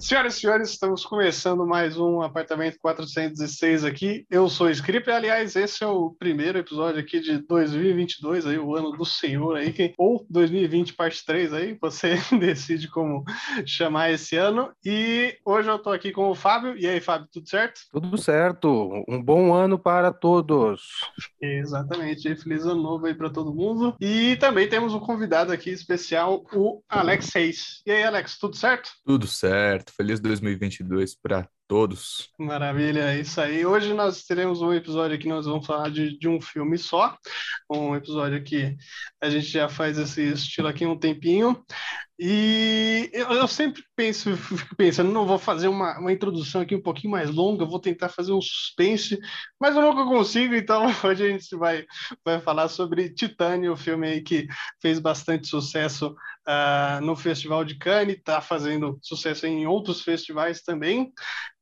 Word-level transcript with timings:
Senhoras 0.00 0.34
e 0.34 0.40
senhores, 0.40 0.70
estamos 0.70 1.04
começando 1.04 1.66
mais 1.66 1.98
um 1.98 2.22
Apartamento 2.22 2.78
416 2.80 3.84
aqui. 3.84 4.26
Eu 4.30 4.48
sou 4.48 4.66
o 4.66 4.70
Script, 4.70 5.10
aliás, 5.10 5.54
esse 5.54 5.84
é 5.84 5.86
o 5.86 6.10
primeiro 6.10 6.58
episódio 6.58 6.98
aqui 6.98 7.20
de 7.20 7.36
2022, 7.36 8.46
aí, 8.46 8.58
o 8.58 8.74
ano 8.74 8.92
do 8.92 9.04
Senhor 9.04 9.58
aí, 9.58 9.74
que, 9.74 9.92
ou 9.98 10.26
2020 10.30 10.94
parte 10.94 11.22
3 11.24 11.52
aí, 11.52 11.78
você 11.78 12.14
decide 12.40 12.88
como 12.88 13.24
chamar 13.66 14.10
esse 14.10 14.36
ano. 14.36 14.72
E 14.82 15.36
hoje 15.44 15.68
eu 15.68 15.76
estou 15.76 15.92
aqui 15.92 16.12
com 16.12 16.30
o 16.30 16.34
Fábio. 16.34 16.78
E 16.78 16.86
aí, 16.86 16.98
Fábio, 16.98 17.28
tudo 17.30 17.46
certo? 17.46 17.82
Tudo 17.92 18.16
certo. 18.16 19.04
Um 19.06 19.22
bom 19.22 19.52
ano 19.52 19.78
para 19.78 20.10
todos. 20.10 20.80
Exatamente. 21.40 22.34
Feliz 22.36 22.64
ano 22.64 22.82
novo 22.82 23.04
aí 23.04 23.14
para 23.14 23.28
todo 23.28 23.54
mundo. 23.54 23.94
E 24.00 24.34
também 24.36 24.66
temos 24.66 24.94
um 24.94 25.00
convidado 25.00 25.52
aqui 25.52 25.68
especial, 25.68 26.42
o 26.54 26.80
Alex 26.88 27.30
Reis. 27.34 27.82
E 27.84 27.92
aí, 27.92 28.02
Alex, 28.02 28.38
tudo 28.38 28.56
certo? 28.56 28.90
Tudo 29.04 29.26
certo. 29.26 29.89
Feliz 29.90 30.20
2022 30.20 31.16
para 31.16 31.50
todos. 31.70 32.28
Maravilha, 32.36 33.12
é 33.12 33.20
isso 33.20 33.40
aí. 33.40 33.64
Hoje 33.64 33.94
nós 33.94 34.24
teremos 34.24 34.60
um 34.60 34.72
episódio 34.72 35.14
aqui, 35.14 35.28
nós 35.28 35.46
vamos 35.46 35.64
falar 35.64 35.88
de, 35.88 36.18
de 36.18 36.26
um 36.28 36.40
filme 36.40 36.76
só, 36.76 37.16
um 37.70 37.94
episódio 37.94 38.42
que 38.42 38.76
a 39.22 39.30
gente 39.30 39.46
já 39.46 39.68
faz 39.68 39.96
esse 39.96 40.32
estilo 40.32 40.66
aqui 40.66 40.84
um 40.84 40.98
tempinho, 40.98 41.64
e 42.22 43.08
eu, 43.14 43.30
eu 43.30 43.48
sempre 43.48 43.82
penso, 43.96 44.36
fico 44.36 44.76
pensando, 44.76 45.10
não 45.10 45.24
vou 45.24 45.38
fazer 45.38 45.68
uma, 45.68 45.98
uma 45.98 46.12
introdução 46.12 46.60
aqui 46.60 46.74
um 46.74 46.82
pouquinho 46.82 47.12
mais 47.12 47.30
longa, 47.30 47.64
vou 47.64 47.80
tentar 47.80 48.10
fazer 48.10 48.32
um 48.32 48.42
suspense, 48.42 49.18
mas 49.58 49.74
eu 49.74 49.80
nunca 49.80 50.04
consigo, 50.04 50.54
então 50.54 50.84
hoje 51.02 51.24
a 51.24 51.28
gente 51.28 51.56
vai, 51.56 51.86
vai 52.22 52.38
falar 52.38 52.68
sobre 52.68 53.14
Titânio, 53.14 53.72
o 53.72 53.76
filme 53.76 54.06
aí 54.06 54.20
que 54.20 54.46
fez 54.82 54.98
bastante 54.98 55.48
sucesso 55.48 56.14
uh, 56.46 57.00
no 57.02 57.16
Festival 57.16 57.64
de 57.64 57.78
Cannes, 57.78 58.16
está 58.16 58.42
fazendo 58.42 58.98
sucesso 59.00 59.46
em 59.46 59.66
outros 59.66 60.02
festivais 60.02 60.60
também. 60.60 61.10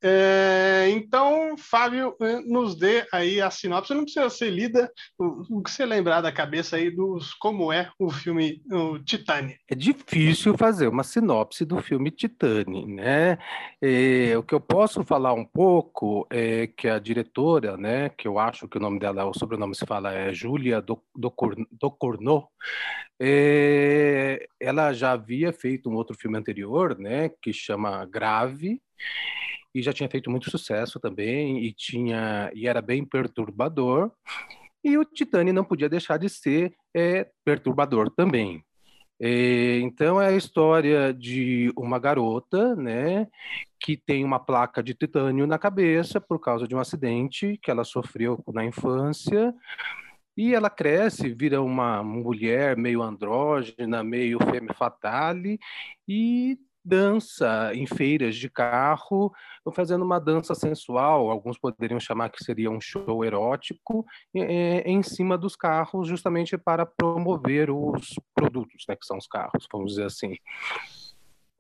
É, 0.00 0.88
então, 0.90 1.56
Fábio, 1.58 2.14
eh, 2.20 2.40
nos 2.46 2.76
dê 2.76 3.04
aí 3.12 3.40
a 3.40 3.50
sinopse. 3.50 3.92
Não 3.92 4.04
precisa 4.04 4.30
ser 4.30 4.50
lida, 4.50 4.90
o, 5.18 5.60
que 5.60 5.70
você 5.70 5.84
lembrar 5.84 6.20
da 6.20 6.30
cabeça 6.30 6.76
aí 6.76 6.88
dos 6.88 7.34
como 7.34 7.72
é 7.72 7.90
o 7.98 8.08
filme 8.08 8.62
o 8.70 8.98
Titane. 9.00 9.56
É 9.68 9.74
difícil 9.74 10.56
fazer 10.56 10.86
uma 10.86 11.02
sinopse 11.02 11.64
do 11.64 11.82
filme 11.82 12.12
Titane, 12.12 12.86
né? 12.86 13.38
É, 13.82 14.38
o 14.38 14.42
que 14.42 14.54
eu 14.54 14.60
posso 14.60 15.02
falar 15.02 15.32
um 15.32 15.44
pouco 15.44 16.26
é 16.30 16.68
que 16.68 16.88
a 16.88 16.98
diretora, 16.98 17.76
né, 17.76 18.08
que 18.10 18.28
eu 18.28 18.38
acho 18.38 18.68
que 18.68 18.76
o 18.76 18.80
nome 18.80 18.98
dela, 19.00 19.24
o 19.24 19.34
sobrenome 19.34 19.74
se 19.74 19.86
fala 19.86 20.12
é 20.12 20.32
Júlia 20.32 20.82
Docorno, 21.16 22.48
é, 23.20 24.46
ela 24.60 24.92
já 24.92 25.12
havia 25.12 25.52
feito 25.52 25.90
um 25.90 25.94
outro 25.94 26.16
filme 26.16 26.38
anterior, 26.38 26.96
né, 26.98 27.30
que 27.42 27.52
chama 27.52 28.04
Grave 28.06 28.80
e 29.74 29.82
já 29.82 29.92
tinha 29.92 30.08
feito 30.08 30.30
muito 30.30 30.50
sucesso 30.50 30.98
também 30.98 31.64
e 31.64 31.72
tinha 31.72 32.50
e 32.54 32.66
era 32.66 32.82
bem 32.82 33.04
perturbador. 33.04 34.10
E 34.82 34.96
o 34.96 35.04
Titani 35.04 35.52
não 35.52 35.64
podia 35.64 35.88
deixar 35.88 36.18
de 36.18 36.28
ser 36.28 36.74
é, 36.94 37.28
perturbador 37.44 38.10
também. 38.10 38.64
É, 39.20 39.80
então 39.80 40.20
é 40.22 40.28
a 40.28 40.36
história 40.36 41.12
de 41.12 41.72
uma 41.76 41.98
garota, 41.98 42.76
né, 42.76 43.26
que 43.80 43.96
tem 43.96 44.24
uma 44.24 44.38
placa 44.38 44.80
de 44.82 44.94
titânio 44.94 45.46
na 45.46 45.58
cabeça 45.58 46.20
por 46.20 46.38
causa 46.38 46.68
de 46.68 46.74
um 46.74 46.78
acidente 46.78 47.58
que 47.60 47.70
ela 47.70 47.84
sofreu 47.84 48.42
na 48.52 48.64
infância. 48.64 49.52
E 50.36 50.54
ela 50.54 50.70
cresce, 50.70 51.30
vira 51.30 51.60
uma 51.60 52.00
mulher 52.04 52.76
meio 52.76 53.02
andrógena, 53.02 54.04
meio 54.04 54.38
femme 54.38 54.72
fatale, 54.72 55.58
e 56.06 56.56
dança 56.84 57.72
em 57.74 57.86
feiras 57.86 58.36
de 58.36 58.48
carro, 58.48 59.32
fazendo 59.72 60.04
uma 60.04 60.18
dança 60.18 60.54
sensual, 60.54 61.30
alguns 61.30 61.58
poderiam 61.58 62.00
chamar 62.00 62.30
que 62.30 62.42
seria 62.42 62.70
um 62.70 62.80
show 62.80 63.24
erótico, 63.24 64.04
é, 64.34 64.80
em 64.90 65.02
cima 65.02 65.36
dos 65.36 65.54
carros, 65.54 66.08
justamente 66.08 66.56
para 66.56 66.86
promover 66.86 67.70
os 67.70 68.14
produtos, 68.34 68.84
né, 68.88 68.96
que 68.96 69.06
são 69.06 69.18
os 69.18 69.26
carros, 69.26 69.66
vamos 69.70 69.92
dizer 69.92 70.06
assim. 70.06 70.34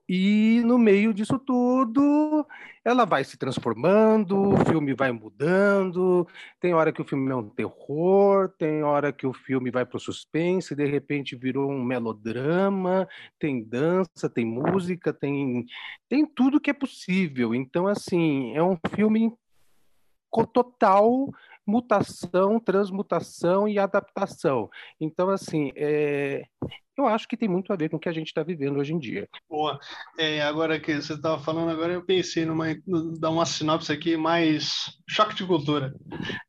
E 0.08 0.62
no 0.64 0.78
meio 0.78 1.12
disso 1.12 1.38
tudo, 1.38 2.46
ela 2.82 3.04
vai 3.04 3.22
se 3.24 3.36
transformando, 3.36 4.54
o 4.54 4.64
filme 4.64 4.94
vai 4.94 5.12
mudando. 5.12 6.26
Tem 6.58 6.72
hora 6.72 6.90
que 6.90 7.02
o 7.02 7.04
filme 7.04 7.30
é 7.30 7.34
um 7.34 7.50
terror, 7.50 8.48
tem 8.56 8.82
hora 8.82 9.12
que 9.12 9.26
o 9.26 9.34
filme 9.34 9.70
vai 9.70 9.84
para 9.84 9.98
o 9.98 10.00
suspense, 10.00 10.74
de 10.74 10.86
repente 10.86 11.36
virou 11.36 11.70
um 11.70 11.84
melodrama. 11.84 13.06
Tem 13.38 13.62
dança, 13.62 14.30
tem 14.32 14.46
música, 14.46 15.12
tem, 15.12 15.66
tem 16.08 16.24
tudo 16.24 16.60
que 16.60 16.70
é 16.70 16.74
possível. 16.74 17.54
Então, 17.54 17.86
assim, 17.86 18.56
é 18.56 18.62
um 18.62 18.78
filme 18.94 19.30
com 20.30 20.44
total 20.44 21.28
mutação, 21.66 22.58
transmutação 22.58 23.68
e 23.68 23.78
adaptação. 23.78 24.70
Então, 24.98 25.28
assim, 25.28 25.70
é, 25.76 26.46
eu 26.98 27.06
acho 27.06 27.28
que 27.28 27.36
tem 27.36 27.48
muito 27.48 27.72
a 27.72 27.76
ver 27.76 27.88
com 27.88 27.96
o 27.96 28.00
que 28.00 28.08
a 28.08 28.12
gente 28.12 28.28
está 28.28 28.42
vivendo 28.42 28.78
hoje 28.78 28.92
em 28.92 28.98
dia. 28.98 29.28
Boa. 29.48 29.78
É, 30.18 30.42
agora 30.42 30.80
que 30.80 30.94
você 30.94 31.14
estava 31.14 31.38
falando, 31.42 31.70
agora 31.70 31.92
eu 31.92 32.04
pensei 32.04 32.44
numa 32.44 32.66
dar 33.18 33.30
uma 33.30 33.46
sinopse 33.46 33.92
aqui 33.92 34.16
mais 34.16 34.98
choque 35.08 35.34
de 35.34 35.46
cultura. 35.46 35.94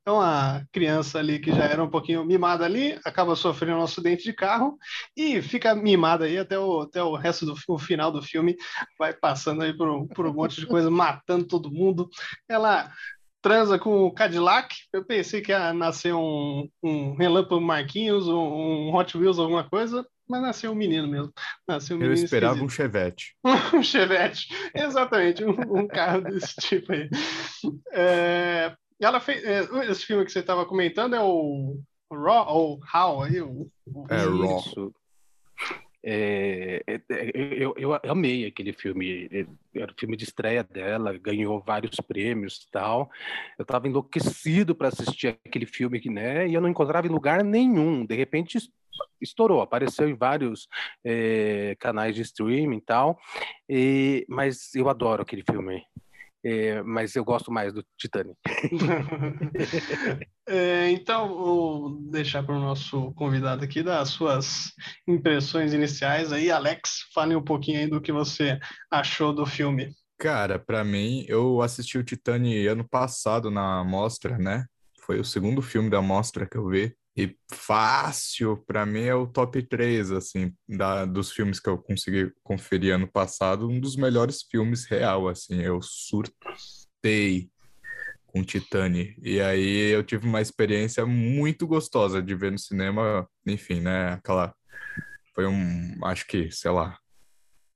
É 0.05 0.11
uma 0.11 0.63
criança 0.71 1.19
ali 1.19 1.39
que 1.39 1.51
já 1.51 1.65
era 1.65 1.83
um 1.83 1.89
pouquinho 1.89 2.25
mimada 2.25 2.65
ali, 2.65 2.99
acaba 3.05 3.35
sofrendo 3.35 3.79
um 3.79 3.83
acidente 3.83 4.23
de 4.23 4.33
carro 4.33 4.77
e 5.15 5.41
fica 5.41 5.75
mimada 5.75 6.25
aí 6.25 6.37
até 6.37 6.57
o, 6.57 6.81
até 6.81 7.01
o 7.03 7.15
resto 7.15 7.45
do 7.45 7.55
o 7.67 7.77
final 7.77 8.11
do 8.11 8.21
filme, 8.21 8.55
vai 8.97 9.13
passando 9.13 9.61
aí 9.61 9.75
por, 9.75 10.07
por 10.09 10.25
um 10.25 10.33
monte 10.33 10.59
de 10.59 10.65
coisa, 10.65 10.89
matando 10.89 11.45
todo 11.45 11.71
mundo. 11.71 12.09
Ela 12.47 12.91
transa 13.41 13.79
com 13.79 14.05
o 14.05 14.11
Cadillac. 14.11 14.75
Eu 14.91 15.03
pensei 15.05 15.41
que 15.41 15.51
ia 15.51 15.73
nascer 15.73 16.13
um, 16.13 16.69
um 16.83 17.15
Relâmpago 17.15 17.61
Marquinhos, 17.61 18.27
um, 18.27 18.37
um 18.37 18.95
Hot 18.95 19.17
Wheels, 19.17 19.39
alguma 19.39 19.67
coisa. 19.67 20.05
Mas 20.27 20.41
nasceu 20.41 20.71
um 20.71 20.75
menino 20.75 21.07
mesmo. 21.07 21.33
Nasceu 21.67 21.97
um 21.97 21.99
Eu 22.01 22.09
menino 22.09 22.23
esperava 22.23 22.53
esquisito. 22.53 22.65
um 22.65 22.69
Chevette. 22.69 23.35
um 23.73 23.83
Chevette, 23.83 24.47
exatamente, 24.75 25.43
um, 25.43 25.79
um 25.79 25.87
carro 25.87 26.21
desse 26.21 26.55
tipo 26.61 26.91
aí. 26.93 27.09
É, 27.91 28.75
ela 28.99 29.19
fez, 29.19 29.43
é, 29.43 29.61
esse 29.89 30.05
filme 30.05 30.23
que 30.23 30.31
você 30.31 30.39
estava 30.39 30.65
comentando 30.65 31.15
é 31.15 31.21
o 31.21 31.79
Raw 32.11 32.47
ou 32.47 32.79
How 32.93 33.23
aí? 33.23 33.41
O, 33.41 33.71
o... 33.87 34.05
É, 34.09 34.17
Raw. 34.17 34.93
É, 36.03 36.81
é, 36.87 36.93
é, 37.09 37.31
eu, 37.35 37.73
eu 37.77 37.93
amei 38.09 38.45
aquele 38.45 38.71
filme, 38.71 39.27
é, 39.31 39.45
era 39.75 39.91
o 39.91 39.95
filme 39.99 40.15
de 40.15 40.23
estreia 40.23 40.63
dela, 40.63 41.17
ganhou 41.17 41.61
vários 41.61 41.95
prêmios 41.97 42.65
e 42.67 42.71
tal. 42.71 43.09
Eu 43.57 43.63
estava 43.63 43.87
enlouquecido 43.87 44.73
para 44.73 44.87
assistir 44.87 45.39
aquele 45.45 45.65
filme, 45.65 46.01
né? 46.05 46.47
E 46.47 46.53
eu 46.53 46.61
não 46.61 46.69
encontrava 46.69 47.07
em 47.07 47.11
lugar 47.11 47.43
nenhum. 47.43 48.05
De 48.05 48.15
repente 48.15 48.57
estourou, 49.21 49.61
apareceu 49.61 50.07
em 50.07 50.15
vários 50.15 50.67
é, 51.03 51.75
canais 51.79 52.15
de 52.15 52.21
streaming 52.21 52.77
e 52.77 52.81
tal. 52.81 53.19
E, 53.67 54.25
mas 54.29 54.73
eu 54.75 54.89
adoro 54.89 55.21
aquele 55.21 55.43
filme. 55.43 55.83
É, 56.43 56.81
mas 56.83 57.15
eu 57.15 57.23
gosto 57.23 57.51
mais 57.51 57.73
do 57.73 57.83
Titanic. 57.97 58.37
É, 60.51 60.89
então, 60.89 61.27
vou 61.27 62.01
deixar 62.09 62.41
para 62.41 62.55
o 62.55 62.59
nosso 62.59 63.13
convidado 63.13 63.63
aqui 63.63 63.83
dar 63.83 63.99
as 63.99 64.09
suas 64.09 64.73
impressões 65.07 65.73
iniciais 65.73 66.33
aí. 66.33 66.49
Alex, 66.49 67.07
fale 67.13 67.35
um 67.35 67.43
pouquinho 67.43 67.81
aí 67.81 67.87
do 67.87 68.01
que 68.01 68.11
você 68.11 68.57
achou 68.89 69.31
do 69.31 69.45
filme. 69.45 69.93
Cara, 70.17 70.57
pra 70.57 70.83
mim, 70.83 71.23
eu 71.27 71.61
assisti 71.61 71.99
o 71.99 72.03
Titani 72.03 72.65
ano 72.65 72.83
passado 72.83 73.51
na 73.51 73.83
mostra, 73.83 74.39
né? 74.39 74.65
Foi 75.05 75.19
o 75.19 75.23
segundo 75.23 75.61
filme 75.61 75.87
da 75.87 76.01
mostra 76.01 76.47
que 76.49 76.57
eu 76.57 76.67
vi. 76.67 76.95
E 77.19 77.37
fácil, 77.51 78.63
pra 78.65 78.85
mim, 78.85 79.01
é 79.01 79.13
o 79.13 79.27
top 79.27 79.61
3, 79.61 80.09
assim, 80.09 80.53
da, 80.65 81.03
dos 81.03 81.33
filmes 81.33 81.59
que 81.59 81.67
eu 81.67 81.77
consegui 81.77 82.31
conferir 82.41 82.95
ano 82.95 83.11
passado, 83.11 83.67
um 83.67 83.77
dos 83.77 83.97
melhores 83.97 84.41
filmes 84.41 84.85
real, 84.85 85.27
assim. 85.27 85.61
Eu 85.61 85.81
surtei 85.81 87.51
com 88.25 88.41
Titani. 88.41 89.17
E 89.21 89.41
aí 89.41 89.91
eu 89.91 90.01
tive 90.01 90.25
uma 90.25 90.39
experiência 90.39 91.05
muito 91.05 91.67
gostosa 91.67 92.21
de 92.21 92.33
ver 92.33 92.53
no 92.53 92.57
cinema, 92.57 93.27
enfim, 93.45 93.81
né? 93.81 94.13
Aquela. 94.13 94.55
Foi 95.35 95.45
um. 95.45 95.99
Acho 96.05 96.25
que, 96.25 96.49
sei 96.51 96.71
lá. 96.71 96.97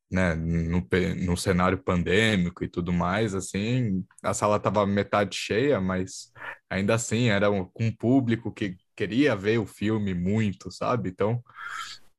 Né, 0.10 0.36
no, 0.36 0.88
no 1.26 1.36
cenário 1.36 1.84
pandêmico 1.84 2.64
e 2.64 2.68
tudo 2.68 2.94
mais, 2.94 3.34
assim, 3.34 4.06
a 4.22 4.32
sala 4.32 4.58
estava 4.58 4.86
metade 4.86 5.36
cheia, 5.36 5.82
mas 5.82 6.32
ainda 6.70 6.94
assim 6.94 7.30
era 7.30 7.50
um, 7.50 7.66
com 7.66 7.86
um 7.86 7.92
público 7.92 8.54
que 8.54 8.78
queria 8.96 9.36
ver 9.36 9.58
o 9.60 9.66
filme 9.66 10.14
muito, 10.14 10.72
sabe? 10.72 11.10
Então, 11.10 11.44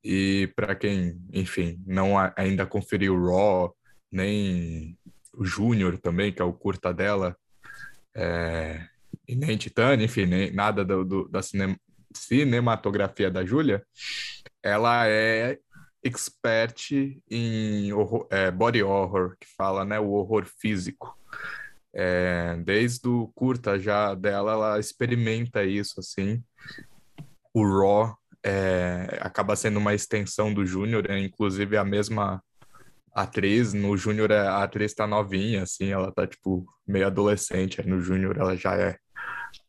e 0.03 0.53
para 0.55 0.75
quem, 0.75 1.19
enfim, 1.33 1.81
não 1.87 2.15
ainda 2.37 2.67
conferiu 2.67 3.15
Raw, 3.25 3.75
nem 4.11 4.99
o 5.37 5.45
Júnior 5.45 5.99
também, 5.99 6.33
que 6.33 6.43
é 6.43 6.45
o 6.45 6.53
curta 6.53 6.93
dela, 6.93 7.37
é, 8.15 8.87
e 9.27 9.35
nem 9.35 9.57
Titânia, 9.57 10.05
enfim, 10.05 10.27
nem 10.27 10.53
nada 10.53 10.85
do, 10.85 11.05
do- 11.05 11.29
da 11.29 11.43
cine- 11.43 11.79
cinematografia 12.15 13.31
da 13.31 13.45
Júlia, 13.45 13.85
ela 14.63 15.09
é 15.09 15.59
expert 16.03 16.93
em 17.31 17.93
horror, 17.93 18.27
é, 18.31 18.51
body 18.51 18.83
horror, 18.83 19.37
que 19.41 19.47
fala, 19.57 19.85
né, 19.85 19.99
o 19.99 20.11
horror 20.11 20.45
físico. 20.61 21.19
É, 21.95 22.57
desde 22.65 23.09
o 23.09 23.29
curta 23.35 23.79
já 23.79 24.15
dela, 24.15 24.53
ela 24.53 24.81
experimenta 24.81 25.63
isso, 25.65 26.01
assim. 26.01 26.43
O 27.53 27.65
Raw 27.65 28.19
é, 28.45 29.19
acaba 29.21 29.55
sendo 29.55 29.79
uma 29.79 29.95
extensão 29.95 30.53
do 30.53 30.67
Júnior, 30.67 31.09
é 31.09 31.19
inclusive 31.19 31.77
a 31.77 31.85
mesma 31.85 32.43
atriz. 33.15 33.73
No 33.73 33.97
Júnior, 33.97 34.33
a 34.33 34.65
atriz 34.65 34.93
tá 34.93 35.07
novinha, 35.07 35.63
assim, 35.63 35.93
ela 35.93 36.11
tá, 36.11 36.27
tipo, 36.27 36.67
meio 36.87 37.07
adolescente. 37.07 37.81
Aí 37.81 37.87
no 37.87 38.01
Júnior, 38.01 38.37
ela 38.39 38.57
já 38.57 38.75
é 38.75 38.99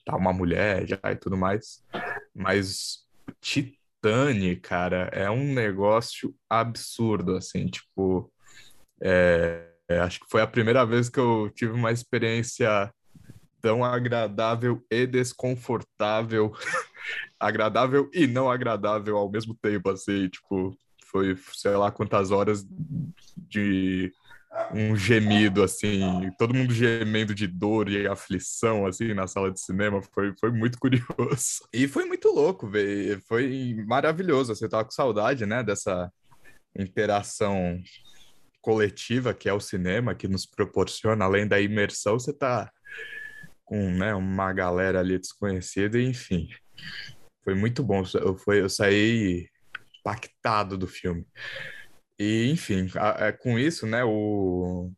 tá 0.04 0.16
uma 0.16 0.34
mulher, 0.34 0.88
já 0.88 1.00
e 1.06 1.16
tudo 1.16 1.38
mais. 1.38 1.84
Mas 2.34 3.06
Titane, 3.42 4.56
cara, 4.56 5.10
é 5.14 5.30
um 5.30 5.54
negócio 5.54 6.34
absurdo, 6.50 7.36
assim, 7.36 7.68
tipo. 7.68 8.32
É, 9.02 9.75
é, 9.90 10.00
acho 10.00 10.20
que 10.20 10.30
foi 10.30 10.42
a 10.42 10.48
primeira 10.48 10.86
vez 10.86 11.10
que 11.10 11.20
eu 11.20 11.50
tive 11.54 11.72
uma 11.74 11.92
experiência 11.92 12.92
tão 13.62 13.84
agradável 13.84 14.84
e 14.92 15.08
desconfortável, 15.08 16.54
agradável 17.40 18.10
e 18.14 18.28
não 18.28 18.50
agradável 18.50 19.18
ao 19.18 19.30
mesmo 19.30 19.56
tempo, 19.56 19.90
assim, 19.90 20.28
tipo, 20.30 20.76
foi, 21.06 21.38
sei 21.54 21.76
lá, 21.76 21.92
quantas 21.92 22.32
horas 22.32 22.66
de 23.38 24.12
um 24.72 24.96
gemido, 24.96 25.64
assim, 25.64 26.32
todo 26.38 26.54
mundo 26.54 26.74
gemendo 26.74 27.36
de 27.36 27.46
dor 27.46 27.90
e 27.90 28.08
aflição, 28.08 28.86
assim, 28.86 29.14
na 29.14 29.28
sala 29.28 29.52
de 29.52 29.60
cinema, 29.60 30.02
foi, 30.14 30.34
foi 30.40 30.52
muito 30.52 30.78
curioso. 30.80 31.68
E 31.74 31.88
foi 31.88 32.06
muito 32.06 32.30
louco, 32.30 32.68
velho, 32.68 33.22
foi 33.28 33.76
maravilhoso, 33.86 34.56
você 34.56 34.70
tava 34.70 34.86
com 34.86 34.92
saudade, 34.92 35.46
né, 35.46 35.64
dessa 35.64 36.12
interação 36.78 37.82
coletiva 38.66 39.32
que 39.32 39.48
é 39.48 39.54
o 39.54 39.60
cinema, 39.60 40.16
que 40.16 40.28
nos 40.28 40.48
proporciona, 40.48 41.24
além 41.24 41.48
da 41.48 41.62
imersão, 41.62 42.18
você 42.18 42.34
tá 42.34 42.72
com 43.64 43.92
né, 43.92 44.16
uma 44.16 44.52
galera 44.52 45.02
ali 45.02 45.20
desconhecida, 45.20 46.02
enfim. 46.02 46.50
Foi 47.44 47.54
muito 47.54 47.84
bom. 47.84 48.02
Eu, 48.16 48.36
foi, 48.36 48.62
eu 48.62 48.68
saí 48.68 49.48
impactado 50.00 50.80
do 50.80 50.88
filme. 50.88 51.24
E, 52.18 52.50
enfim, 52.50 52.90
a, 52.96 53.28
a, 53.28 53.34
com 53.34 53.60
isso, 53.60 53.86
né, 53.86 54.04
o, 54.04 54.92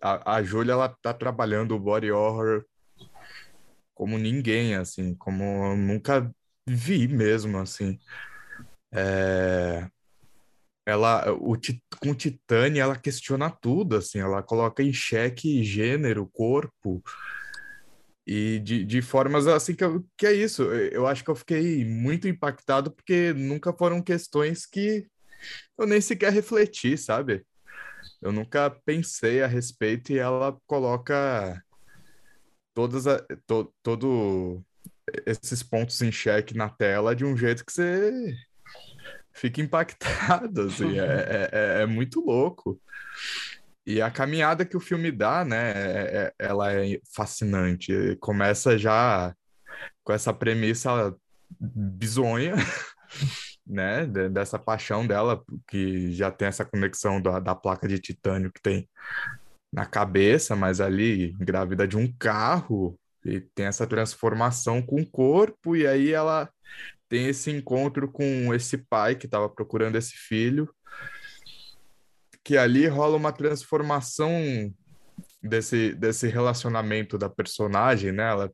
a, 0.00 0.36
a 0.36 0.42
Júlia, 0.42 0.72
ela 0.72 0.88
tá 0.88 1.12
trabalhando 1.12 1.74
o 1.74 1.78
body 1.78 2.10
horror 2.10 2.64
como 3.94 4.16
ninguém, 4.16 4.76
assim, 4.76 5.14
como 5.14 5.76
nunca 5.76 6.34
vi 6.66 7.06
mesmo, 7.06 7.58
assim. 7.58 7.98
É, 8.94 9.86
ela 10.88 11.30
o, 11.32 11.54
com 12.00 12.14
Titânia 12.14 12.80
ela 12.82 12.96
questiona 12.96 13.50
tudo 13.50 13.96
assim 13.96 14.20
ela 14.20 14.42
coloca 14.42 14.82
em 14.82 14.92
xeque 14.92 15.62
gênero 15.62 16.26
corpo 16.26 17.02
e 18.26 18.58
de, 18.60 18.84
de 18.84 19.02
formas 19.02 19.46
assim 19.46 19.74
que, 19.74 19.84
eu, 19.84 20.02
que 20.16 20.26
é 20.26 20.32
isso 20.32 20.62
eu 20.62 21.06
acho 21.06 21.22
que 21.22 21.30
eu 21.30 21.36
fiquei 21.36 21.84
muito 21.84 22.26
impactado 22.26 22.90
porque 22.90 23.34
nunca 23.34 23.70
foram 23.72 24.00
questões 24.02 24.64
que 24.64 25.06
eu 25.76 25.86
nem 25.86 26.00
sequer 26.00 26.32
refleti 26.32 26.96
sabe? 26.96 27.44
Eu 28.22 28.32
nunca 28.32 28.70
pensei 28.84 29.42
a 29.42 29.46
respeito 29.46 30.12
e 30.12 30.18
ela 30.18 30.56
coloca 30.66 31.62
todas 32.74 33.06
a, 33.06 33.18
to, 33.46 33.72
todo 33.82 34.64
esses 35.26 35.62
pontos 35.62 36.00
em 36.00 36.10
xeque 36.10 36.56
na 36.56 36.68
tela 36.68 37.14
de 37.14 37.24
um 37.24 37.36
jeito 37.36 37.64
que 37.64 37.72
você 37.72 38.34
fica 39.38 39.60
impactado, 39.60 40.62
assim, 40.62 40.98
é, 40.98 41.04
é, 41.04 41.50
é, 41.52 41.82
é, 41.82 41.86
muito 41.86 42.20
louco. 42.20 42.80
E 43.86 44.02
a 44.02 44.10
caminhada 44.10 44.66
que 44.66 44.76
o 44.76 44.80
filme 44.80 45.10
dá, 45.10 45.44
né, 45.44 45.70
é, 45.70 46.16
é, 46.16 46.34
ela 46.38 46.72
é 46.72 47.00
fascinante. 47.14 48.16
Começa 48.20 48.76
já 48.76 49.34
com 50.04 50.12
essa 50.12 50.32
premissa 50.34 51.14
bizonha, 51.58 52.54
né, 53.66 54.06
dessa 54.06 54.58
paixão 54.58 55.06
dela, 55.06 55.42
que 55.66 56.12
já 56.12 56.30
tem 56.30 56.48
essa 56.48 56.64
conexão 56.64 57.20
da, 57.22 57.38
da 57.38 57.54
placa 57.54 57.88
de 57.88 57.98
titânio 57.98 58.52
que 58.52 58.60
tem 58.60 58.88
na 59.72 59.86
cabeça, 59.86 60.56
mas 60.56 60.80
ali 60.80 61.32
grávida 61.38 61.86
de 61.86 61.96
um 61.96 62.12
carro, 62.18 62.98
e 63.24 63.40
tem 63.40 63.66
essa 63.66 63.86
transformação 63.86 64.82
com 64.82 65.00
o 65.00 65.10
corpo, 65.10 65.76
e 65.76 65.86
aí 65.86 66.12
ela 66.12 66.48
tem 67.08 67.26
esse 67.26 67.50
encontro 67.50 68.10
com 68.10 68.52
esse 68.54 68.78
pai 68.78 69.14
que 69.14 69.26
estava 69.26 69.48
procurando 69.48 69.96
esse 69.96 70.14
filho, 70.14 70.72
que 72.44 72.56
ali 72.56 72.86
rola 72.86 73.16
uma 73.16 73.32
transformação 73.32 74.30
desse, 75.42 75.94
desse 75.94 76.28
relacionamento 76.28 77.16
da 77.18 77.28
personagem, 77.28 78.12
né? 78.12 78.30
Ela 78.30 78.52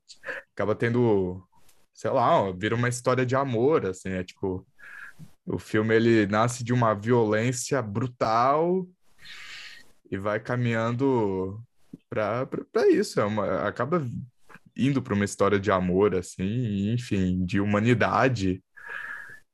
acaba 0.54 0.74
tendo, 0.74 1.46
sei 1.92 2.10
lá, 2.10 2.50
vira 2.52 2.74
uma 2.74 2.88
história 2.88 3.24
de 3.26 3.36
amor, 3.36 3.86
assim, 3.86 4.10
é 4.10 4.24
tipo 4.24 4.66
o 5.46 5.58
filme 5.58 5.94
ele 5.94 6.26
nasce 6.26 6.64
de 6.64 6.72
uma 6.72 6.94
violência 6.94 7.82
brutal 7.82 8.86
e 10.10 10.16
vai 10.16 10.40
caminhando 10.40 11.62
para 12.08 12.88
isso, 12.90 13.20
é 13.20 13.24
uma, 13.24 13.66
acaba 13.68 14.06
indo 14.76 15.02
para 15.02 15.14
uma 15.14 15.24
história 15.24 15.58
de 15.58 15.70
amor, 15.70 16.14
assim, 16.14 16.92
enfim, 16.92 17.44
de 17.44 17.60
humanidade, 17.60 18.62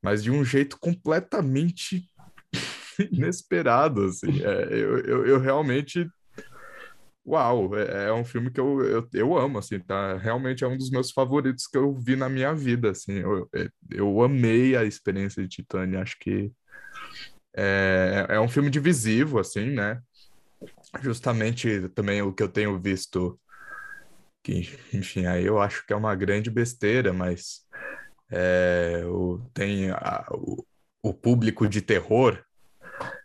mas 0.02 0.22
de 0.22 0.30
um 0.30 0.44
jeito 0.44 0.78
completamente 0.78 2.08
inesperado, 3.10 4.04
assim. 4.04 4.42
É, 4.42 4.64
eu, 4.70 4.98
eu, 5.00 5.26
eu, 5.26 5.40
realmente. 5.40 6.08
Uau, 7.26 7.76
é, 7.76 8.08
é, 8.08 8.12
um 8.12 8.24
filme 8.24 8.50
que 8.50 8.58
eu, 8.58 8.82
eu, 8.82 9.08
eu 9.12 9.38
amo, 9.38 9.58
assim, 9.58 9.78
tá? 9.78 10.16
Realmente 10.16 10.64
é 10.64 10.66
um 10.66 10.76
dos 10.76 10.90
meus 10.90 11.10
favoritos 11.10 11.66
que 11.66 11.76
eu 11.76 11.94
vi 11.94 12.16
na 12.16 12.28
minha 12.28 12.54
vida, 12.54 12.90
assim. 12.90 13.18
Eu, 13.18 13.48
é, 13.54 13.68
eu 13.90 14.22
amei 14.22 14.74
a 14.74 14.84
experiência 14.84 15.42
de 15.42 15.48
Titânia, 15.48 16.00
acho 16.00 16.18
que 16.18 16.50
é, 17.56 18.26
é 18.28 18.40
um 18.40 18.48
filme 18.48 18.70
divisivo, 18.70 19.38
assim, 19.38 19.66
né? 19.66 20.00
Justamente 21.02 21.88
também 21.90 22.22
o 22.22 22.32
que 22.32 22.42
eu 22.42 22.48
tenho 22.48 22.80
visto 22.80 23.38
que, 24.42 24.78
enfim, 24.92 25.26
aí 25.26 25.44
eu 25.44 25.60
acho 25.60 25.86
que 25.86 25.92
é 25.92 25.96
uma 25.96 26.14
grande 26.14 26.50
besteira, 26.50 27.12
mas 27.12 27.66
é, 28.30 29.02
o, 29.06 29.38
tem 29.52 29.90
a, 29.90 30.26
o, 30.32 30.64
o 31.02 31.14
público 31.14 31.68
de 31.68 31.80
terror 31.80 32.42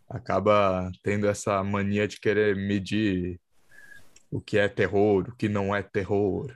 acaba 0.09 0.91
tendo 1.03 1.27
essa 1.27 1.63
mania 1.63 2.07
de 2.07 2.19
querer 2.19 2.55
medir 2.55 3.39
o 4.31 4.41
que 4.41 4.57
é 4.57 4.67
terror, 4.67 5.29
o 5.29 5.35
que 5.35 5.47
não 5.47 5.75
é 5.75 5.81
terror. 5.81 6.53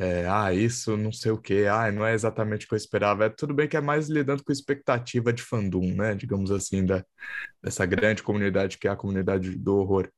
É, 0.00 0.28
ah, 0.28 0.54
isso 0.54 0.96
não 0.96 1.10
sei 1.10 1.32
o 1.32 1.38
que, 1.38 1.66
ah, 1.66 1.90
não 1.90 2.06
é 2.06 2.14
exatamente 2.14 2.64
o 2.64 2.68
que 2.68 2.74
eu 2.74 2.76
esperava. 2.76 3.24
É, 3.24 3.28
tudo 3.28 3.52
bem 3.52 3.66
que 3.66 3.76
é 3.76 3.80
mais 3.80 4.08
lidando 4.08 4.44
com 4.44 4.52
expectativa 4.52 5.32
de 5.32 5.42
fandom, 5.42 5.92
né? 5.94 6.14
Digamos 6.14 6.52
assim, 6.52 6.86
da, 6.86 7.04
dessa 7.60 7.84
grande 7.84 8.22
comunidade 8.22 8.78
que 8.78 8.86
é 8.86 8.90
a 8.92 8.96
comunidade 8.96 9.56
do 9.58 9.76
horror. 9.76 10.08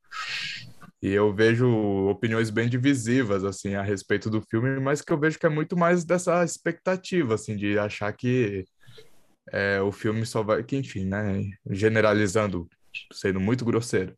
E 1.03 1.09
eu 1.09 1.33
vejo 1.35 1.67
opiniões 2.09 2.51
bem 2.51 2.69
divisivas, 2.69 3.43
assim, 3.43 3.75
a 3.75 3.83
respeito 3.83 4.29
do 4.29 4.43
filme, 4.43 4.79
mas 4.81 5.01
que 5.01 5.13
eu 5.13 5.19
vejo 5.19 5.39
que 5.39 5.47
é 5.47 5.49
muito 5.49 5.77
mais 5.77 6.05
dessa 6.05 6.45
expectativa, 6.45 7.35
assim, 7.35 7.57
de 7.57 7.79
achar 7.79 8.13
que 8.13 8.67
é, 9.51 9.81
o 9.81 9.91
filme 9.91 10.27
só 10.27 10.43
vai... 10.43 10.63
Que, 10.63 10.77
enfim, 10.77 11.07
né, 11.07 11.43
generalizando, 11.71 12.69
sendo 13.13 13.41
muito 13.41 13.65
grosseiro, 13.65 14.15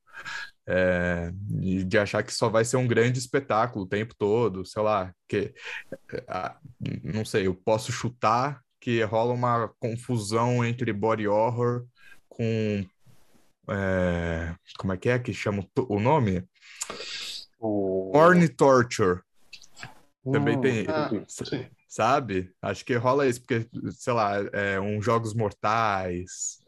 é, 0.66 1.30
de 1.32 1.98
achar 1.98 2.22
que 2.22 2.34
só 2.34 2.48
vai 2.48 2.64
ser 2.64 2.76
um 2.76 2.86
grande 2.86 3.18
espetáculo 3.18 3.84
o 3.84 3.88
tempo 3.88 4.14
todo, 4.18 4.64
sei 4.66 4.82
lá, 4.82 5.12
que... 5.28 5.54
não 7.02 7.24
sei, 7.24 7.46
eu 7.46 7.54
posso 7.54 7.92
chutar 7.92 8.60
que 8.80 9.00
rola 9.04 9.32
uma 9.32 9.68
confusão 9.78 10.64
entre 10.64 10.92
body 10.92 11.28
horror 11.28 11.86
com... 12.28 12.84
É, 13.68 14.54
como 14.78 14.92
é 14.92 14.96
que 14.96 15.08
é 15.08 15.18
que 15.18 15.32
chama 15.32 15.66
o 15.88 16.00
nome? 16.00 16.44
O... 17.58 18.16
Orn 18.16 18.46
Torture. 18.48 19.20
Também 20.30 20.60
tem. 20.60 20.86
Ah, 20.88 21.10
sabe? 21.88 22.52
Acho 22.62 22.84
que 22.84 22.94
rola 22.94 23.26
isso, 23.26 23.40
porque, 23.40 23.68
sei 23.92 24.12
lá, 24.12 24.36
é, 24.52 24.80
um 24.80 25.02
Jogos 25.02 25.34
Mortais. 25.34 26.61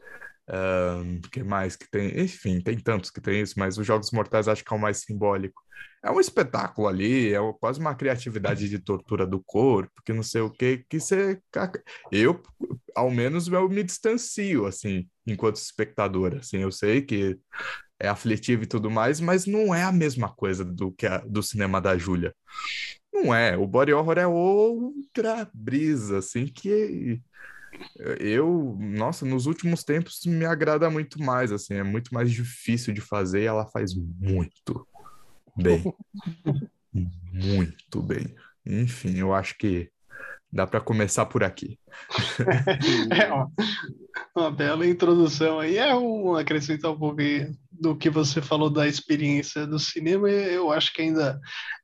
Um, 0.47 1.21
que 1.23 1.43
mais 1.43 1.75
que 1.75 1.91
tem? 1.91 2.21
Enfim, 2.21 2.61
tem 2.61 2.79
tantos 2.79 3.11
que 3.11 3.21
tem 3.21 3.41
isso, 3.41 3.55
mas 3.59 3.79
os 3.79 3.87
Jogos 3.87 4.11
Mortais 4.11 4.47
acho 4.47 4.63
que 4.65 4.73
é 4.73 4.77
o 4.77 4.81
mais 4.81 4.99
simbólico. 4.99 5.63
É 6.03 6.11
um 6.11 6.21
espetáculo 6.21 6.87
ali, 6.87 7.33
é 7.33 7.39
quase 7.59 7.81
uma 7.81 7.95
criatividade 7.95 8.69
de 8.69 8.79
tortura 8.79 9.27
do 9.27 9.43
corpo, 9.43 10.03
que 10.05 10.13
não 10.13 10.23
sei 10.23 10.43
o 10.43 10.51
que, 10.51 10.85
que 10.89 11.01
você. 11.01 11.41
Eu, 12.13 12.43
ao 12.95 13.11
menos, 13.11 13.49
eu 13.49 13.69
me 13.71 13.83
distancio, 13.83 14.67
assim, 14.67 15.09
enquanto 15.27 15.57
espectador. 15.57 16.37
Assim, 16.37 16.59
eu 16.59 16.71
sei 16.71 17.01
que 17.01 17.39
é 17.99 18.09
aflitivo 18.09 18.65
e 18.65 18.67
tudo 18.67 18.91
mais, 18.91 19.19
mas 19.19 19.47
não 19.47 19.75
é 19.75 19.83
a 19.83 19.93
mesma 19.93 20.29
coisa 20.29 20.63
do 20.63 20.93
que 20.93 21.07
a, 21.07 21.19
do 21.19 21.43
cinema 21.43 21.81
da 21.81 21.97
Júlia. 21.97 22.35
Não 23.13 23.35
é. 23.35 23.57
O 23.57 23.67
body 23.67 23.93
horror 23.95 24.19
é 24.19 24.27
outra 24.27 25.49
brisa, 25.55 26.19
assim, 26.19 26.47
que 26.47 27.21
eu, 28.19 28.77
nossa, 28.79 29.25
nos 29.25 29.47
últimos 29.47 29.85
tempos 29.85 30.21
me 30.27 30.45
agrada 30.45 30.91
muito 30.91 31.23
mais, 31.23 31.53
assim, 31.53 31.75
é 31.75 31.83
muito 31.83 32.13
mais 32.13 32.31
difícil 32.31 32.93
de 32.93 33.01
fazer 33.01 33.43
e 33.43 33.47
ela 33.47 33.67
faz 33.67 33.95
muito 33.95 34.87
bem. 35.57 35.83
muito 36.93 38.03
bem. 38.03 38.35
Enfim, 38.67 39.19
eu 39.19 39.35
acho 39.35 39.57
que 39.59 39.91
dá 40.53 40.67
para 40.67 40.81
começar 40.81 41.27
por 41.27 41.43
aqui. 41.43 41.79
é 43.11 43.33
uma, 43.33 43.51
uma, 44.35 44.51
bela 44.51 44.87
introdução 44.87 45.59
aí. 45.59 45.77
É 45.77 45.95
um 45.95 46.35
acrescentar 46.35 46.93
um 46.93 46.99
pouco 46.99 47.21
aí 47.21 47.53
do 47.81 47.97
que 47.97 48.09
você 48.09 48.41
falou 48.41 48.71
da 48.71 48.87
experiência 48.87 49.67
do 49.67 49.79
cinema, 49.79 50.31
eu 50.31 50.71
acho 50.71 50.93
que 50.93 51.03
ainda 51.03 51.41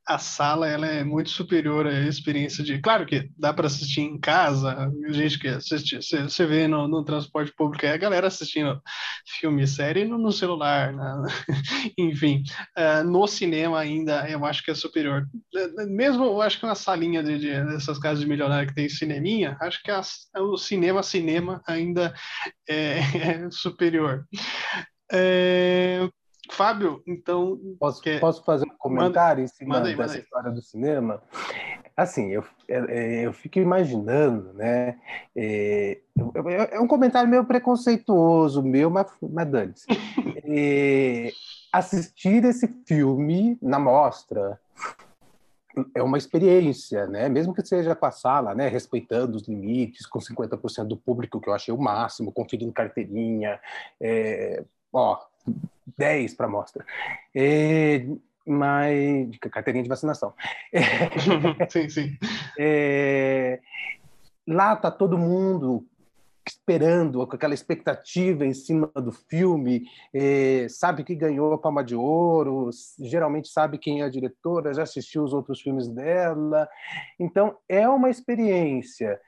a 0.07 0.17
sala 0.17 0.67
ela 0.67 0.87
é 0.87 1.03
muito 1.03 1.29
superior 1.29 1.85
à 1.87 2.07
experiência 2.07 2.63
de. 2.63 2.79
Claro 2.79 3.05
que 3.05 3.29
dá 3.37 3.53
para 3.53 3.67
assistir 3.67 4.01
em 4.01 4.19
casa, 4.19 4.91
gente 5.09 5.39
que 5.39 5.47
assiste, 5.47 5.97
você 5.97 6.45
vê 6.45 6.67
no, 6.67 6.87
no 6.87 7.03
transporte 7.03 7.53
público, 7.55 7.85
é 7.85 7.93
a 7.93 7.97
galera 7.97 8.27
assistindo 8.27 8.81
filme 9.39 9.65
série 9.67 10.05
no, 10.05 10.17
no 10.17 10.31
celular, 10.31 10.93
enfim. 11.97 12.43
Uh, 12.77 13.03
no 13.03 13.27
cinema 13.27 13.79
ainda 13.79 14.27
eu 14.29 14.43
acho 14.45 14.63
que 14.63 14.71
é 14.71 14.75
superior. 14.75 15.25
Mesmo 15.87 16.25
eu 16.25 16.41
acho 16.41 16.59
que 16.59 16.65
uma 16.65 16.75
salinha 16.75 17.23
de, 17.23 17.37
de 17.37 17.65
dessas 17.65 17.99
casas 17.99 18.21
de 18.21 18.27
milionário 18.27 18.67
que 18.67 18.75
tem 18.75 18.89
cineminha, 18.89 19.57
acho 19.61 19.81
que 19.83 19.91
a, 19.91 20.01
o 20.39 20.57
cinema, 20.57 21.03
cinema 21.03 21.61
ainda 21.67 22.13
é, 22.67 22.99
é 23.45 23.51
superior. 23.51 24.25
É... 25.11 26.09
Fábio, 26.51 27.01
então. 27.07 27.59
Posso, 27.79 28.01
quer... 28.01 28.19
posso 28.19 28.43
fazer 28.43 28.65
um 28.65 28.77
comentário 28.77 29.41
manda, 29.41 29.43
em 29.43 29.47
cima 29.47 29.75
manda 29.75 29.89
aí, 29.89 29.95
dessa 29.95 30.17
história 30.17 30.51
do 30.51 30.61
cinema? 30.61 31.21
Assim, 31.95 32.31
eu, 32.31 32.43
é, 32.67 32.77
é, 32.77 33.25
eu 33.25 33.33
fico 33.33 33.59
imaginando, 33.59 34.53
né? 34.53 34.97
É, 35.35 35.99
é 36.71 36.79
um 36.79 36.87
comentário 36.87 37.29
meio 37.29 37.45
preconceituoso, 37.45 38.63
meu, 38.63 38.89
mas, 38.89 39.07
mas 39.21 39.47
dane-se. 39.47 39.85
é, 40.43 41.31
assistir 41.71 42.43
esse 42.43 42.67
filme 42.85 43.57
na 43.61 43.79
mostra 43.79 44.59
é 45.95 46.03
uma 46.03 46.17
experiência, 46.17 47.07
né? 47.07 47.29
Mesmo 47.29 47.53
que 47.53 47.65
seja 47.65 47.95
com 47.95 48.05
a 48.05 48.11
sala, 48.11 48.53
né? 48.53 48.67
Respeitando 48.67 49.37
os 49.37 49.47
limites, 49.47 50.05
com 50.05 50.19
50% 50.19 50.85
do 50.85 50.97
público, 50.97 51.39
que 51.39 51.47
eu 51.47 51.53
achei 51.53 51.73
o 51.73 51.81
máximo, 51.81 52.31
conferindo 52.31 52.73
carteirinha, 52.73 53.59
é, 53.99 54.63
ó, 54.91 55.19
10 55.97 56.33
para 56.33 56.47
amostra. 56.47 56.85
É, 57.35 58.05
mas 58.45 59.37
carteirinha 59.51 59.83
de 59.83 59.89
vacinação. 59.89 60.33
Sim, 61.69 61.89
sim. 61.89 62.17
É, 62.59 63.59
lá 64.47 64.75
tá 64.75 64.89
todo 64.91 65.17
mundo 65.17 65.85
esperando, 66.47 67.25
com 67.27 67.35
aquela 67.35 67.53
expectativa 67.53 68.45
em 68.45 68.53
cima 68.53 68.87
do 68.95 69.11
filme, 69.11 69.83
é, 70.13 70.67
sabe 70.69 71.03
que 71.03 71.15
ganhou 71.15 71.53
a 71.53 71.57
Palma 71.57 71.83
de 71.83 71.95
Ouro, 71.95 72.69
geralmente 72.99 73.47
sabe 73.47 73.77
quem 73.77 74.01
é 74.01 74.05
a 74.05 74.09
diretora, 74.09 74.73
já 74.73 74.83
assistiu 74.83 75.23
os 75.23 75.33
outros 75.33 75.61
filmes 75.61 75.87
dela. 75.87 76.67
Então, 77.19 77.55
é 77.69 77.87
uma 77.87 78.09
experiência 78.09 79.19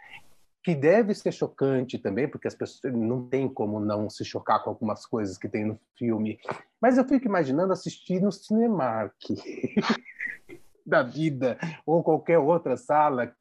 que 0.64 0.74
deve 0.74 1.14
ser 1.14 1.34
chocante 1.34 2.00
também, 2.00 2.28
porque 2.28 2.48
as 2.48 2.56
pessoas 2.56 2.94
não 2.94 3.28
tem 3.28 3.50
como 3.50 3.80
não 3.80 4.10
se 4.10 4.24
chocar 4.24 4.64
com 4.64 4.70
algumas 4.70 5.06
coisas 5.06 5.38
que 5.38 5.50
tem 5.50 5.66
no 5.66 5.78
filme. 5.98 6.40
Mas 6.82 6.98
eu 6.98 7.06
fico 7.06 7.26
imaginando 7.26 7.74
assistir 7.74 8.22
no 8.22 8.32
Cinemark. 8.32 9.14
da 10.86 11.02
vida 11.02 11.58
ou 11.86 12.04
qualquer 12.04 12.38
outra 12.38 12.76
sala. 12.78 13.34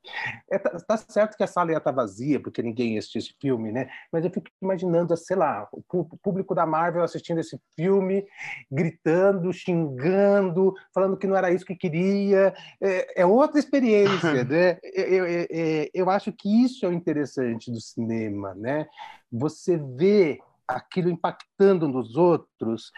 É, 0.50 0.58
tá, 0.58 0.70
tá, 0.70 0.96
certo 0.96 1.36
que 1.36 1.42
a 1.42 1.46
sala 1.46 1.72
ia 1.72 1.78
estar 1.78 1.92
tá 1.92 1.96
vazia 1.96 2.40
porque 2.40 2.62
ninguém 2.62 2.98
assistiu 2.98 3.18
esse 3.20 3.34
filme, 3.40 3.72
né? 3.72 3.88
Mas 4.12 4.24
eu 4.24 4.30
fico 4.30 4.46
imaginando, 4.60 5.16
sei 5.16 5.36
lá, 5.36 5.68
o 5.72 6.04
público 6.18 6.54
da 6.54 6.66
Marvel 6.66 7.02
assistindo 7.02 7.38
esse 7.38 7.58
filme, 7.74 8.24
gritando, 8.70 9.52
xingando, 9.52 10.74
falando 10.94 11.16
que 11.16 11.26
não 11.26 11.36
era 11.36 11.50
isso 11.50 11.66
que 11.66 11.76
queria. 11.76 12.54
É, 12.80 13.22
é 13.22 13.26
outra 13.26 13.58
experiência, 13.58 14.44
né? 14.44 14.78
Eu, 14.82 15.26
eu, 15.26 15.46
eu 15.92 16.10
acho 16.10 16.32
que 16.32 16.64
isso 16.64 16.84
é 16.86 16.88
o 16.88 16.92
interessante 16.92 17.70
do 17.70 17.80
cinema, 17.80 18.54
né? 18.54 18.86
Você 19.30 19.76
vê 19.76 20.38
aquilo 20.66 21.10
impactando 21.10 21.88
nos 21.88 22.16
outros 22.16 22.92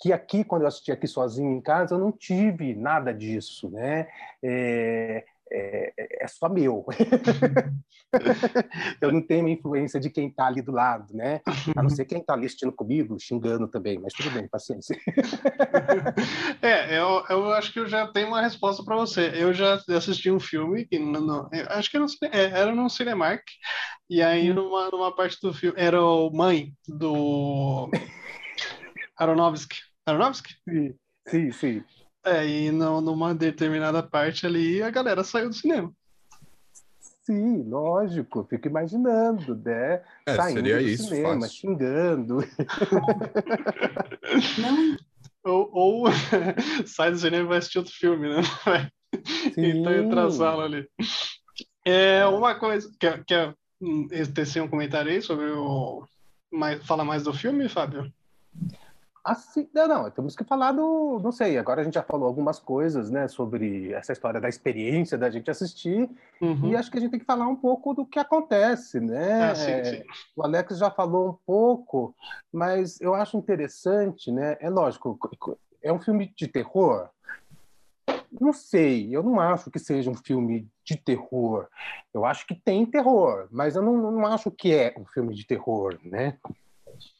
que 0.00 0.12
aqui, 0.12 0.42
quando 0.42 0.62
eu 0.62 0.68
assisti 0.68 0.90
aqui 0.90 1.06
sozinho 1.06 1.52
em 1.52 1.60
casa, 1.60 1.94
eu 1.94 1.98
não 1.98 2.10
tive 2.10 2.74
nada 2.74 3.12
disso, 3.12 3.70
né? 3.70 4.08
É, 4.42 5.24
é, 5.52 6.24
é 6.24 6.28
só 6.28 6.48
meu. 6.48 6.86
eu 9.00 9.12
não 9.12 9.20
tenho 9.20 9.46
a 9.46 9.50
influência 9.50 9.98
de 9.98 10.08
quem 10.08 10.28
está 10.28 10.46
ali 10.46 10.62
do 10.62 10.72
lado, 10.72 11.14
né? 11.14 11.40
A 11.76 11.82
não 11.82 11.90
ser 11.90 12.04
quem 12.04 12.18
está 12.18 12.34
ali 12.34 12.46
assistindo 12.46 12.72
comigo, 12.72 13.18
xingando 13.18 13.68
também, 13.68 13.98
mas 13.98 14.12
tudo 14.12 14.30
bem, 14.30 14.48
paciência. 14.48 14.96
é, 16.62 16.98
eu, 16.98 17.24
eu 17.28 17.52
acho 17.52 17.72
que 17.72 17.80
eu 17.80 17.88
já 17.88 18.06
tenho 18.06 18.28
uma 18.28 18.40
resposta 18.40 18.84
para 18.84 18.96
você. 18.96 19.32
Eu 19.34 19.52
já 19.52 19.80
assisti 19.88 20.30
um 20.30 20.40
filme, 20.40 20.86
que 20.86 20.98
no, 20.98 21.20
no, 21.20 21.50
acho 21.68 21.90
que 21.90 21.96
era 21.96 22.06
é, 22.32 22.60
era 22.60 22.74
no 22.74 22.88
Cinemark, 22.88 23.42
e 24.08 24.22
aí 24.22 24.50
hum. 24.50 24.54
numa, 24.54 24.90
numa 24.90 25.14
parte 25.14 25.38
do 25.42 25.52
filme, 25.52 25.78
era 25.78 26.00
o 26.00 26.30
Mãe, 26.30 26.72
do 26.88 27.90
Aronofsky. 29.18 29.89
Aronofsky? 30.10 30.54
Sim, 30.68 30.94
sim. 31.26 31.52
sim. 31.52 31.84
É, 32.24 32.46
e 32.46 32.70
no, 32.70 33.00
numa 33.00 33.34
determinada 33.34 34.02
parte 34.02 34.46
ali, 34.46 34.82
a 34.82 34.90
galera 34.90 35.24
saiu 35.24 35.48
do 35.48 35.54
cinema. 35.54 35.92
Sim, 37.22 37.62
lógico, 37.62 38.46
fico 38.48 38.66
imaginando, 38.66 39.54
né? 39.56 40.02
É, 40.26 40.36
Saindo 40.36 40.56
seria 40.56 40.78
do 40.78 40.82
isso, 40.82 41.08
cinema, 41.08 41.40
fácil. 41.40 41.60
xingando. 41.60 42.38
Não. 44.58 44.96
Ou, 45.44 45.70
ou 45.72 46.04
sai 46.86 47.10
do 47.12 47.18
cinema 47.18 47.44
e 47.44 47.48
vai 47.48 47.58
assistir 47.58 47.78
outro 47.78 47.94
filme, 47.94 48.28
né? 48.28 48.42
Sim. 49.54 49.80
Então 49.80 49.92
entra 49.92 50.26
a 50.26 50.30
sala 50.30 50.64
ali. 50.64 50.88
É 51.84 52.26
uma 52.26 52.54
coisa. 52.54 52.90
Quer, 52.98 53.24
quer 53.24 53.54
tecer 54.34 54.62
um 54.62 54.68
comentário 54.68 55.10
aí 55.10 55.22
sobre 55.22 55.46
o. 55.50 56.04
Mais, 56.52 56.84
fala 56.84 57.04
mais 57.04 57.22
do 57.22 57.32
filme, 57.32 57.68
Fábio? 57.68 58.12
Assim, 59.22 59.68
não, 59.74 59.86
não, 59.86 60.10
temos 60.10 60.34
que 60.34 60.44
falar 60.44 60.72
do, 60.72 61.20
não 61.22 61.30
sei, 61.30 61.58
agora 61.58 61.82
a 61.82 61.84
gente 61.84 61.94
já 61.94 62.02
falou 62.02 62.26
algumas 62.26 62.58
coisas, 62.58 63.10
né, 63.10 63.28
sobre 63.28 63.92
essa 63.92 64.12
história 64.12 64.40
da 64.40 64.48
experiência 64.48 65.18
da 65.18 65.28
gente 65.28 65.50
assistir, 65.50 66.08
uhum. 66.40 66.70
e 66.70 66.76
acho 66.76 66.90
que 66.90 66.96
a 66.96 67.00
gente 67.00 67.10
tem 67.10 67.20
que 67.20 67.26
falar 67.26 67.46
um 67.46 67.56
pouco 67.56 67.92
do 67.92 68.06
que 68.06 68.18
acontece, 68.18 68.98
né? 68.98 69.50
Ah, 69.50 69.54
sim, 69.54 69.84
sim. 69.84 70.02
O 70.34 70.42
Alex 70.42 70.78
já 70.78 70.90
falou 70.90 71.30
um 71.30 71.38
pouco, 71.46 72.14
mas 72.50 72.98
eu 73.00 73.14
acho 73.14 73.36
interessante, 73.36 74.32
né? 74.32 74.56
É 74.58 74.70
lógico, 74.70 75.18
é 75.82 75.92
um 75.92 76.00
filme 76.00 76.32
de 76.34 76.48
terror. 76.48 77.10
Não 78.40 78.52
sei, 78.52 79.14
eu 79.14 79.22
não 79.22 79.38
acho 79.38 79.70
que 79.70 79.78
seja 79.78 80.10
um 80.10 80.14
filme 80.14 80.66
de 80.84 80.96
terror. 80.96 81.68
Eu 82.14 82.24
acho 82.24 82.46
que 82.46 82.54
tem 82.54 82.86
terror, 82.86 83.48
mas 83.50 83.76
eu 83.76 83.82
não, 83.82 84.12
não 84.12 84.26
acho 84.26 84.50
que 84.50 84.72
é 84.72 84.94
um 84.96 85.04
filme 85.04 85.34
de 85.34 85.46
terror, 85.46 85.98
né? 86.02 86.38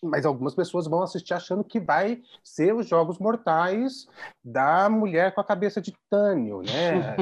Mas 0.03 0.27
algumas 0.27 0.55
pessoas 0.55 0.87
vão 0.87 1.03
assistir 1.03 1.35
achando 1.35 1.65
que 1.65 1.81
vai 1.81 2.23
ser 2.43 2.75
os 2.75 2.89
Jogos 2.89 3.19
Mortais 3.19 4.07
da 4.45 4.89
mulher 4.89 5.35
com 5.35 5.41
a 5.41 5.45
cabeça 5.45 5.81
de 5.81 5.93
titânio, 5.93 6.63
né? 6.63 7.17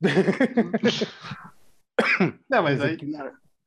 Não, 2.48 2.62
mas 2.62 2.80
aí, 2.80 2.96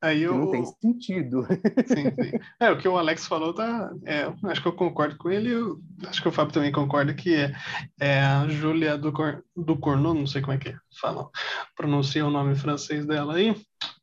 aí 0.02 0.22
eu... 0.22 0.36
não 0.36 0.52
tem 0.52 0.64
sentido. 0.66 1.46
Sim, 1.88 2.12
sim. 2.12 2.40
É, 2.60 2.72
o 2.72 2.78
que 2.78 2.88
o 2.88 2.98
Alex 2.98 3.28
falou, 3.28 3.54
tá, 3.54 3.92
é, 4.06 4.32
acho 4.46 4.62
que 4.62 4.68
eu 4.68 4.74
concordo 4.74 5.18
com 5.18 5.30
ele, 5.30 5.52
eu, 5.52 5.80
acho 6.08 6.22
que 6.22 6.28
o 6.28 6.32
Fábio 6.32 6.54
também 6.54 6.72
concorda 6.72 7.14
que 7.14 7.36
é, 7.36 7.54
é 8.00 8.22
a 8.22 8.48
Júlia 8.48 8.98
do, 8.98 9.12
Cor, 9.12 9.44
do 9.56 9.78
Cornu, 9.78 10.14
não 10.14 10.28
sei 10.28 10.42
como 10.42 10.54
é 10.54 10.58
que 10.58 10.76
fala, 11.02 11.30
pronuncia 11.76 12.26
o 12.26 12.32
nome 12.32 12.56
francês 12.56 13.06
dela 13.06 13.36
aí, 13.36 13.56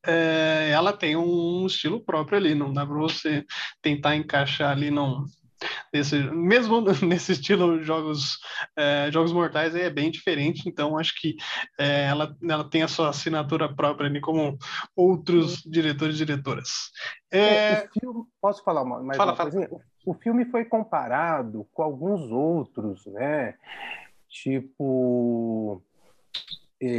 é, 0.07 0.71
ela 0.71 0.93
tem 0.93 1.17
um 1.17 1.67
estilo 1.67 2.01
próprio 2.01 2.39
ali, 2.39 2.55
não 2.55 2.73
dá 2.73 2.87
para 2.87 2.97
você 2.97 3.45
tentar 3.83 4.17
encaixar 4.17 4.71
ali 4.71 4.91
não 4.91 5.25
nesse, 5.93 6.19
mesmo 6.31 6.81
nesse 7.07 7.33
estilo 7.33 7.83
jogos 7.83 8.39
é, 8.77 9.11
jogos 9.11 9.33
mortais 9.33 9.75
é 9.75 9.89
bem 9.91 10.11
diferente, 10.11 10.69
então 10.69 10.99
acho 10.99 11.19
que 11.21 11.37
é, 11.79 12.05
ela, 12.05 12.37
ela 12.43 12.69
tem 12.69 12.83
a 12.83 12.89
sua 12.89 13.11
assinatura 13.11 13.73
própria 13.75 14.09
ali 14.09 14.21
como 14.21 14.59
outros 14.95 15.63
diretores 15.63 16.17
e 16.17 16.25
diretoras. 16.25 16.91
É... 17.31 17.89
Filme, 17.89 18.25
posso 18.41 18.63
falar 18.63 18.85
mais 18.85 19.17
fala, 19.17 19.33
uma 19.33 19.39
coisinha? 19.39 19.69
O, 19.71 20.13
o 20.13 20.15
filme 20.15 20.45
foi 20.47 20.65
comparado 20.65 21.67
com 21.73 21.83
alguns 21.83 22.31
outros, 22.31 23.07
né? 23.07 23.55
Tipo 24.29 25.83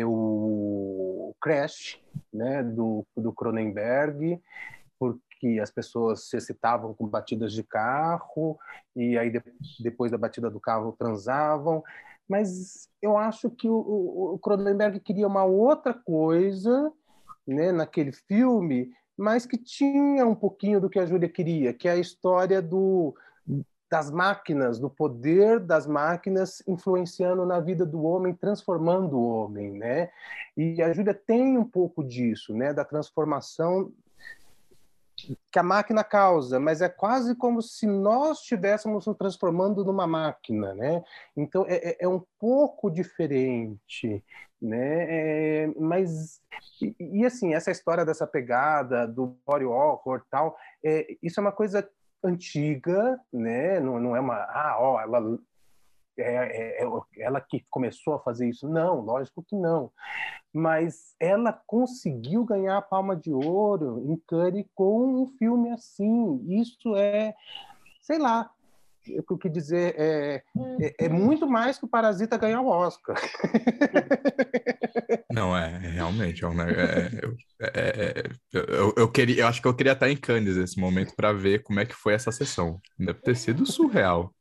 o 0.05 1.35
Crash, 1.41 2.01
né, 2.33 2.63
do, 2.63 3.05
do 3.15 3.31
Cronenberg, 3.31 4.41
porque 4.99 5.59
as 5.61 5.69
pessoas 5.69 6.29
se 6.29 6.37
excitavam 6.37 6.93
com 6.93 7.07
batidas 7.07 7.53
de 7.53 7.63
carro 7.63 8.57
e 8.95 9.17
aí 9.17 9.29
de, 9.29 9.41
depois 9.79 10.11
da 10.11 10.17
batida 10.17 10.49
do 10.49 10.59
carro 10.59 10.95
transavam. 10.97 11.83
Mas 12.27 12.89
eu 13.01 13.17
acho 13.17 13.49
que 13.49 13.69
o, 13.69 14.33
o 14.33 14.39
Cronenberg 14.39 14.99
queria 14.99 15.27
uma 15.27 15.45
outra 15.45 15.93
coisa 15.93 16.91
né, 17.45 17.71
naquele 17.71 18.11
filme 18.11 18.91
mas 19.17 19.47
que 19.47 19.57
tinha 19.57 20.25
um 20.25 20.35
pouquinho 20.35 20.79
do 20.79 20.89
que 20.89 20.99
a 20.99 21.05
Júlia 21.05 21.27
queria, 21.27 21.73
que 21.73 21.87
é 21.87 21.91
a 21.91 21.97
história 21.97 22.61
do 22.61 23.15
das 23.89 24.11
máquinas, 24.11 24.79
do 24.79 24.89
poder 24.89 25.59
das 25.59 25.87
máquinas 25.87 26.61
influenciando 26.67 27.45
na 27.45 27.59
vida 27.59 27.85
do 27.85 28.03
homem, 28.03 28.33
transformando 28.33 29.17
o 29.17 29.27
homem, 29.27 29.71
né? 29.71 30.09
E 30.55 30.81
a 30.81 30.91
Júlia 30.91 31.13
tem 31.13 31.57
um 31.57 31.65
pouco 31.65 32.03
disso, 32.03 32.53
né? 32.53 32.73
Da 32.73 32.83
transformação 32.83 33.91
que 35.51 35.57
a 35.57 35.63
máquina 35.63 36.03
causa, 36.03 36.59
mas 36.59 36.79
é 36.79 36.87
quase 36.87 37.33
como 37.35 37.61
se 37.61 37.87
nós 37.87 38.39
estivéssemos 38.39 39.07
nos 39.07 39.17
transformando 39.17 39.83
numa 39.83 40.05
máquina, 40.05 40.75
né? 40.75 41.03
Então 41.35 41.65
é, 41.67 41.91
é, 41.91 41.97
é 42.01 42.07
um 42.07 42.23
pouco 42.39 42.91
diferente, 42.91 44.23
né? 44.61 45.05
É, 45.63 45.67
mas 45.79 46.39
e, 46.81 46.95
e, 46.99 47.25
assim 47.25 47.55
essa 47.55 47.71
história 47.71 48.05
dessa 48.05 48.27
pegada 48.27 49.07
do 49.07 49.35
body 49.45 49.65
horror 49.65 50.23
tal, 50.29 50.55
é, 50.83 51.17
isso 51.21 51.39
é 51.39 51.41
uma 51.41 51.51
coisa 51.51 51.87
antiga, 52.23 53.19
né? 53.31 53.79
Não, 53.79 53.99
não 53.99 54.15
é 54.15 54.19
uma 54.19 54.35
ah, 54.35 54.77
ó, 54.79 54.99
ela 54.99 55.39
é, 56.17 56.81
é, 56.81 56.83
é, 56.83 56.89
ela 57.19 57.39
que 57.39 57.65
começou 57.69 58.15
a 58.15 58.19
fazer 58.19 58.49
isso. 58.49 58.67
Não, 58.67 59.01
lógico 59.01 59.43
que 59.43 59.55
não. 59.55 59.91
Mas 60.51 61.15
ela 61.19 61.53
conseguiu 61.67 62.43
ganhar 62.43 62.77
a 62.77 62.81
palma 62.81 63.15
de 63.15 63.31
ouro 63.31 64.03
em 64.05 64.17
Cannes 64.27 64.65
com 64.73 65.23
um 65.23 65.27
filme 65.37 65.69
assim. 65.69 66.43
Isso 66.59 66.95
é, 66.95 67.35
sei 68.01 68.17
lá, 68.17 68.49
o 69.29 69.37
que 69.37 69.49
dizer 69.49 69.95
é, 69.97 70.43
é, 70.81 71.05
é, 71.05 71.09
muito 71.09 71.47
mais 71.47 71.77
que 71.77 71.85
o 71.85 71.89
Parasita 71.89 72.37
ganhar 72.37 72.61
o 72.61 72.67
Oscar. 72.67 73.17
Não, 75.31 75.55
é, 75.55 75.77
realmente. 75.77 76.43
É, 76.43 76.49
é, 77.59 77.69
é, 77.69 78.23
eu, 78.53 78.93
eu, 78.97 79.11
queria, 79.11 79.41
eu 79.41 79.47
acho 79.47 79.61
que 79.61 79.67
eu 79.67 79.73
queria 79.73 79.93
estar 79.93 80.09
em 80.09 80.17
Cannes 80.17 80.57
nesse 80.57 80.79
momento 80.79 81.15
para 81.15 81.33
ver 81.33 81.63
como 81.63 81.79
é 81.79 81.85
que 81.85 81.95
foi 81.95 82.13
essa 82.13 82.31
sessão. 82.31 82.79
Deve 82.97 83.19
ter 83.21 83.35
sido 83.35 83.65
surreal. 83.65 84.33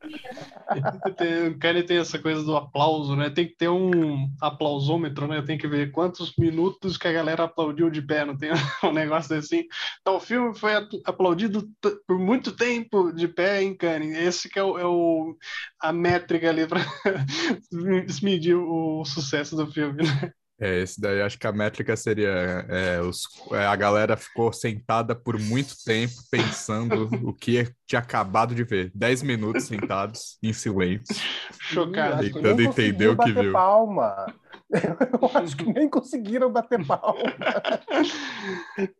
o 1.50 1.58
Cannes 1.58 1.84
tem 1.84 1.98
essa 1.98 2.18
coisa 2.18 2.42
do 2.42 2.56
aplauso, 2.56 3.16
né? 3.16 3.30
Tem 3.30 3.46
que 3.46 3.56
ter 3.56 3.68
um 3.68 4.28
aplausômetro, 4.40 5.26
né? 5.26 5.42
Tem 5.42 5.58
que 5.58 5.68
ver 5.68 5.92
quantos 5.92 6.34
minutos 6.38 6.96
que 6.96 7.08
a 7.08 7.12
galera 7.12 7.44
aplaudiu 7.44 7.90
de 7.90 8.02
pé, 8.02 8.24
não 8.24 8.36
tem 8.36 8.50
um 8.84 8.92
negócio 8.92 9.36
assim. 9.36 9.64
Então, 10.00 10.16
o 10.16 10.20
filme 10.20 10.56
foi 10.56 10.72
aplaudido 11.04 11.68
por 12.06 12.18
muito 12.18 12.52
tempo 12.52 13.12
de 13.12 13.28
pé 13.28 13.62
em 13.62 13.76
Cannes. 13.76 14.16
Esse 14.16 14.48
que 14.56 14.60
é 14.60 14.62
o, 14.62 14.78
é 14.78 14.86
o 14.86 15.36
a 15.78 15.92
métrica 15.92 16.48
ali 16.48 16.66
para 16.66 16.80
medir 18.22 18.54
o 18.54 19.04
sucesso 19.04 19.54
do 19.54 19.70
filme. 19.70 20.02
Né? 20.02 20.32
É, 20.58 20.80
esse 20.80 20.98
daí 20.98 21.20
acho 21.20 21.38
que 21.38 21.46
a 21.46 21.52
métrica 21.52 21.94
seria 21.94 22.64
é, 22.70 22.98
os, 23.02 23.24
é, 23.52 23.66
a 23.66 23.76
galera 23.76 24.16
ficou 24.16 24.50
sentada 24.54 25.14
por 25.14 25.38
muito 25.38 25.74
tempo 25.84 26.14
pensando 26.30 27.10
o 27.22 27.34
que 27.34 27.70
tinha 27.86 27.98
acabado 27.98 28.54
de 28.54 28.64
ver. 28.64 28.90
Dez 28.94 29.22
minutos 29.22 29.64
sentados 29.64 30.38
em 30.42 30.54
silêncio. 30.54 31.14
Chocado. 31.60 32.22
Tentando 32.22 32.62
entender 32.62 33.08
o 33.08 33.16
que 33.18 33.32
viu. 33.32 33.52
Palma. 33.52 34.34
Eu 34.72 35.38
acho 35.38 35.54
que 35.54 35.70
nem 35.70 35.90
conseguiram 35.90 36.50
bater 36.50 36.84
palma. 36.86 37.20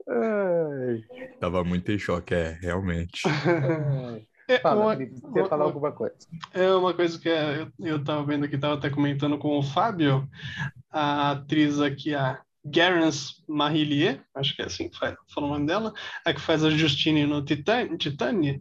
Tava 1.41 1.65
muito 1.65 1.91
em 1.91 1.99
choque, 1.99 2.35
é, 2.35 2.59
realmente. 2.61 3.23
É, 4.49 4.59
Fala, 4.59 4.81
uma, 4.81 4.97
Felipe, 4.97 5.21
você 5.21 5.41
uma, 5.41 5.49
falar 5.49 5.65
alguma 5.65 5.93
coisa. 5.93 6.15
É 6.53 6.73
uma 6.73 6.95
coisa 6.95 7.19
que 7.19 7.29
eu 7.81 7.97
estava 7.97 8.25
vendo 8.25 8.45
aqui, 8.45 8.55
estava 8.55 8.75
até 8.75 8.89
comentando 8.89 9.39
com 9.39 9.59
o 9.59 9.63
Fábio, 9.63 10.29
a 10.91 11.33
atriz 11.33 11.81
aqui, 11.81 12.15
a 12.15 12.41
Garance 12.65 13.43
Marillier, 13.49 14.25
acho 14.35 14.55
que 14.55 14.63
é 14.63 14.67
assim 14.67 14.89
que 14.89 14.99
fala 14.99 15.17
o 15.37 15.41
nome 15.41 15.67
dela, 15.67 15.93
a 16.25 16.33
que 16.33 16.41
faz 16.41 16.65
a 16.65 16.71
Justine 16.71 17.27
no 17.27 17.45
Titan, 17.45 17.97
Titane, 17.97 18.61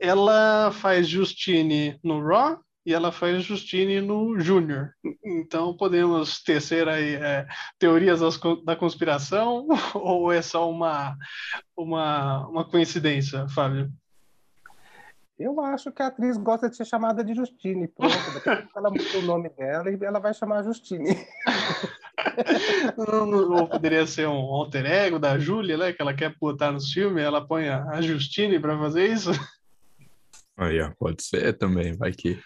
ela 0.00 0.70
faz 0.72 1.08
Justine 1.08 1.98
no 2.02 2.24
Raw 2.24 2.60
e 2.86 2.94
ela 2.94 3.12
faz 3.12 3.42
Justine 3.44 4.00
no 4.00 4.38
Júnior. 4.38 4.92
Então 5.24 5.76
podemos 5.76 6.42
tecer 6.42 6.88
aí 6.88 7.14
é, 7.14 7.46
teorias 7.78 8.20
das, 8.20 8.38
da 8.64 8.76
conspiração 8.76 9.66
ou 9.94 10.32
é 10.32 10.42
só 10.42 10.70
uma, 10.70 11.16
uma, 11.76 12.46
uma 12.48 12.64
coincidência, 12.64 13.48
Fábio? 13.48 13.92
Eu 15.40 15.58
acho 15.58 15.90
que 15.90 16.02
a 16.02 16.08
atriz 16.08 16.36
gosta 16.36 16.68
de 16.68 16.76
ser 16.76 16.84
chamada 16.84 17.24
de 17.24 17.32
Justine. 17.32 17.88
Pronto, 17.88 18.14
ela 18.76 18.90
muda 18.90 19.18
o 19.18 19.22
nome 19.22 19.48
dela 19.48 19.90
e 19.90 19.98
ela 20.04 20.20
vai 20.20 20.34
chamar 20.34 20.62
Justine. 20.62 21.16
Ou 22.98 23.66
poderia 23.66 24.06
ser 24.06 24.28
um 24.28 24.36
alter 24.36 24.84
ego 24.84 25.18
da 25.18 25.38
Júlia, 25.38 25.78
né? 25.78 25.94
Que 25.94 26.02
ela 26.02 26.12
quer 26.12 26.36
botar 26.38 26.70
nos 26.70 26.92
filmes, 26.92 27.24
ela 27.24 27.40
põe 27.40 27.70
a 27.70 28.02
Justine 28.02 28.60
para 28.60 28.78
fazer 28.78 29.06
isso. 29.06 29.30
Aí, 30.58 30.78
pode 30.98 31.22
ser 31.22 31.56
também, 31.56 31.96
vai 31.96 32.12
que. 32.12 32.38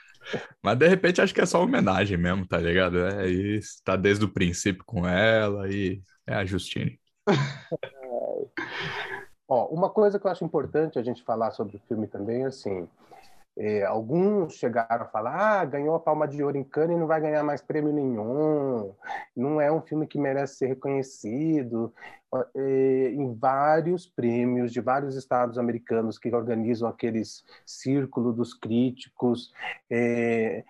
Mas 0.63 0.79
de 0.79 0.87
repente 0.87 1.21
acho 1.21 1.35
que 1.35 1.41
é 1.41 1.47
só 1.47 1.61
homenagem 1.61 2.17
mesmo, 2.17 2.47
tá 2.47 2.59
ligado? 2.59 3.05
É 3.07 3.29
isso, 3.29 3.83
tá 3.85 3.97
desde 3.97 4.25
o 4.25 4.33
princípio 4.33 4.85
com 4.87 5.05
ela 5.05 5.69
e 5.69 6.01
é 6.25 6.35
a 6.35 6.45
Justine. 6.45 6.97
Ó, 9.49 9.67
uma 9.67 9.91
coisa 9.91 10.19
que 10.19 10.27
eu 10.27 10.31
acho 10.31 10.45
importante 10.45 10.99
a 10.99 11.03
gente 11.03 11.23
falar 11.23 11.51
sobre 11.51 11.77
o 11.77 11.81
filme 11.87 12.07
também, 12.07 12.45
assim, 12.45 12.89
é, 13.57 13.85
alguns 13.85 14.55
chegaram 14.55 15.05
a 15.05 15.09
falar, 15.09 15.61
ah, 15.61 15.65
ganhou 15.65 15.95
a 15.95 16.01
Palma 16.01 16.27
de 16.27 16.43
Ouro 16.43 16.57
em 16.57 16.65
Cannes 16.65 16.97
e 16.97 16.99
não 16.99 17.07
vai 17.07 17.21
ganhar 17.21 17.43
mais 17.45 17.63
prêmio 17.63 17.93
nenhum, 17.93 18.93
não 19.37 19.61
é 19.61 19.71
um 19.71 19.81
filme 19.81 20.09
que 20.09 20.19
merece 20.19 20.57
ser 20.57 20.67
reconhecido. 20.67 21.93
É, 22.57 23.11
em 23.13 23.33
vários 23.33 24.09
prêmios 24.09 24.73
de 24.73 24.81
vários 24.81 25.15
estados 25.15 25.57
americanos 25.57 26.19
que 26.19 26.35
organizam 26.35 26.89
aqueles 26.89 27.45
círculos 27.65 28.35
dos 28.35 28.53
críticos, 28.53 29.53
é, 29.89 30.65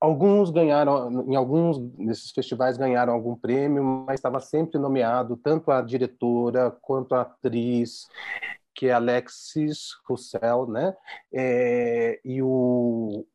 Alguns 0.00 0.50
ganharam, 0.50 1.30
em 1.30 1.36
alguns 1.36 1.78
desses 1.78 2.30
festivais 2.30 2.78
ganharam 2.78 3.12
algum 3.12 3.36
prêmio, 3.36 3.84
mas 4.06 4.18
estava 4.18 4.40
sempre 4.40 4.78
nomeado 4.78 5.36
tanto 5.36 5.70
a 5.70 5.82
diretora 5.82 6.70
quanto 6.80 7.14
a 7.14 7.20
atriz, 7.20 8.08
que 8.74 8.86
é 8.86 8.92
Alexis 8.92 9.90
Roussel, 10.08 10.66
né? 10.68 10.96
É, 11.30 12.18
e 12.24 12.42
o, 12.42 13.26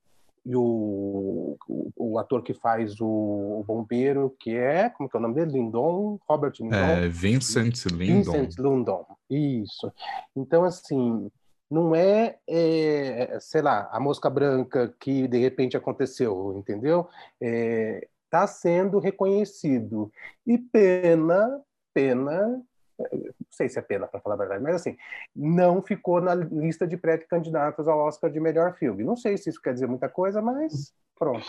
e 0.44 0.56
o, 0.56 1.56
o, 1.68 1.92
o, 1.96 2.20
ator 2.20 2.42
que 2.42 2.54
faz 2.54 3.00
o, 3.00 3.06
o, 3.06 3.64
bombeiro, 3.64 4.36
que 4.40 4.56
é, 4.56 4.90
como 4.90 5.08
que 5.08 5.16
é 5.16 5.20
o 5.20 5.22
nome 5.22 5.36
dele? 5.36 5.52
Lindon? 5.52 6.20
Robert 6.28 6.54
Lindon? 6.60 6.76
É, 6.76 7.08
Vincent 7.08 7.86
Lindon. 7.86 8.32
Vincent 8.32 8.58
Lindon, 8.58 9.06
isso. 9.30 9.92
Então, 10.36 10.64
assim, 10.64 11.30
não 11.70 11.96
é, 11.96 12.38
é, 12.48 13.38
sei 13.40 13.62
lá, 13.62 13.90
a 13.92 14.00
mosca 14.00 14.30
branca 14.30 14.94
que 15.00 15.28
de 15.28 15.38
repente 15.40 15.76
aconteceu, 15.76 16.56
entendeu? 16.58 17.10
Está 17.42 17.48
é, 17.48 18.08
tá 18.30 18.48
sendo 18.48 19.00
reconhecido. 19.00 20.12
E 20.46 20.58
pena, 20.58 21.62
pena, 21.94 22.62
não 22.98 23.34
sei 23.50 23.68
se 23.68 23.78
é 23.80 23.82
pena 23.82 24.08
para 24.08 24.20
falar 24.20 24.36
a 24.36 24.40
verdade, 24.40 24.64
mas 24.64 24.76
assim, 24.76 24.96
não 25.36 25.82
ficou 25.82 26.22
na 26.22 26.34
lista 26.34 26.88
de 26.88 26.98
pré-candidatos 26.98 27.88
ao 27.88 28.00
Oscar 28.00 28.32
de 28.32 28.40
melhor 28.40 28.76
filme. 28.76 29.04
Não 29.04 29.16
sei 29.16 29.38
se 29.38 29.50
isso 29.50 29.62
quer 29.62 29.74
dizer 29.74 29.88
muita 29.88 30.08
coisa, 30.08 30.42
mas 30.42 30.94
pronto. 31.18 31.46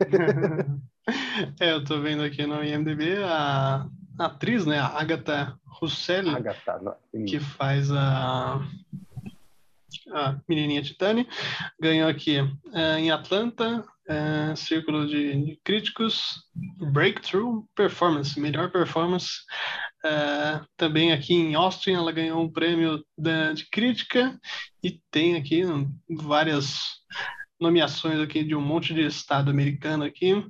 é, 1.60 1.72
eu 1.72 1.78
estou 1.78 2.00
vendo 2.00 2.22
aqui 2.22 2.46
no 2.46 2.62
IMDb 2.64 3.22
a, 3.24 3.86
atriz, 4.18 4.66
né, 4.66 4.78
a 4.78 4.86
Agatha 4.86 5.58
Russell, 5.64 6.28
Agatha, 6.30 6.96
que 7.26 7.40
faz 7.40 7.90
a 7.90 8.60
a 10.12 10.38
menininha 10.48 10.82
Titani, 10.82 11.26
ganhou 11.80 12.08
aqui 12.08 12.40
uh, 12.40 12.96
em 12.98 13.10
Atlanta, 13.10 13.84
uh, 14.08 14.56
Círculo 14.56 15.06
de, 15.06 15.44
de, 15.44 15.60
Críticos, 15.64 16.44
Breakthrough 16.92 17.64
Performance, 17.74 18.38
melhor 18.38 18.70
performance. 18.70 19.28
Uh, 20.04 20.64
também 20.76 21.12
aqui 21.12 21.34
em 21.34 21.54
Austin, 21.54 21.92
ela 21.92 22.12
ganhou 22.12 22.40
um 22.40 22.50
prêmio 22.50 23.04
da, 23.16 23.52
de 23.52 23.68
crítica 23.68 24.38
e 24.82 25.00
tem 25.10 25.36
aqui 25.36 25.62
várias 26.08 27.00
nomeações 27.60 28.18
aqui 28.18 28.42
de 28.42 28.54
um 28.54 28.60
monte 28.60 28.94
de 28.94 29.02
estado 29.02 29.50
americano 29.50 30.04
aqui. 30.04 30.44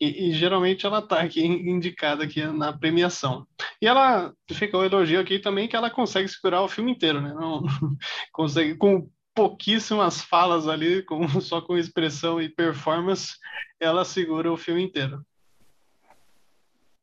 E, 0.00 0.28
e, 0.28 0.32
geralmente 0.32 0.86
ela 0.86 1.00
está 1.00 1.20
aqui 1.20 1.44
indicada 1.44 2.24
aqui 2.24 2.44
na 2.46 2.72
premiação. 2.72 3.46
E 3.82 3.86
ela 3.86 4.32
fica 4.52 4.78
o 4.78 4.84
elogio 4.84 5.20
aqui 5.20 5.38
também 5.38 5.66
que 5.66 5.74
ela 5.74 5.90
consegue 5.90 6.28
segurar 6.28 6.62
o 6.62 6.68
filme 6.68 6.92
inteiro, 6.92 7.20
né? 7.20 7.34
Não, 7.34 7.62
consegue 8.32 8.76
com 8.76 9.10
pouquíssimas 9.34 10.20
falas 10.20 10.66
ali, 10.66 11.02
com, 11.02 11.26
só 11.40 11.60
com 11.60 11.76
expressão 11.76 12.40
e 12.40 12.48
performance, 12.48 13.34
ela 13.80 14.04
segura 14.04 14.52
o 14.52 14.56
filme 14.56 14.82
inteiro. 14.82 15.24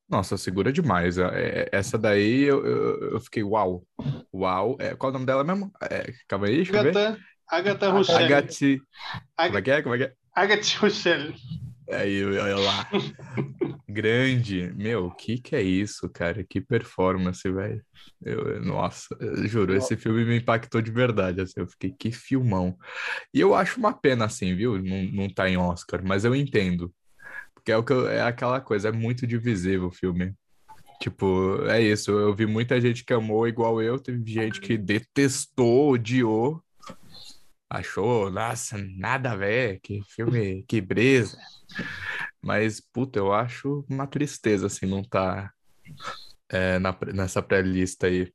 Nossa, 0.08 0.38
segura 0.38 0.72
demais. 0.72 1.18
É, 1.18 1.24
é, 1.34 1.70
essa 1.72 1.98
daí 1.98 2.44
eu, 2.44 2.66
eu, 2.66 3.12
eu 3.14 3.20
fiquei 3.22 3.44
uau. 3.44 3.84
Uau. 4.34 4.78
É, 4.80 4.94
qual 4.96 5.10
é 5.10 5.12
o 5.12 5.14
nome 5.14 5.26
dela 5.26 5.44
mesmo? 5.44 5.72
É, 5.82 6.14
calma 6.28 6.48
aí, 6.48 6.58
deixa 6.58 6.80
Agatha, 6.80 7.00
eu 7.00 7.14
ver. 7.14 7.26
Agatha 7.48 7.90
Rochelle. 7.90 8.26
Agatha... 8.26 8.66
Como 9.38 9.58
é 9.58 9.62
que 9.62 9.72
é? 9.72 9.82
Como 9.82 9.96
é 9.96 9.98
que 9.98 10.04
é? 10.04 10.14
Agatha 10.36 10.80
Rochelle. 10.80 11.36
Aí, 11.90 12.24
olha 12.26 12.58
lá. 12.58 12.88
grande. 13.88 14.72
Meu, 14.76 15.08
o 15.08 15.12
que 15.16 15.38
que 15.38 15.56
é 15.56 15.62
isso, 15.62 16.10
cara? 16.10 16.44
Que 16.44 16.60
performance, 16.60 17.50
velho. 17.50 17.82
Eu, 18.24 18.62
nossa, 18.64 19.16
eu 19.20 19.48
juro, 19.48 19.76
esse 19.76 19.96
filme 19.96 20.26
me 20.26 20.38
impactou 20.38 20.82
de 20.82 20.92
verdade, 20.92 21.42
assim, 21.42 21.54
eu 21.58 21.68
fiquei, 21.68 21.92
que 21.98 22.12
filmão. 22.12 22.78
E 23.34 23.40
eu 23.40 23.54
acho 23.54 23.80
uma 23.80 23.94
pena, 23.94 24.26
assim, 24.26 24.56
viu? 24.56 24.82
Não, 24.82 25.04
não 25.12 25.30
tá 25.30 25.50
em 25.50 25.58
Oscar, 25.58 26.02
mas 26.04 26.26
eu 26.26 26.36
entendo. 26.36 26.94
Porque 27.54 27.72
é, 27.72 27.78
o 27.78 27.84
que 27.84 27.94
eu- 27.94 28.08
é 28.08 28.22
aquela 28.22 28.60
coisa, 28.62 28.90
é 28.90 28.92
muito 28.92 29.28
divisível 29.28 29.88
o 29.88 29.92
filme. 29.92 30.34
Tipo, 31.02 31.64
é 31.68 31.82
isso, 31.82 32.12
eu 32.12 32.34
vi 32.34 32.46
muita 32.46 32.80
gente 32.80 33.04
que 33.04 33.14
amou 33.14 33.48
igual 33.48 33.82
eu, 33.82 34.00
teve 34.00 34.24
gente 34.32 34.62
que 34.62 34.78
detestou, 34.78 35.92
odiou, 35.92 36.64
achou, 37.76 38.30
nossa, 38.32 38.78
nada 38.98 39.32
a 39.32 39.36
ver, 39.36 39.80
que 39.82 40.02
filme, 40.10 40.64
que 40.68 40.82
brisa. 40.82 41.38
Mas, 42.42 42.80
puta, 42.80 43.20
eu 43.20 43.34
acho 43.34 43.86
uma 43.90 44.08
tristeza, 44.08 44.68
assim, 44.68 44.86
não 44.86 45.04
tá 45.04 45.52
é, 46.50 46.78
na, 46.80 46.96
nessa 47.14 47.42
pré-lista 47.42 48.08
aí. 48.08 48.32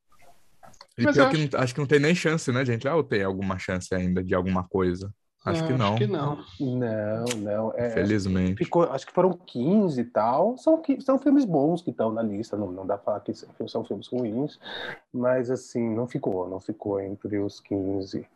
E 0.99 1.03
Mas 1.05 1.15
pior 1.15 1.25
eu 1.27 1.31
que 1.31 1.37
acho- 1.37 1.49
não- 1.53 1.61
acho 1.61 1.75
que 1.75 1.81
não 1.81 1.87
tem 1.87 2.01
nem 2.01 2.15
chance, 2.15 2.51
né, 2.53 2.65
gente? 2.65 2.87
Ah, 2.89 2.97
ou 2.97 3.05
tem 3.05 3.23
alguma 3.23 3.59
chance 3.59 3.95
ainda 3.95 4.23
de 4.23 4.35
alguma 4.35 4.67
coisa? 4.69 5.13
Acho 5.43 5.67
que 5.67 5.73
não, 5.73 5.89
Acho 5.95 5.97
que 5.97 6.07
não. 6.07 6.45
Não, 6.61 7.25
não. 7.39 7.73
É, 7.75 7.89
felizmente. 7.89 8.63
ficou, 8.63 8.83
acho 8.93 9.07
que 9.07 9.13
foram 9.13 9.33
15 9.33 10.03
e 10.03 10.05
tal. 10.05 10.59
São, 10.59 10.83
são 11.01 11.19
filmes 11.19 11.47
bons 11.47 11.81
que 11.81 11.89
estão 11.91 12.13
na 12.13 12.23
lista, 12.23 12.59
não, 12.59 12.71
não 12.71 12.87
dá 12.87 12.99
pra 12.99 13.05
falar 13.07 13.21
que 13.21 13.33
são 13.33 13.67
são 13.67 13.83
filmes 13.83 14.07
ruins, 14.09 14.59
mas 15.11 15.51
assim, 15.51 15.95
não 15.95 16.07
ficou, 16.07 16.47
não 16.47 16.61
ficou 16.61 17.01
entre 17.01 17.39
os 17.39 17.59
15. 17.59 18.27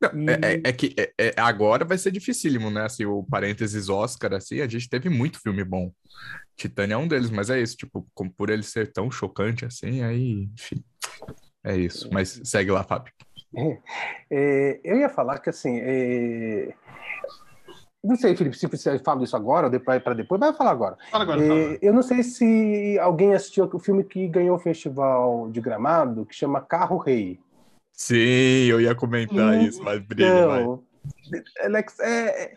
Não, 0.00 0.32
é, 0.32 0.54
é- 0.54 0.60
é 0.64 0.72
que 0.72 0.94
é- 0.98 1.12
é- 1.18 1.34
agora 1.36 1.84
vai 1.84 1.98
ser 1.98 2.10
dificílimo, 2.10 2.70
né? 2.70 2.82
Assim, 2.86 3.04
o 3.04 3.22
parênteses 3.22 3.88
Oscar, 3.90 4.32
assim, 4.34 4.60
a 4.60 4.66
gente 4.68 4.88
teve 4.88 5.10
muito 5.10 5.40
filme 5.40 5.62
bom. 5.62 5.92
Titânia 6.56 6.94
é 6.94 6.96
um 6.96 7.06
deles, 7.08 7.30
mas 7.30 7.50
é 7.50 7.60
isso, 7.60 7.76
tipo, 7.76 8.06
como 8.14 8.30
por 8.32 8.48
ele 8.50 8.62
ser 8.62 8.92
tão 8.92 9.10
chocante 9.10 9.64
assim, 9.64 10.02
aí, 10.02 10.48
enfim, 10.54 10.82
é 11.64 11.76
isso. 11.76 12.08
Mas 12.12 12.40
segue 12.44 12.70
lá, 12.70 12.82
Fábio. 12.82 13.12
É, 14.30 14.80
eu 14.84 14.98
ia 14.98 15.08
falar 15.08 15.38
que 15.38 15.50
assim. 15.50 15.78
é, 15.82 16.72
Não 18.02 18.16
sei, 18.16 18.34
Felipe, 18.34 18.56
se 18.56 18.66
você 18.66 18.98
fala 19.00 19.22
isso 19.24 19.36
agora 19.36 19.66
ou 19.66 19.70
depois 19.70 20.02
para 20.02 20.14
depois, 20.14 20.40
vai 20.40 20.54
falar 20.54 20.70
agora. 20.70 20.96
Fala 21.10 21.24
agora, 21.24 21.42
É, 21.42 21.46
fala. 21.48 21.78
eu 21.82 21.92
não 21.92 22.02
sei 22.02 22.22
se 22.22 22.98
alguém 22.98 23.34
assistiu 23.34 23.68
o 23.70 23.78
filme 23.78 24.02
que 24.04 24.26
ganhou 24.28 24.56
o 24.56 24.60
festival 24.60 25.50
de 25.50 25.60
Gramado, 25.60 26.24
que 26.24 26.34
chama 26.34 26.60
Carro 26.62 26.96
Rei. 26.96 27.38
Sim, 28.00 28.64
eu 28.64 28.80
ia 28.80 28.94
comentar 28.94 29.60
isso, 29.60 29.82
mas 29.84 30.00
brilha, 30.00 30.46
vai. 30.46 30.62
Então, 30.62 30.82
Alex, 31.62 32.00
é, 32.00 32.54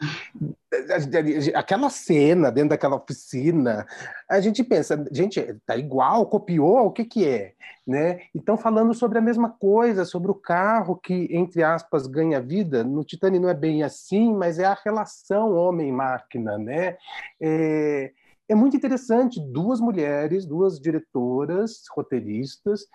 é, 0.72 1.54
aquela 1.54 1.90
cena 1.90 2.50
dentro 2.50 2.70
daquela 2.70 2.96
oficina, 2.96 3.86
a 4.30 4.40
gente 4.40 4.64
pensa, 4.64 5.06
gente, 5.12 5.44
tá 5.66 5.76
igual, 5.76 6.28
copiou, 6.28 6.86
o 6.86 6.92
que 6.92 7.04
que 7.04 7.28
é? 7.28 7.56
Né? 7.86 8.22
Então, 8.34 8.58
falando 8.58 8.94
sobre 8.94 9.18
a 9.18 9.22
mesma 9.22 9.50
coisa, 9.50 10.06
sobre 10.06 10.32
o 10.32 10.36
carro 10.36 10.96
que, 10.96 11.28
entre 11.30 11.62
aspas, 11.62 12.08
ganha 12.08 12.40
vida, 12.40 12.82
no 12.82 13.04
Titanic 13.04 13.42
não 13.42 13.50
é 13.50 13.54
bem 13.54 13.84
assim, 13.84 14.34
mas 14.34 14.60
é 14.60 14.66
a 14.66 14.80
relação 14.82 15.54
homem-máquina, 15.56 16.58
né? 16.58 16.96
É, 17.42 18.14
é 18.48 18.56
muito 18.56 18.78
interessante, 18.78 19.42
duas 19.42 19.82
mulheres, 19.82 20.46
duas 20.46 20.80
diretoras, 20.80 21.82
roteiristas, 21.94 22.88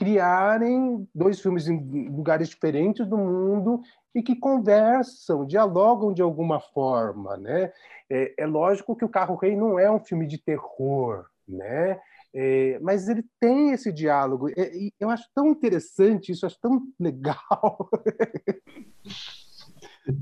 criarem 0.00 1.06
dois 1.14 1.42
filmes 1.42 1.68
em 1.68 2.08
lugares 2.08 2.48
diferentes 2.48 3.06
do 3.06 3.18
mundo 3.18 3.82
e 4.14 4.22
que 4.22 4.34
conversam, 4.34 5.44
dialogam 5.44 6.10
de 6.10 6.22
alguma 6.22 6.58
forma, 6.58 7.36
né? 7.36 7.70
É, 8.08 8.32
é 8.38 8.46
lógico 8.46 8.96
que 8.96 9.04
o 9.04 9.10
Carro 9.10 9.36
Rei 9.36 9.54
não 9.54 9.78
é 9.78 9.90
um 9.90 10.00
filme 10.00 10.26
de 10.26 10.38
terror, 10.38 11.26
né? 11.46 12.00
É, 12.32 12.78
mas 12.80 13.10
ele 13.10 13.22
tem 13.38 13.72
esse 13.72 13.92
diálogo. 13.92 14.48
É, 14.56 14.70
eu 14.98 15.10
acho 15.10 15.28
tão 15.34 15.48
interessante 15.48 16.32
isso, 16.32 16.46
acho 16.46 16.58
tão 16.58 16.80
legal. 16.98 17.90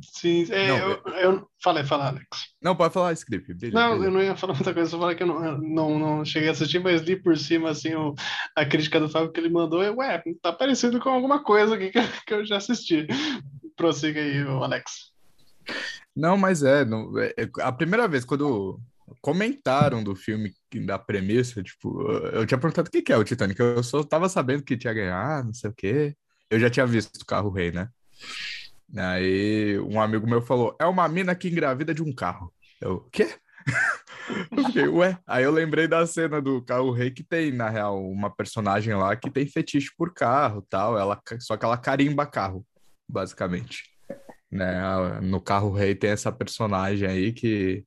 Sim, 0.02 0.46
é, 0.50 0.68
Não, 0.68 0.78
eu, 0.78 1.02
eu 1.14 1.48
falei, 1.62 1.84
fala, 1.84 2.08
Alex. 2.08 2.26
Não, 2.62 2.74
pode 2.74 2.92
falar, 2.94 3.12
script, 3.12 3.54
Não, 3.72 4.02
eu 4.02 4.10
não 4.10 4.22
ia 4.22 4.36
falar 4.36 4.54
muita 4.54 4.74
coisa, 4.74 4.90
só 4.90 4.98
falar 4.98 5.14
que 5.14 5.22
eu 5.22 5.26
não, 5.26 5.58
não, 5.58 5.98
não 5.98 6.24
cheguei 6.24 6.48
a 6.48 6.52
assistir, 6.52 6.78
mas 6.78 7.02
li 7.02 7.16
por 7.16 7.36
cima 7.36 7.70
assim, 7.70 7.94
o, 7.94 8.14
a 8.56 8.64
crítica 8.64 8.98
do 9.00 9.08
Fábio 9.08 9.32
que 9.32 9.40
ele 9.40 9.48
mandou. 9.50 9.82
E, 9.82 9.90
ué, 9.90 10.22
tá 10.42 10.52
parecido 10.52 10.98
com 11.00 11.10
alguma 11.10 11.42
coisa 11.42 11.74
aqui 11.74 11.90
que, 11.90 11.98
que 12.26 12.34
eu 12.34 12.44
já 12.44 12.56
assisti. 12.56 13.06
Prossiga 13.76 14.20
aí, 14.20 14.40
Alex. 14.42 15.12
Não, 16.14 16.36
mas 16.36 16.62
é, 16.62 16.84
não- 16.84 17.16
é- 17.18 17.34
é- 17.36 17.50
a 17.62 17.70
primeira 17.72 18.08
vez 18.08 18.24
quando 18.24 18.80
comentaram 19.20 20.02
do 20.02 20.14
filme, 20.14 20.52
da 20.84 20.98
premissa, 20.98 21.62
tipo, 21.62 22.02
eu 22.32 22.44
tinha 22.46 22.58
perguntado 22.58 22.88
o 22.88 22.90
que 22.90 23.02
que 23.02 23.12
é 23.12 23.16
o 23.16 23.24
Titanic, 23.24 23.58
eu 23.58 23.82
só 23.82 24.02
tava 24.02 24.28
sabendo 24.28 24.62
que 24.62 24.76
tinha 24.76 24.92
ganhado, 24.92 25.46
não 25.46 25.54
sei 25.54 25.70
o 25.70 25.74
quê. 25.74 26.14
Eu 26.50 26.58
já 26.58 26.68
tinha 26.70 26.86
visto 26.86 27.22
o 27.22 27.26
Carro 27.26 27.50
Rei, 27.50 27.70
né? 27.70 27.88
Aí 28.96 29.78
um 29.80 30.00
amigo 30.00 30.26
meu 30.28 30.40
falou, 30.40 30.76
é 30.80 30.86
uma 30.86 31.08
mina 31.08 31.34
que 31.34 31.48
engravida 31.48 31.94
de 31.94 32.02
um 32.02 32.14
carro. 32.14 32.52
Eu, 32.80 32.94
o 32.94 33.10
quê? 33.10 33.34
Eu 34.56 34.64
fiquei, 34.66 34.88
ué. 34.88 35.18
Aí 35.26 35.42
eu 35.44 35.50
lembrei 35.50 35.88
da 35.88 36.06
cena 36.06 36.40
do 36.40 36.62
Carro 36.62 36.90
Rei 36.90 37.10
que 37.10 37.24
tem, 37.24 37.50
na 37.50 37.70
real, 37.70 37.98
uma 38.10 38.28
personagem 38.28 38.94
lá 38.94 39.16
que 39.16 39.30
tem 39.30 39.46
fetiche 39.46 39.90
por 39.96 40.12
carro, 40.12 40.60
tal, 40.68 40.98
ela 40.98 41.18
só 41.40 41.56
que 41.56 41.64
ela 41.64 41.78
carimba 41.78 42.26
carro, 42.26 42.64
basicamente 43.08 43.84
né? 44.50 45.20
No 45.20 45.40
Carro 45.40 45.72
Rei 45.72 45.94
tem 45.94 46.10
essa 46.10 46.32
personagem 46.32 47.08
aí 47.08 47.32
que, 47.32 47.84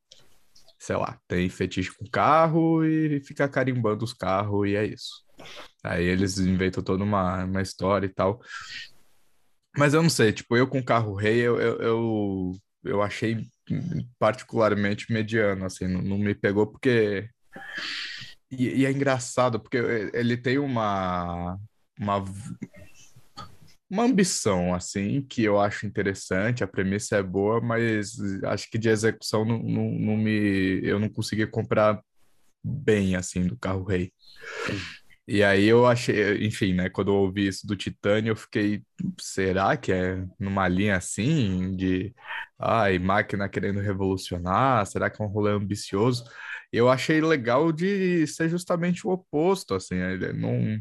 sei 0.80 0.96
lá, 0.96 1.20
tem 1.28 1.50
fetiche 1.50 1.92
com 1.96 2.06
carro 2.10 2.86
e 2.86 3.20
fica 3.22 3.48
carimbando 3.48 4.06
os 4.06 4.14
carros 4.14 4.68
e 4.68 4.76
é 4.76 4.86
isso. 4.86 5.24
Aí 5.84 6.06
eles 6.06 6.38
inventam 6.38 6.84
toda 6.84 7.04
uma, 7.04 7.46
uma 7.46 7.62
história 7.62 8.06
e 8.06 8.10
tal. 8.10 8.40
Mas 9.78 9.94
eu 9.94 10.02
não 10.02 10.10
sei, 10.10 10.34
tipo, 10.34 10.56
eu 10.58 10.68
com 10.68 10.84
Carro 10.84 11.16
Rei, 11.16 11.40
eu, 11.40 11.60
eu, 11.60 11.82
eu, 11.82 12.52
eu 12.84 13.02
achei 13.02 13.46
particularmente 14.20 15.12
mediano, 15.12 15.66
assim, 15.66 15.88
não, 15.88 16.02
não 16.02 16.18
me 16.18 16.36
pegou 16.36 16.68
porque... 16.68 17.30
E, 18.50 18.82
e 18.82 18.86
é 18.86 18.92
engraçado, 18.92 19.60
porque 19.60 19.78
ele 20.14 20.36
tem 20.36 20.58
uma... 20.58 21.58
uma 21.98 22.24
uma 23.92 24.04
ambição, 24.04 24.74
assim, 24.74 25.22
que 25.22 25.44
eu 25.44 25.60
acho 25.60 25.86
interessante, 25.86 26.64
a 26.64 26.68
premissa 26.68 27.18
é 27.18 27.24
boa, 27.24 27.60
mas 27.60 28.16
acho 28.46 28.72
que 28.72 28.78
de 28.78 28.88
execução 28.88 29.44
não, 29.44 29.60
não, 29.62 29.92
não 29.92 30.16
me, 30.16 30.80
eu 30.82 30.98
não 30.98 31.10
consegui 31.10 31.46
comprar 31.46 32.02
bem, 32.64 33.18
assim, 33.18 33.46
do 33.46 33.58
Carro 33.58 33.84
Rei. 33.84 34.14
E 35.32 35.46
aí 35.46 35.66
eu 35.66 35.86
achei, 35.88 36.46
enfim, 36.46 36.74
né, 36.74 36.90
quando 36.90 37.10
eu 37.10 37.16
ouvi 37.16 37.48
isso 37.48 37.66
do 37.66 37.74
Titânio, 37.74 38.32
eu 38.32 38.36
fiquei, 38.36 38.84
será 39.18 39.78
que 39.78 39.90
é 39.90 40.26
numa 40.38 40.68
linha 40.68 40.98
assim, 40.98 41.74
de, 41.74 42.14
ai, 42.60 43.00
máquina 43.00 43.48
querendo 43.48 43.80
revolucionar, 43.80 44.86
será 44.86 45.10
que 45.10 45.22
é 45.22 45.26
um 45.26 45.30
rolê 45.30 45.54
ambicioso? 45.54 46.26
Eu 46.70 46.90
achei 46.90 47.22
legal 47.22 47.72
de 47.72 48.28
ser 48.28 48.50
justamente 48.50 49.08
o 49.08 49.12
oposto, 49.12 49.74
assim, 49.74 49.96
ele 49.96 50.34
não... 50.34 50.78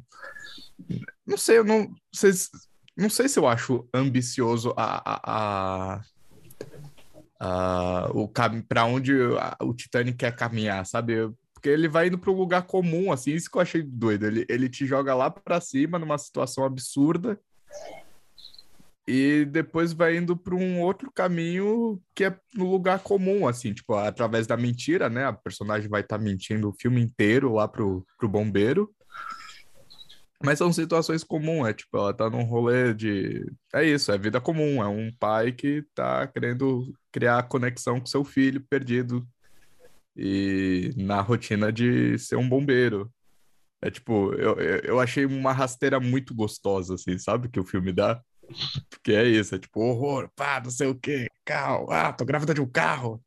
Não 1.24 1.36
sei, 1.36 1.58
eu 1.58 1.64
não... 1.64 1.88
Vocês, 2.12 2.50
não 2.96 3.08
sei 3.08 3.28
se 3.28 3.38
eu 3.38 3.46
acho 3.46 3.88
ambicioso 3.94 4.74
a, 4.76 5.00
a, 5.12 6.00
a, 6.00 6.00
a 7.38 8.10
o 8.12 8.28
para 8.66 8.84
onde 8.84 9.14
o 9.62 9.74
Titanic 9.74 10.18
quer 10.18 10.34
caminhar, 10.34 10.84
sabe? 10.86 11.30
Porque 11.60 11.68
ele 11.68 11.88
vai 11.88 12.06
indo 12.06 12.18
para 12.18 12.30
um 12.30 12.36
lugar 12.36 12.62
comum, 12.62 13.12
assim, 13.12 13.32
isso 13.32 13.50
que 13.50 13.58
eu 13.58 13.60
achei 13.60 13.82
doido. 13.82 14.26
Ele, 14.26 14.46
ele 14.48 14.66
te 14.66 14.86
joga 14.86 15.14
lá 15.14 15.30
para 15.30 15.60
cima 15.60 15.98
numa 15.98 16.16
situação 16.16 16.64
absurda 16.64 17.38
e 19.06 19.44
depois 19.44 19.92
vai 19.92 20.16
indo 20.16 20.34
para 20.34 20.54
um 20.54 20.80
outro 20.80 21.12
caminho 21.12 22.00
que 22.14 22.24
é 22.24 22.40
no 22.54 22.70
lugar 22.70 23.00
comum, 23.00 23.46
assim, 23.46 23.74
tipo, 23.74 23.92
através 23.94 24.46
da 24.46 24.56
mentira, 24.56 25.10
né? 25.10 25.26
A 25.26 25.34
personagem 25.34 25.86
vai 25.86 26.00
estar 26.00 26.16
tá 26.16 26.24
mentindo 26.24 26.70
o 26.70 26.72
filme 26.72 26.98
inteiro 26.98 27.52
lá 27.52 27.68
pro, 27.68 28.06
pro 28.16 28.28
bombeiro. 28.28 28.90
Mas 30.42 30.56
são 30.56 30.72
situações 30.72 31.22
comuns, 31.22 31.68
é 31.68 31.74
tipo, 31.74 31.94
ela 31.98 32.14
tá 32.14 32.30
num 32.30 32.44
rolê 32.44 32.94
de. 32.94 33.44
É 33.74 33.84
isso, 33.84 34.10
é 34.10 34.16
vida 34.16 34.40
comum. 34.40 34.82
É 34.82 34.88
um 34.88 35.12
pai 35.12 35.52
que 35.52 35.84
tá 35.94 36.26
querendo 36.26 36.90
criar 37.12 37.42
conexão 37.42 38.00
com 38.00 38.06
seu 38.06 38.24
filho 38.24 38.64
perdido. 38.70 39.28
E 40.20 40.92
na 40.96 41.20
rotina 41.22 41.72
de 41.72 42.18
ser 42.18 42.36
um 42.36 42.48
bombeiro. 42.48 43.10
É 43.82 43.90
tipo, 43.90 44.34
eu, 44.34 44.56
eu 44.58 45.00
achei 45.00 45.24
uma 45.24 45.52
rasteira 45.52 45.98
muito 45.98 46.34
gostosa, 46.34 46.94
assim, 46.94 47.16
sabe? 47.18 47.48
Que 47.48 47.58
o 47.58 47.64
filme 47.64 47.92
dá. 47.92 48.20
Porque 48.90 49.12
é 49.12 49.24
isso, 49.24 49.54
é 49.54 49.58
tipo, 49.58 49.80
horror, 49.80 50.28
pá, 50.36 50.60
não 50.62 50.70
sei 50.70 50.88
o 50.88 50.94
quê, 50.94 51.28
carro, 51.44 51.90
ah, 51.90 52.12
tô 52.12 52.24
grávida 52.24 52.52
de 52.52 52.60
um 52.60 52.68
carro. 52.68 53.22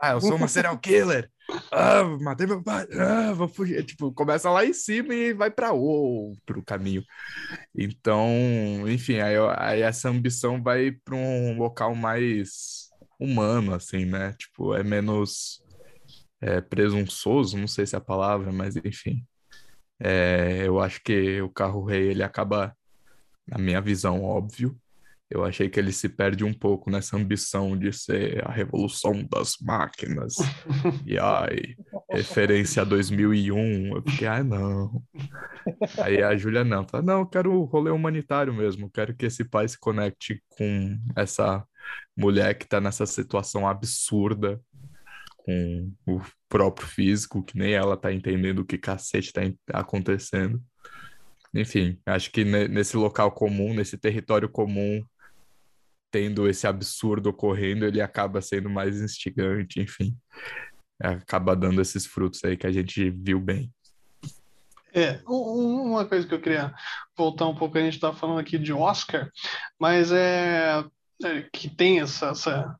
Ah, 0.00 0.12
eu 0.12 0.20
sou 0.20 0.36
uma 0.36 0.48
serial 0.48 0.78
killer. 0.78 1.30
Ah, 1.70 2.04
matei 2.20 2.46
meu 2.46 2.62
pai. 2.62 2.86
Ah, 2.92 3.32
vou 3.32 3.48
fugir. 3.48 3.84
Tipo, 3.84 4.12
começa 4.12 4.50
lá 4.50 4.64
em 4.64 4.72
cima 4.72 5.14
e 5.14 5.32
vai 5.32 5.50
para 5.50 5.72
outro 5.72 6.62
caminho. 6.64 7.04
Então, 7.74 8.28
enfim, 8.86 9.20
aí, 9.20 9.34
aí 9.56 9.80
essa 9.82 10.08
ambição 10.08 10.62
vai 10.62 10.92
para 10.92 11.14
um 11.14 11.56
local 11.56 11.94
mais 11.94 12.90
humano, 13.18 13.74
assim, 13.74 14.04
né? 14.04 14.34
Tipo, 14.38 14.74
é 14.74 14.82
menos. 14.82 15.62
É, 16.44 16.60
presunçoso, 16.60 17.56
não 17.56 17.66
sei 17.66 17.86
se 17.86 17.94
é 17.94 17.98
a 17.98 18.02
palavra, 18.02 18.52
mas 18.52 18.76
enfim. 18.76 19.24
É, 19.98 20.64
eu 20.66 20.78
acho 20.78 21.00
que 21.02 21.40
o 21.40 21.48
carro 21.48 21.84
rei 21.84 22.08
ele 22.10 22.22
acaba, 22.22 22.76
na 23.46 23.56
minha 23.56 23.80
visão, 23.80 24.22
óbvio, 24.22 24.76
eu 25.30 25.42
achei 25.42 25.70
que 25.70 25.80
ele 25.80 25.90
se 25.90 26.06
perde 26.06 26.44
um 26.44 26.52
pouco 26.52 26.90
nessa 26.90 27.16
ambição 27.16 27.76
de 27.78 27.90
ser 27.92 28.46
a 28.46 28.52
revolução 28.52 29.24
das 29.24 29.56
máquinas. 29.60 30.34
e 31.06 31.18
ai, 31.18 31.76
referência 32.10 32.82
a 32.82 32.84
2001. 32.84 33.96
Eu 33.96 34.02
fiquei, 34.02 34.28
ai, 34.28 34.42
não. 34.42 35.02
Aí 36.02 36.22
a 36.22 36.36
Júlia 36.36 36.62
não, 36.62 36.86
fala, 36.86 37.02
não, 37.02 37.20
eu 37.20 37.26
quero 37.26 37.52
o 37.54 37.64
rolê 37.64 37.90
humanitário 37.90 38.52
mesmo. 38.52 38.90
Quero 38.90 39.16
que 39.16 39.24
esse 39.24 39.44
pai 39.44 39.66
se 39.66 39.80
conecte 39.80 40.42
com 40.50 40.98
essa 41.16 41.64
mulher 42.14 42.54
que 42.54 42.68
tá 42.68 42.80
nessa 42.80 43.06
situação 43.06 43.66
absurda 43.66 44.60
com 45.44 45.92
o 46.06 46.20
próprio 46.48 46.88
físico, 46.88 47.42
que 47.42 47.56
nem 47.58 47.74
ela 47.74 47.96
tá 47.96 48.12
entendendo 48.12 48.60
o 48.60 48.64
que 48.64 48.78
cacete 48.78 49.32
tá 49.32 49.42
acontecendo. 49.72 50.60
Enfim, 51.54 52.00
acho 52.06 52.30
que 52.32 52.44
nesse 52.44 52.96
local 52.96 53.30
comum, 53.30 53.74
nesse 53.74 53.96
território 53.96 54.48
comum, 54.48 55.04
tendo 56.10 56.48
esse 56.48 56.66
absurdo 56.66 57.30
ocorrendo, 57.30 57.84
ele 57.84 58.00
acaba 58.00 58.40
sendo 58.40 58.70
mais 58.70 59.00
instigante, 59.00 59.80
enfim. 59.80 60.16
Acaba 61.00 61.54
dando 61.54 61.80
esses 61.82 62.06
frutos 62.06 62.42
aí 62.44 62.56
que 62.56 62.66
a 62.66 62.72
gente 62.72 63.10
viu 63.10 63.38
bem. 63.38 63.72
É, 64.92 65.20
uma 65.26 66.06
coisa 66.06 66.26
que 66.26 66.32
eu 66.32 66.40
queria 66.40 66.72
voltar 67.16 67.46
um 67.46 67.54
pouco, 67.54 67.76
a 67.76 67.80
gente 67.80 67.94
está 67.94 68.12
falando 68.12 68.38
aqui 68.38 68.56
de 68.56 68.72
Oscar, 68.72 69.28
mas 69.78 70.12
é, 70.12 70.80
é 70.80 70.84
que 71.52 71.68
tem 71.68 72.00
essa, 72.00 72.28
essa, 72.28 72.76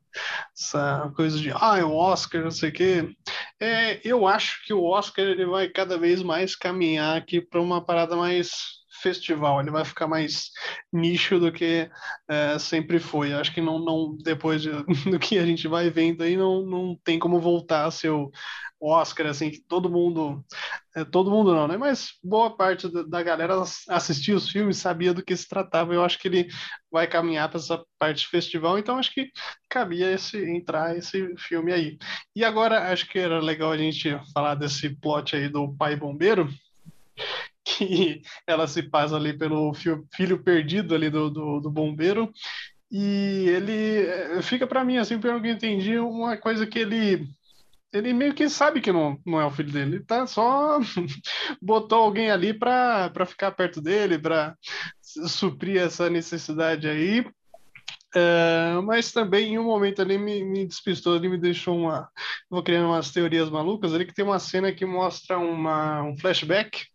essa, 0.55 1.11
coisa 1.15 1.39
de 1.39 1.51
ah, 1.51 1.77
é 1.77 1.83
o 1.83 1.93
Oscar, 1.93 2.43
não 2.43 2.51
sei 2.51 2.69
o 2.69 2.73
quê. 2.73 3.15
É, 3.59 3.99
eu 4.03 4.27
acho 4.27 4.65
que 4.65 4.73
o 4.73 4.83
Oscar 4.83 5.25
ele 5.25 5.45
vai 5.45 5.69
cada 5.69 5.97
vez 5.97 6.21
mais 6.21 6.55
caminhar 6.55 7.17
aqui 7.17 7.41
para 7.41 7.61
uma 7.61 7.83
parada 7.83 8.15
mais 8.15 8.84
festival, 9.01 9.59
ele 9.59 9.71
vai 9.71 9.85
ficar 9.85 10.07
mais 10.07 10.51
nicho 10.91 11.39
do 11.39 11.51
que 11.51 11.89
é, 12.27 12.59
sempre 12.59 12.99
foi. 12.99 13.33
Acho 13.33 13.53
que 13.53 13.61
não, 13.61 13.79
não 13.79 14.17
depois 14.17 14.61
de, 14.61 14.71
do 15.09 15.19
que 15.19 15.37
a 15.37 15.45
gente 15.45 15.67
vai 15.67 15.89
vendo 15.89 16.23
aí, 16.23 16.35
não, 16.37 16.65
não 16.65 16.99
tem 17.03 17.19
como 17.19 17.39
voltar 17.39 17.85
a 17.85 17.91
ser 17.91 18.09
o 18.09 18.31
Oscar, 18.79 19.27
assim, 19.27 19.49
que 19.49 19.61
todo 19.61 19.89
mundo, 19.89 20.43
é, 20.95 21.03
todo 21.03 21.31
mundo 21.31 21.53
não, 21.53 21.67
né? 21.67 21.77
Mas 21.77 22.13
boa 22.23 22.55
parte 22.55 22.87
da, 23.07 23.23
galera 23.23 23.61
assistia 23.89 24.35
os 24.35 24.49
filmes, 24.49 24.77
sabia 24.77 25.13
do 25.13 25.23
que 25.23 25.35
se 25.35 25.47
tratava. 25.47 25.93
Eu 25.93 26.03
acho 26.03 26.19
que 26.19 26.27
ele 26.27 26.47
vai 26.91 27.07
caminhar 27.07 27.49
para 27.49 27.59
essa 27.59 27.83
parte 27.97 28.21
de 28.21 28.27
festival, 28.27 28.77
então 28.77 28.97
acho 28.97 29.13
que 29.13 29.31
cabia 29.69 30.11
esse 30.11 30.37
entrar 30.37 30.95
esse 30.97 31.35
filme 31.37 31.71
aí. 31.71 31.97
E 32.35 32.43
agora 32.43 32.91
acho 32.91 33.07
que 33.07 33.17
era 33.17 33.39
legal 33.39 33.71
a 33.71 33.77
gente 33.77 34.09
falar 34.33 34.55
desse 34.55 34.89
plot 34.89 35.35
aí 35.35 35.49
do 35.49 35.73
pai 35.75 35.95
bombeiro, 35.95 36.49
que 37.65 38.21
ela 38.47 38.67
se 38.67 38.83
passa 38.83 39.15
ali 39.15 39.37
pelo 39.37 39.73
filho 39.73 40.43
perdido 40.43 40.93
ali 40.93 41.09
do, 41.09 41.29
do, 41.29 41.59
do 41.59 41.71
bombeiro 41.71 42.31
e 42.91 43.49
ele 43.49 44.05
eh, 44.05 44.41
fica 44.43 44.67
para 44.67 44.83
mim 44.83 44.97
assim 44.97 45.19
pelo 45.19 45.41
que 45.41 45.47
eu 45.47 45.53
entendi 45.53 45.97
uma 45.97 46.37
coisa 46.37 46.67
que 46.67 46.79
ele 46.79 47.27
ele 47.91 48.13
meio 48.13 48.33
que 48.33 48.49
sabe 48.49 48.81
que 48.81 48.91
não, 48.91 49.17
não 49.25 49.39
é 49.39 49.45
o 49.45 49.51
filho 49.51 49.71
dele, 49.71 49.95
ele 49.95 50.03
tá 50.03 50.27
só 50.27 50.79
botou 51.61 52.03
alguém 52.03 52.29
ali 52.29 52.53
para 52.53 53.25
ficar 53.25 53.51
perto 53.51 53.81
dele, 53.81 54.19
para 54.19 54.55
suprir 55.01 55.81
essa 55.81 56.09
necessidade 56.09 56.89
aí. 56.89 57.25
É, 58.13 58.79
mas 58.83 59.11
também 59.11 59.53
em 59.53 59.59
um 59.59 59.63
momento 59.63 60.01
ali 60.01 60.17
me, 60.17 60.43
me 60.43 60.65
despistou, 60.65 61.15
ele 61.15 61.29
me 61.29 61.37
deixou 61.37 61.77
uma. 61.77 62.09
Vou 62.49 62.63
criando 62.63 62.87
umas 62.87 63.11
teorias 63.11 63.49
malucas 63.49 63.93
ali, 63.93 64.05
que 64.05 64.13
tem 64.13 64.25
uma 64.25 64.39
cena 64.39 64.73
que 64.73 64.85
mostra 64.85 65.37
uma, 65.37 66.03
um 66.03 66.17
flashback 66.17 66.85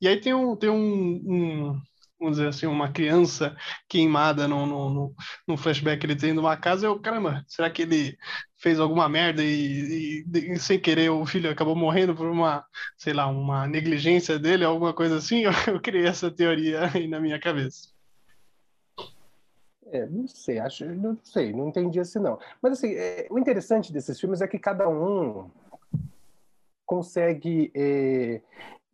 e 0.00 0.08
aí 0.08 0.20
tem 0.20 0.34
um, 0.34 0.56
tem 0.56 0.70
um, 0.70 1.22
um 1.26 1.80
vamos 2.20 2.36
dizer 2.36 2.48
assim, 2.48 2.66
uma 2.66 2.92
criança 2.92 3.56
queimada 3.88 4.46
no, 4.46 4.66
no, 4.66 5.14
no, 5.48 5.56
flashback 5.56 6.04
ele 6.04 6.14
tem 6.14 6.34
numa 6.34 6.54
casa, 6.56 6.86
eu, 6.86 7.00
caramba, 7.00 7.42
será 7.48 7.70
que 7.70 7.82
ele 7.82 8.18
fez 8.58 8.78
alguma 8.78 9.08
merda 9.08 9.42
e, 9.42 10.24
e, 10.26 10.52
e, 10.52 10.58
sem 10.58 10.78
querer 10.78 11.08
o 11.08 11.24
filho 11.24 11.50
acabou 11.50 11.74
morrendo 11.74 12.14
por 12.14 12.26
uma, 12.26 12.64
sei 12.98 13.14
lá, 13.14 13.26
uma 13.26 13.66
negligência 13.66 14.38
dele, 14.38 14.64
alguma 14.64 14.92
coisa 14.92 15.16
assim? 15.16 15.44
Eu, 15.50 15.52
eu 15.74 15.80
criei 15.80 16.06
essa 16.06 16.30
teoria 16.30 16.90
aí 16.94 17.08
na 17.08 17.18
minha 17.18 17.40
cabeça. 17.40 17.88
É, 19.92 20.06
não 20.06 20.28
sei, 20.28 20.58
acho, 20.60 20.84
não 20.84 21.18
sei, 21.24 21.52
não 21.52 21.68
entendi 21.68 21.98
assim 21.98 22.20
não. 22.20 22.38
Mas 22.62 22.74
assim, 22.74 22.92
é, 22.94 23.26
o 23.30 23.38
interessante 23.38 23.92
desses 23.92 24.20
filmes 24.20 24.40
é 24.40 24.46
que 24.46 24.58
cada 24.58 24.88
um 24.88 25.50
consegue 26.86 27.72
é, 27.74 28.40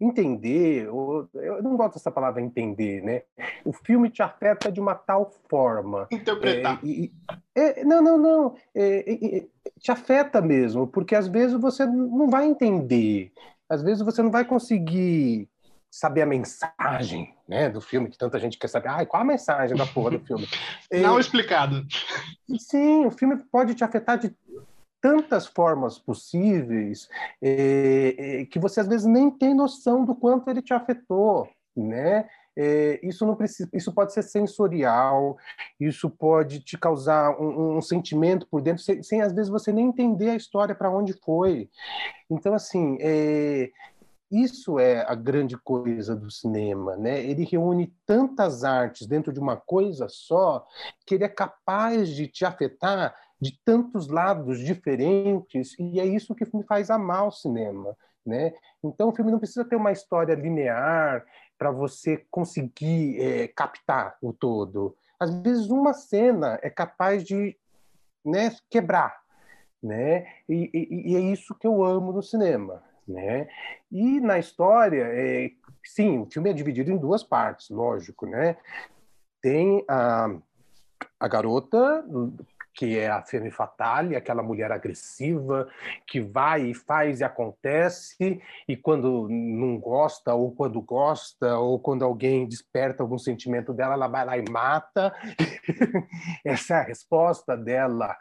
entender, 0.00 0.88
ou, 0.88 1.28
eu 1.34 1.62
não 1.62 1.76
gosto 1.76 1.94
dessa 1.94 2.10
palavra 2.10 2.42
entender, 2.42 3.02
né? 3.02 3.22
O 3.64 3.72
filme 3.72 4.10
te 4.10 4.22
afeta 4.22 4.70
de 4.70 4.80
uma 4.80 4.94
tal 4.94 5.32
forma. 5.48 6.06
Interpretar. 6.10 6.80
É, 6.82 6.86
e, 6.86 7.12
é, 7.54 7.84
não, 7.84 8.02
não, 8.02 8.18
não. 8.18 8.56
É, 8.74 9.44
te 9.78 9.90
afeta 9.90 10.40
mesmo, 10.40 10.86
porque 10.86 11.14
às 11.14 11.28
vezes 11.28 11.58
você 11.58 11.86
não 11.86 12.28
vai 12.28 12.46
entender, 12.46 13.32
às 13.68 13.82
vezes 13.82 14.04
você 14.04 14.22
não 14.22 14.30
vai 14.30 14.44
conseguir 14.44 15.48
saber 15.90 16.22
a 16.22 16.26
mensagem 16.26 17.34
né, 17.48 17.70
do 17.70 17.80
filme, 17.80 18.10
que 18.10 18.18
tanta 18.18 18.38
gente 18.38 18.58
quer 18.58 18.68
saber. 18.68 18.88
Ai, 18.88 19.06
qual 19.06 19.22
a 19.22 19.26
mensagem 19.26 19.76
da 19.76 19.86
porra 19.86 20.10
do 20.10 20.20
filme? 20.20 20.46
Não 20.92 21.16
é, 21.16 21.20
explicado. 21.20 21.86
Sim, 22.58 23.06
o 23.06 23.10
filme 23.10 23.36
pode 23.50 23.74
te 23.74 23.84
afetar 23.84 24.18
de 24.18 24.34
tantas 25.06 25.46
formas 25.46 26.00
possíveis 26.00 27.08
é, 27.40 28.40
é, 28.40 28.44
que 28.46 28.58
você 28.58 28.80
às 28.80 28.88
vezes 28.88 29.06
nem 29.06 29.30
tem 29.30 29.54
noção 29.54 30.04
do 30.04 30.16
quanto 30.16 30.50
ele 30.50 30.60
te 30.60 30.74
afetou, 30.74 31.48
né? 31.76 32.28
É, 32.58 32.98
isso 33.06 33.24
não 33.24 33.36
precisa, 33.36 33.68
isso 33.72 33.92
pode 33.92 34.12
ser 34.12 34.22
sensorial, 34.22 35.36
isso 35.78 36.10
pode 36.10 36.58
te 36.58 36.76
causar 36.76 37.40
um, 37.40 37.76
um 37.76 37.82
sentimento 37.82 38.48
por 38.48 38.60
dentro, 38.60 38.82
sem, 38.82 39.00
sem, 39.00 39.22
às 39.22 39.32
vezes 39.32 39.48
você 39.48 39.72
nem 39.72 39.86
entender 39.86 40.30
a 40.30 40.36
história 40.36 40.74
para 40.74 40.90
onde 40.90 41.12
foi. 41.12 41.70
Então 42.28 42.52
assim, 42.52 42.98
é, 43.00 43.70
isso 44.28 44.80
é 44.80 45.04
a 45.06 45.14
grande 45.14 45.56
coisa 45.56 46.16
do 46.16 46.32
cinema, 46.32 46.96
né? 46.96 47.24
Ele 47.24 47.44
reúne 47.44 47.94
tantas 48.04 48.64
artes 48.64 49.06
dentro 49.06 49.32
de 49.32 49.38
uma 49.38 49.56
coisa 49.56 50.08
só 50.08 50.66
que 51.06 51.14
ele 51.14 51.22
é 51.24 51.28
capaz 51.28 52.08
de 52.08 52.26
te 52.26 52.44
afetar 52.44 53.14
de 53.40 53.58
tantos 53.64 54.08
lados 54.08 54.58
diferentes, 54.60 55.74
e 55.78 56.00
é 56.00 56.06
isso 56.06 56.34
que 56.34 56.44
me 56.56 56.64
faz 56.64 56.90
amar 56.90 57.26
o 57.26 57.32
cinema. 57.32 57.96
Né? 58.24 58.52
Então, 58.82 59.08
o 59.08 59.14
filme 59.14 59.30
não 59.30 59.38
precisa 59.38 59.64
ter 59.64 59.76
uma 59.76 59.92
história 59.92 60.34
linear 60.34 61.24
para 61.56 61.70
você 61.70 62.26
conseguir 62.30 63.20
é, 63.20 63.48
captar 63.48 64.16
o 64.20 64.32
todo. 64.32 64.96
Às 65.18 65.34
vezes, 65.42 65.70
uma 65.70 65.92
cena 65.92 66.58
é 66.62 66.68
capaz 66.68 67.22
de 67.22 67.56
né, 68.24 68.54
quebrar. 68.68 69.16
Né? 69.82 70.26
E, 70.48 70.70
e, 70.74 71.12
e, 71.12 71.16
é 71.16 71.20
isso 71.20 71.54
que 71.54 71.66
eu 71.66 71.84
amo 71.84 72.12
no 72.12 72.22
cinema. 72.22 72.82
Né? 73.06 73.48
E 73.92 74.20
na 74.20 74.38
história, 74.38 75.04
é, 75.04 75.50
sim, 75.84 76.18
o 76.18 76.26
filme 76.26 76.50
é 76.50 76.52
dividido 76.52 76.90
em 76.90 76.98
duas 76.98 77.22
partes, 77.22 77.70
lógico. 77.70 78.26
Né? 78.26 78.56
Tem 79.40 79.84
a, 79.88 80.36
a 81.20 81.28
garota 81.28 82.04
que 82.76 82.98
é 82.98 83.08
a 83.08 83.22
femme 83.22 83.50
fatale, 83.50 84.14
aquela 84.14 84.42
mulher 84.42 84.70
agressiva 84.70 85.66
que 86.06 86.20
vai 86.20 86.66
e 86.66 86.74
faz 86.74 87.20
e 87.20 87.24
acontece, 87.24 88.40
e 88.68 88.76
quando 88.76 89.28
não 89.30 89.78
gosta, 89.78 90.34
ou 90.34 90.52
quando 90.54 90.80
gosta, 90.82 91.58
ou 91.58 91.80
quando 91.80 92.04
alguém 92.04 92.46
desperta 92.46 93.02
algum 93.02 93.16
sentimento 93.16 93.72
dela, 93.72 93.94
ela 93.94 94.08
vai 94.08 94.26
lá 94.26 94.36
e 94.36 94.44
mata. 94.50 95.14
Essa 96.44 96.74
é 96.74 96.78
a 96.80 96.82
resposta 96.82 97.56
dela 97.56 98.14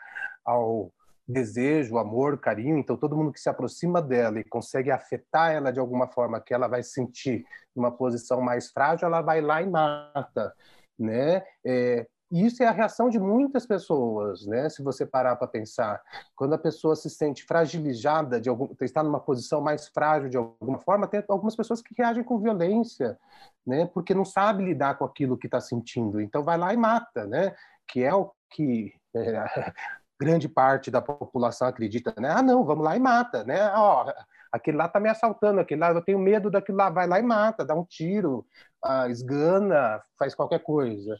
ao 0.45 0.89
desejo, 1.27 1.97
amor, 1.97 2.39
carinho. 2.39 2.77
Então, 2.77 2.95
todo 2.95 3.17
mundo 3.17 3.33
que 3.33 3.41
se 3.41 3.49
aproxima 3.49 4.01
dela 4.01 4.39
e 4.39 4.43
consegue 4.43 4.89
afetar 4.89 5.51
ela 5.51 5.71
de 5.71 5.79
alguma 5.81 6.07
forma 6.07 6.39
que 6.39 6.53
ela 6.53 6.67
vai 6.67 6.81
sentir 6.81 7.43
numa 7.75 7.91
posição 7.91 8.39
mais 8.39 8.71
frágil, 8.71 9.07
ela 9.07 9.21
vai 9.21 9.41
lá 9.41 9.61
e 9.61 9.69
mata. 9.69 10.53
Né? 10.97 11.43
É, 11.65 12.07
e 12.31 12.45
isso 12.45 12.63
é 12.63 12.67
a 12.67 12.71
reação 12.71 13.09
de 13.09 13.19
muitas 13.19 13.65
pessoas, 13.65 14.45
né? 14.47 14.67
Se 14.69 14.81
você 14.81 15.05
parar 15.05 15.35
para 15.35 15.47
pensar, 15.47 16.01
quando 16.35 16.53
a 16.53 16.57
pessoa 16.57 16.95
se 16.95 17.09
sente 17.09 17.43
fragilizada 17.45 18.41
de 18.41 18.49
algum, 18.49 18.69
está 18.81 19.03
numa 19.03 19.19
posição 19.19 19.61
mais 19.61 19.88
frágil 19.88 20.29
de 20.29 20.38
alguma 20.38 20.79
forma, 20.79 21.07
tem 21.07 21.23
algumas 21.27 21.55
pessoas 21.55 21.81
que 21.81 21.93
reagem 21.95 22.23
com 22.23 22.39
violência, 22.39 23.17
né? 23.65 23.85
Porque 23.93 24.13
não 24.13 24.25
sabe 24.25 24.65
lidar 24.65 24.97
com 24.97 25.05
aquilo 25.05 25.38
que 25.38 25.47
está 25.47 25.61
sentindo, 25.61 26.19
então 26.19 26.43
vai 26.43 26.57
lá 26.57 26.73
e 26.73 26.77
mata, 26.77 27.25
né? 27.27 27.55
Que 27.88 28.03
é 28.03 28.13
o 28.13 28.31
que 28.49 28.93
é, 29.15 29.43
grande 30.19 30.49
parte 30.49 30.89
da 30.89 31.01
população 31.01 31.67
acredita, 31.67 32.13
né? 32.19 32.29
Ah, 32.31 32.41
não, 32.41 32.65
vamos 32.65 32.83
lá 32.83 32.95
e 32.95 32.99
mata, 32.99 33.43
né? 33.43 33.71
Ó, 33.75 34.11
aquele 34.51 34.77
lá 34.77 34.85
está 34.85 34.99
me 34.99 35.09
assaltando, 35.09 35.59
aquele 35.59 35.81
lá 35.81 35.91
eu 35.91 36.01
tenho 36.01 36.19
medo 36.19 36.49
daquilo 36.49 36.77
lá, 36.77 36.89
vai 36.89 37.07
lá 37.07 37.19
e 37.19 37.23
mata, 37.23 37.65
dá 37.65 37.75
um 37.75 37.85
tiro, 37.85 38.45
ah, 38.83 39.07
esgana, 39.09 40.01
faz 40.17 40.33
qualquer 40.33 40.59
coisa. 40.59 41.17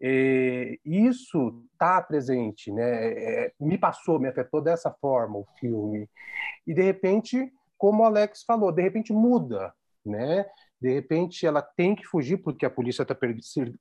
É, 0.00 0.78
isso 0.84 1.62
está 1.72 2.02
presente, 2.02 2.70
né? 2.70 3.12
É, 3.12 3.52
me 3.58 3.78
passou, 3.78 4.18
me 4.18 4.28
afetou 4.28 4.60
dessa 4.60 4.90
forma 4.90 5.38
o 5.38 5.46
filme. 5.58 6.08
E 6.66 6.74
de 6.74 6.82
repente, 6.82 7.52
como 7.78 8.02
o 8.02 8.06
Alex 8.06 8.42
falou, 8.44 8.72
de 8.72 8.82
repente 8.82 9.12
muda, 9.12 9.72
né? 10.04 10.46
De 10.80 10.92
repente 10.92 11.46
ela 11.46 11.62
tem 11.62 11.94
que 11.94 12.06
fugir 12.06 12.38
porque 12.38 12.66
a 12.66 12.70
polícia 12.70 13.02
está 13.02 13.16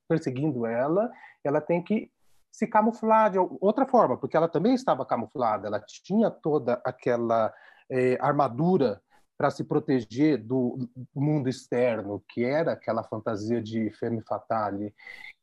perseguindo 0.08 0.66
ela, 0.66 1.12
ela 1.44 1.60
tem 1.60 1.84
que 1.84 2.10
se 2.52 2.66
camuflar 2.66 3.32
de 3.32 3.38
outra 3.38 3.86
forma, 3.86 4.18
porque 4.18 4.38
ela 4.38 4.48
também 4.48 4.74
estava 4.74 5.06
camuflada, 5.06 5.68
ela 5.68 5.82
tinha 5.82 6.32
toda 6.32 6.82
aquela 6.86 7.54
é, 7.90 8.18
armadura 8.22 9.02
para 9.38 9.50
se 9.50 9.64
proteger 9.64 10.38
do 10.38 10.78
mundo 11.14 11.50
externo, 11.50 12.24
que 12.30 12.44
era 12.44 12.72
aquela 12.72 13.04
fantasia 13.04 13.62
de 13.62 13.90
femme 13.92 14.22
fatale. 14.22 14.94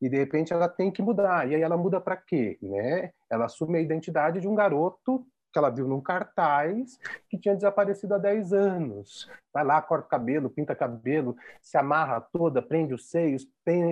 E 0.00 0.08
de 0.08 0.16
repente 0.16 0.52
ela 0.52 0.68
tem 0.68 0.90
que 0.90 1.02
mudar. 1.02 1.48
E 1.48 1.54
aí 1.54 1.62
ela 1.62 1.76
muda 1.76 2.00
para 2.00 2.16
quê, 2.16 2.58
né? 2.62 3.12
Ela 3.30 3.46
assume 3.46 3.78
a 3.78 3.82
identidade 3.82 4.40
de 4.40 4.48
um 4.48 4.54
garoto 4.54 5.26
que 5.52 5.58
ela 5.58 5.68
viu 5.68 5.86
num 5.86 6.00
cartaz 6.00 6.98
que 7.28 7.38
tinha 7.38 7.54
desaparecido 7.54 8.14
há 8.14 8.18
10 8.18 8.52
anos. 8.54 9.30
Vai 9.52 9.62
lá, 9.62 9.82
corta 9.82 10.06
o 10.06 10.08
cabelo, 10.08 10.48
pinta 10.48 10.74
cabelo, 10.74 11.36
se 11.60 11.76
amarra 11.76 12.20
toda, 12.20 12.62
prende 12.62 12.94
os 12.94 13.10
seios, 13.10 13.46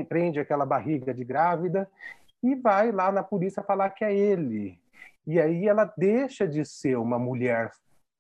prende 0.08 0.40
aquela 0.40 0.64
barriga 0.64 1.12
de 1.12 1.22
grávida 1.22 1.88
e 2.42 2.54
vai 2.54 2.90
lá 2.90 3.12
na 3.12 3.22
polícia 3.22 3.62
falar 3.62 3.90
que 3.90 4.04
é 4.04 4.14
ele. 4.14 4.80
E 5.26 5.38
aí 5.38 5.68
ela 5.68 5.92
deixa 5.96 6.48
de 6.48 6.64
ser 6.64 6.96
uma 6.96 7.18
mulher 7.18 7.70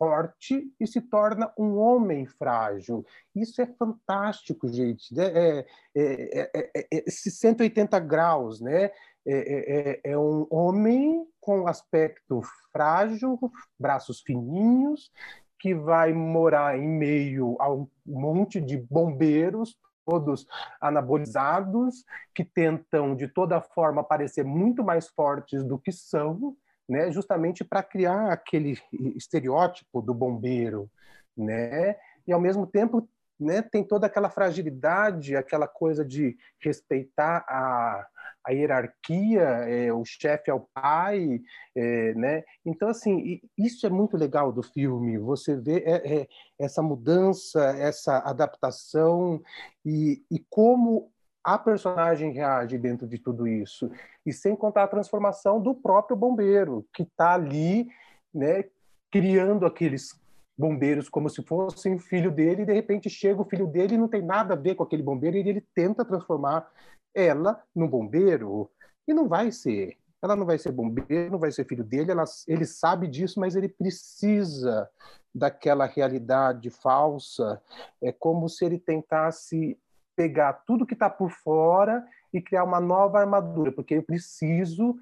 forte 0.00 0.72
e 0.80 0.86
se 0.86 0.98
torna 0.98 1.52
um 1.58 1.76
homem 1.76 2.24
frágil. 2.24 3.04
Isso 3.36 3.60
é 3.60 3.66
fantástico, 3.66 4.66
gente. 4.66 5.14
É, 5.20 5.66
é, 5.94 6.50
é, 6.54 6.88
esses 7.06 7.38
180 7.38 8.00
graus, 8.00 8.62
né? 8.62 8.90
É, 9.26 10.00
é, 10.02 10.18
um 10.18 10.46
homem 10.50 11.26
com 11.38 11.68
aspecto 11.68 12.40
frágil, 12.72 13.38
braços 13.78 14.22
fininhos, 14.22 15.12
que 15.58 15.74
vai 15.74 16.14
morar 16.14 16.78
em 16.78 16.88
meio 16.88 17.54
a 17.60 17.70
um 17.70 17.86
monte 18.06 18.58
de 18.58 18.78
bombeiros, 18.78 19.76
todos 20.06 20.46
anabolizados, 20.80 22.06
que 22.34 22.42
tentam 22.42 23.14
de 23.14 23.28
toda 23.28 23.60
forma 23.60 24.02
parecer 24.02 24.46
muito 24.46 24.82
mais 24.82 25.08
fortes 25.08 25.62
do 25.62 25.78
que 25.78 25.92
são, 25.92 26.56
né, 26.90 27.08
justamente 27.12 27.62
para 27.62 27.84
criar 27.84 28.32
aquele 28.32 28.76
estereótipo 29.14 30.02
do 30.02 30.12
bombeiro, 30.12 30.90
né? 31.36 31.94
E 32.26 32.32
ao 32.32 32.40
mesmo 32.40 32.66
tempo, 32.66 33.08
né, 33.38 33.62
tem 33.62 33.84
toda 33.84 34.08
aquela 34.08 34.28
fragilidade, 34.28 35.36
aquela 35.36 35.68
coisa 35.68 36.04
de 36.04 36.36
respeitar 36.58 37.44
a, 37.48 38.04
a 38.44 38.50
hierarquia, 38.50 39.40
é, 39.40 39.92
o 39.92 40.04
chefe 40.04 40.50
é 40.50 40.54
o 40.54 40.66
pai, 40.74 41.40
é, 41.76 42.12
né? 42.14 42.42
Então 42.66 42.88
assim, 42.88 43.40
isso 43.56 43.86
é 43.86 43.90
muito 43.90 44.16
legal 44.16 44.50
do 44.50 44.62
filme. 44.62 45.16
Você 45.16 45.54
vê 45.56 45.84
é, 45.86 46.22
é 46.22 46.28
essa 46.58 46.82
mudança, 46.82 47.66
essa 47.78 48.18
adaptação 48.18 49.40
e, 49.84 50.24
e 50.28 50.44
como 50.50 51.12
a 51.42 51.58
personagem 51.58 52.32
reage 52.32 52.78
dentro 52.78 53.06
de 53.06 53.18
tudo 53.18 53.46
isso. 53.46 53.90
E 54.24 54.32
sem 54.32 54.54
contar 54.54 54.84
a 54.84 54.88
transformação 54.88 55.60
do 55.60 55.74
próprio 55.74 56.16
bombeiro, 56.16 56.86
que 56.92 57.02
está 57.02 57.34
ali, 57.34 57.88
né, 58.32 58.64
criando 59.10 59.66
aqueles 59.66 60.18
bombeiros 60.56 61.08
como 61.08 61.30
se 61.30 61.42
fossem 61.42 61.98
filho 61.98 62.30
dele, 62.30 62.62
e 62.62 62.66
de 62.66 62.72
repente 62.72 63.08
chega 63.08 63.40
o 63.40 63.48
filho 63.48 63.66
dele 63.66 63.94
e 63.94 63.98
não 63.98 64.08
tem 64.08 64.22
nada 64.22 64.54
a 64.54 64.56
ver 64.56 64.74
com 64.74 64.82
aquele 64.82 65.02
bombeiro, 65.02 65.36
e 65.36 65.48
ele 65.48 65.66
tenta 65.74 66.04
transformar 66.04 66.70
ela 67.14 67.62
num 67.74 67.88
bombeiro, 67.88 68.70
e 69.08 69.14
não 69.14 69.26
vai 69.26 69.50
ser. 69.50 69.96
Ela 70.22 70.36
não 70.36 70.44
vai 70.44 70.58
ser 70.58 70.70
bombeiro, 70.70 71.32
não 71.32 71.38
vai 71.38 71.50
ser 71.50 71.64
filho 71.64 71.82
dele, 71.82 72.10
ela, 72.10 72.24
ele 72.46 72.66
sabe 72.66 73.08
disso, 73.08 73.40
mas 73.40 73.56
ele 73.56 73.68
precisa 73.70 74.88
daquela 75.34 75.86
realidade 75.86 76.68
falsa. 76.68 77.62
É 78.02 78.12
como 78.12 78.46
se 78.46 78.64
ele 78.64 78.78
tentasse 78.78 79.78
pegar 80.20 80.52
tudo 80.66 80.84
que 80.84 80.92
está 80.92 81.08
por 81.08 81.30
fora 81.30 82.06
e 82.30 82.42
criar 82.42 82.64
uma 82.64 82.78
nova 82.78 83.20
armadura, 83.20 83.72
porque 83.72 83.94
eu 83.94 84.02
preciso 84.02 84.94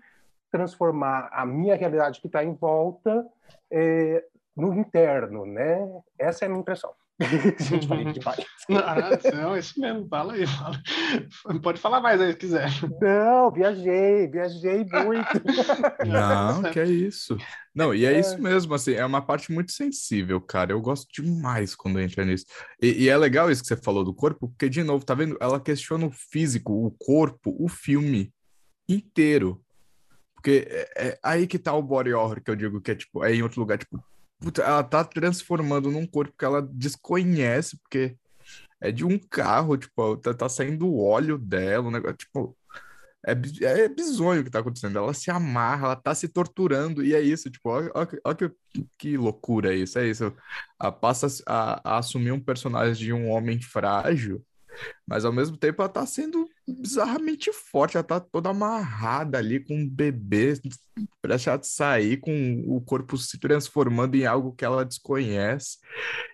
transformar 0.48 1.28
a 1.32 1.44
minha 1.44 1.74
realidade 1.74 2.20
que 2.20 2.28
está 2.28 2.44
em 2.44 2.54
volta 2.54 3.26
é, 3.68 4.24
no 4.56 4.72
interno, 4.72 5.44
né? 5.44 5.80
Essa 6.16 6.44
é 6.44 6.46
a 6.46 6.48
minha 6.48 6.60
impressão. 6.60 6.94
Gente, 7.58 7.88
falei 7.88 8.12
demais. 8.12 8.38
Ah, 8.70 9.18
não, 9.34 9.56
isso 9.56 9.80
mesmo, 9.80 10.06
fala 10.08 10.34
aí, 10.34 10.46
fala. 10.46 10.78
Pode 11.62 11.80
falar 11.80 12.02
mais 12.02 12.20
aí 12.20 12.32
se 12.32 12.38
quiser. 12.38 12.70
Não, 13.00 13.50
viajei, 13.50 14.28
viajei 14.28 14.84
muito. 14.84 15.42
Não, 16.06 16.70
que 16.70 16.78
é 16.78 16.84
isso. 16.84 17.38
Não, 17.74 17.94
e 17.94 18.04
é, 18.04 18.12
é, 18.12 18.20
isso 18.20 18.38
mesmo, 18.38 18.74
assim, 18.74 18.92
é 18.92 19.06
uma 19.06 19.22
parte 19.22 19.50
muito 19.50 19.72
sensível, 19.72 20.38
cara. 20.38 20.72
Eu 20.72 20.82
gosto 20.82 21.08
demais 21.10 21.74
quando 21.74 21.98
entra 21.98 22.26
nisso. 22.26 22.44
E, 22.80 23.04
e, 23.04 23.08
é 23.08 23.16
legal 23.16 23.50
isso 23.50 23.62
que 23.62 23.68
você 23.68 23.76
falou 23.76 24.04
do 24.04 24.12
corpo, 24.12 24.48
porque, 24.48 24.68
de 24.68 24.82
novo, 24.82 25.02
tá 25.02 25.14
vendo? 25.14 25.38
Ela 25.40 25.58
questiona 25.58 26.04
o 26.04 26.10
físico, 26.10 26.72
o 26.72 26.90
corpo, 26.90 27.56
o 27.58 27.68
filme 27.68 28.30
inteiro. 28.86 29.64
Porque 30.34 30.68
é, 30.68 31.08
é 31.08 31.18
aí 31.22 31.46
que 31.46 31.58
tá 31.58 31.72
o 31.72 31.82
body 31.82 32.12
horror, 32.12 32.42
que 32.42 32.50
eu 32.50 32.56
digo 32.56 32.82
que 32.82 32.90
é, 32.90 32.94
tipo, 32.94 33.24
é 33.24 33.34
em 33.34 33.42
outro 33.42 33.60
lugar, 33.60 33.78
tipo, 33.78 33.98
puta, 34.40 34.62
ela 34.62 34.82
tá 34.82 35.04
transformando 35.04 35.90
num 35.90 36.06
corpo 36.06 36.34
que 36.36 36.44
ela 36.44 36.62
desconhece, 36.62 37.76
porque 37.78 38.16
é 38.80 38.92
de 38.92 39.04
um 39.04 39.18
carro, 39.18 39.76
tipo, 39.76 40.16
tá, 40.18 40.34
tá 40.34 40.48
saindo 40.48 40.86
o 40.86 41.02
óleo 41.02 41.38
dela, 41.38 41.88
um 41.88 41.90
negócio, 41.90 42.16
tipo, 42.16 42.56
é, 43.26 43.32
é 43.84 43.88
bizonho 43.88 44.40
o 44.40 44.44
que 44.44 44.50
tá 44.50 44.60
acontecendo. 44.60 44.98
Ela 44.98 45.12
se 45.12 45.30
amarra, 45.30 45.86
ela 45.86 45.96
tá 45.96 46.14
se 46.14 46.28
torturando, 46.28 47.04
e 47.04 47.14
é 47.14 47.20
isso, 47.20 47.50
tipo, 47.50 47.68
olha, 47.70 48.34
que, 48.36 48.86
que 48.96 49.16
loucura 49.16 49.74
isso, 49.74 49.98
é 49.98 50.06
isso. 50.06 50.32
Ela 50.80 50.92
passa 50.92 51.26
a, 51.46 51.94
a 51.94 51.98
assumir 51.98 52.32
um 52.32 52.40
personagem 52.40 53.06
de 53.06 53.12
um 53.12 53.28
homem 53.30 53.60
frágil, 53.60 54.44
mas 55.06 55.24
ao 55.24 55.32
mesmo 55.32 55.56
tempo 55.56 55.82
ela 55.82 55.88
tá 55.88 56.06
sendo 56.06 56.48
bizarramente 56.74 57.52
forte, 57.52 57.96
ela 57.96 58.04
tá 58.04 58.20
toda 58.20 58.50
amarrada 58.50 59.38
ali 59.38 59.60
com 59.60 59.74
um 59.74 59.88
bebê 59.88 60.60
prestes 61.22 61.48
a 61.48 61.62
sair, 61.62 62.18
com 62.18 62.64
o 62.66 62.80
corpo 62.80 63.16
se 63.16 63.38
transformando 63.38 64.14
em 64.16 64.26
algo 64.26 64.52
que 64.52 64.64
ela 64.64 64.84
desconhece. 64.84 65.78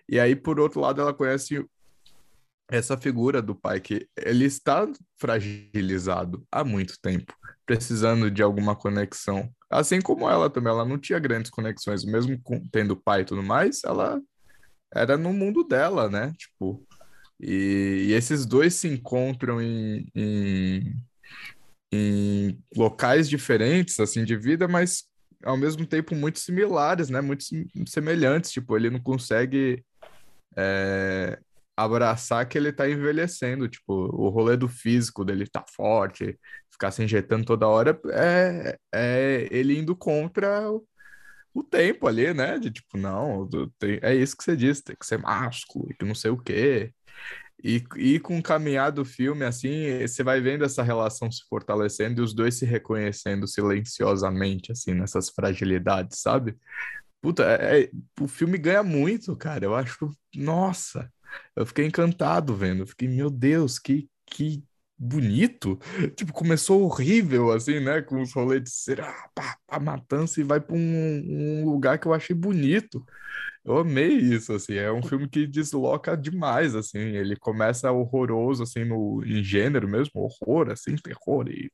E 0.09 0.19
aí, 0.19 0.35
por 0.35 0.59
outro 0.59 0.79
lado, 0.79 1.01
ela 1.01 1.13
conhece 1.13 1.65
essa 2.69 2.97
figura 2.97 3.41
do 3.41 3.55
pai 3.55 3.79
que 3.79 4.07
ele 4.17 4.45
está 4.45 4.87
fragilizado 5.17 6.45
há 6.51 6.63
muito 6.63 6.99
tempo, 6.99 7.33
precisando 7.65 8.31
de 8.31 8.41
alguma 8.41 8.75
conexão. 8.75 9.49
Assim 9.69 10.01
como 10.01 10.29
ela 10.29 10.49
também, 10.49 10.71
ela 10.71 10.85
não 10.85 10.97
tinha 10.97 11.19
grandes 11.19 11.51
conexões, 11.51 12.03
mesmo 12.03 12.39
com, 12.41 12.59
tendo 12.69 12.95
pai 12.95 13.21
e 13.21 13.25
tudo 13.25 13.43
mais, 13.43 13.83
ela 13.83 14.21
era 14.93 15.17
no 15.17 15.33
mundo 15.33 15.63
dela, 15.63 16.09
né? 16.09 16.33
Tipo, 16.37 16.83
e, 17.39 18.07
e 18.07 18.13
esses 18.13 18.45
dois 18.45 18.73
se 18.75 18.87
encontram 18.87 19.61
em, 19.61 20.07
em, 20.15 20.95
em 21.91 22.63
locais 22.75 23.29
diferentes, 23.29 23.99
assim, 23.99 24.23
de 24.23 24.35
vida, 24.35 24.67
mas 24.67 25.03
ao 25.43 25.57
mesmo 25.57 25.85
tempo 25.85 26.15
muito 26.15 26.39
similares, 26.39 27.09
né? 27.09 27.21
Muito 27.21 27.43
semelhantes. 27.87 28.51
Tipo, 28.51 28.75
ele 28.75 28.89
não 28.89 28.99
consegue 28.99 29.83
é, 30.57 31.39
abraçar 31.77 32.47
que 32.47 32.57
ele 32.57 32.71
tá 32.71 32.89
envelhecendo. 32.89 33.67
Tipo, 33.67 33.93
o 33.93 34.29
rolê 34.29 34.57
do 34.57 34.67
físico 34.67 35.23
dele 35.25 35.47
tá 35.47 35.63
forte, 35.75 36.39
ficar 36.71 36.91
se 36.91 37.03
injetando 37.03 37.45
toda 37.45 37.67
hora 37.67 37.99
é, 38.11 38.77
é 38.93 39.47
ele 39.51 39.77
indo 39.77 39.95
contra 39.95 40.69
o, 40.71 40.85
o 41.53 41.63
tempo 41.63 42.07
ali, 42.07 42.33
né? 42.33 42.57
De 42.59 42.71
tipo, 42.71 42.97
não, 42.97 43.47
tem, 43.79 43.99
é 44.01 44.15
isso 44.15 44.35
que 44.37 44.43
você 44.43 44.55
disse, 44.55 44.83
tem 44.83 44.95
que 44.95 45.05
ser 45.05 45.19
másculo, 45.19 45.87
que 45.99 46.05
não 46.05 46.15
sei 46.15 46.31
o 46.31 46.37
quê. 46.37 46.91
E, 47.63 47.83
e 47.97 48.19
com 48.19 48.37
o 48.37 48.43
caminhar 48.43 48.91
do 48.91 49.03
filme, 49.03 49.43
assim, 49.43 49.99
você 50.01 50.23
vai 50.23 50.39
vendo 50.41 50.63
essa 50.63 50.83
relação 50.83 51.31
se 51.31 51.43
fortalecendo 51.49 52.21
e 52.21 52.23
os 52.23 52.33
dois 52.33 52.55
se 52.55 52.65
reconhecendo 52.65 53.47
silenciosamente, 53.47 54.71
assim, 54.71 54.93
nessas 54.93 55.29
fragilidades, 55.29 56.19
sabe? 56.19 56.55
Puta, 57.21 57.43
é, 57.43 57.83
é, 57.83 57.91
o 58.21 58.27
filme 58.27 58.57
ganha 58.57 58.83
muito, 58.83 59.35
cara. 59.35 59.65
Eu 59.65 59.73
acho, 59.73 60.11
nossa, 60.35 61.11
eu 61.55 61.65
fiquei 61.65 61.85
encantado 61.85 62.55
vendo. 62.55 62.83
Eu 62.83 62.87
fiquei, 62.87 63.07
meu 63.07 63.29
Deus, 63.29 63.79
que, 63.79 64.07
que 64.27 64.63
bonito. 64.97 65.79
Tipo, 66.15 66.33
começou 66.33 66.83
horrível, 66.83 67.51
assim, 67.51 67.79
né? 67.79 68.01
Com 68.01 68.21
os 68.21 68.33
rolês 68.33 68.63
de 68.63 68.69
ser 68.69 69.01
ah, 69.01 69.29
pá, 69.33 69.57
pá, 69.67 69.79
matança 69.79 70.39
e 70.39 70.43
vai 70.43 70.59
para 70.59 70.75
um, 70.75 70.79
um, 70.79 71.65
lugar 71.65 71.99
que 71.99 72.07
eu 72.07 72.13
achei 72.13 72.35
bonito. 72.35 73.05
Eu 73.65 73.79
amei 73.79 74.09
isso, 74.09 74.53
assim. 74.53 74.75
É 74.75 74.91
um 74.91 75.01
filme 75.01 75.27
que 75.27 75.47
desloca 75.47 76.15
demais, 76.15 76.75
assim. 76.75 76.99
Ele 76.99 77.35
começa 77.35 77.91
horroroso, 77.91 78.61
assim, 78.61 78.85
no, 78.85 79.23
em 79.25 79.43
gênero 79.43 79.87
mesmo, 79.87 80.21
horror, 80.21 80.69
assim, 80.71 80.95
terror 80.95 81.47
e 81.49 81.71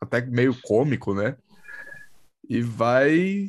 até 0.00 0.20
meio 0.20 0.54
cômico, 0.62 1.14
né? 1.14 1.36
E 2.48 2.60
vai 2.60 3.48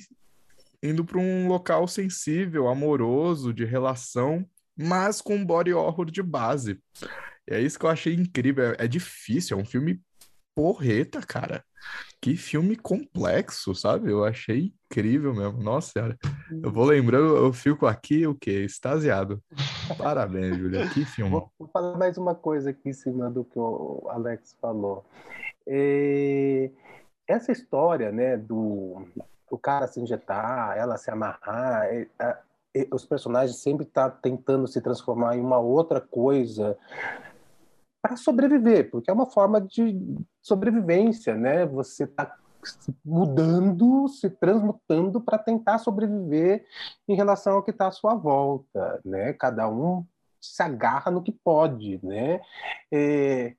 indo 0.81 1.03
para 1.03 1.19
um 1.19 1.47
local 1.47 1.87
sensível, 1.87 2.69
amoroso, 2.69 3.53
de 3.53 3.65
relação, 3.65 4.47
mas 4.77 5.21
com 5.21 5.43
body 5.45 5.73
horror 5.73 6.09
de 6.09 6.23
base. 6.23 6.79
E 7.49 7.53
é 7.53 7.61
isso 7.61 7.77
que 7.77 7.85
eu 7.85 7.89
achei 7.89 8.13
incrível. 8.13 8.71
É, 8.71 8.85
é 8.85 8.87
difícil, 8.87 9.57
é 9.57 9.61
um 9.61 9.65
filme 9.65 10.01
porreta, 10.55 11.19
cara. 11.21 11.65
Que 12.25 12.35
filme 12.35 12.75
complexo, 12.75 13.75
sabe? 13.75 14.09
Eu 14.09 14.25
achei 14.25 14.73
incrível 14.89 15.31
mesmo. 15.31 15.61
Nossa 15.61 15.91
senhora. 15.91 16.17
Eu 16.63 16.71
vou 16.71 16.83
lembrando, 16.83 17.35
eu 17.35 17.53
fico 17.53 17.85
aqui 17.85 18.25
o 18.25 18.33
quê? 18.33 18.63
Extasiado. 18.65 19.39
Parabéns, 19.95 20.57
Julia. 20.57 20.89
Que 20.89 21.05
filme. 21.05 21.29
Vou, 21.29 21.51
vou 21.59 21.67
falar 21.67 21.95
mais 21.99 22.17
uma 22.17 22.33
coisa 22.33 22.71
aqui 22.71 22.89
em 22.89 22.93
cima 22.93 23.29
do 23.29 23.43
que 23.43 23.59
o 23.59 24.07
Alex 24.09 24.57
falou. 24.59 25.05
É... 25.67 26.71
Essa 27.27 27.51
história, 27.51 28.11
né, 28.11 28.35
do 28.37 29.07
o 29.47 29.57
cara 29.59 29.85
se 29.85 29.99
injetar, 29.99 30.75
ela 30.75 30.97
se 30.97 31.11
amarrar, 31.11 31.85
é, 31.85 32.07
é, 32.19 32.37
os 32.91 33.05
personagens 33.05 33.61
sempre 33.61 33.85
estão 33.85 34.09
tá 34.09 34.17
tentando 34.19 34.67
se 34.67 34.81
transformar 34.81 35.37
em 35.37 35.41
uma 35.41 35.59
outra 35.59 36.01
coisa 36.01 36.75
para 38.05 38.17
sobreviver, 38.17 38.91
porque 38.91 39.09
é 39.09 39.13
uma 39.13 39.25
forma 39.25 39.59
de 39.59 39.99
sobrevivência, 40.39 41.33
né? 41.33 41.65
Você 41.65 42.03
está 42.03 42.37
mudando, 43.03 44.07
se 44.07 44.29
transmutando 44.29 45.19
para 45.19 45.39
tentar 45.39 45.79
sobreviver 45.79 46.63
em 47.07 47.15
relação 47.15 47.53
ao 47.53 47.63
que 47.63 47.71
está 47.71 47.87
à 47.87 47.91
sua 47.91 48.13
volta, 48.13 49.01
né? 49.03 49.33
Cada 49.33 49.67
um 49.67 50.05
se 50.39 50.61
agarra 50.61 51.09
no 51.09 51.23
que 51.23 51.31
pode, 51.31 51.99
né? 52.03 52.41
É, 52.91 53.55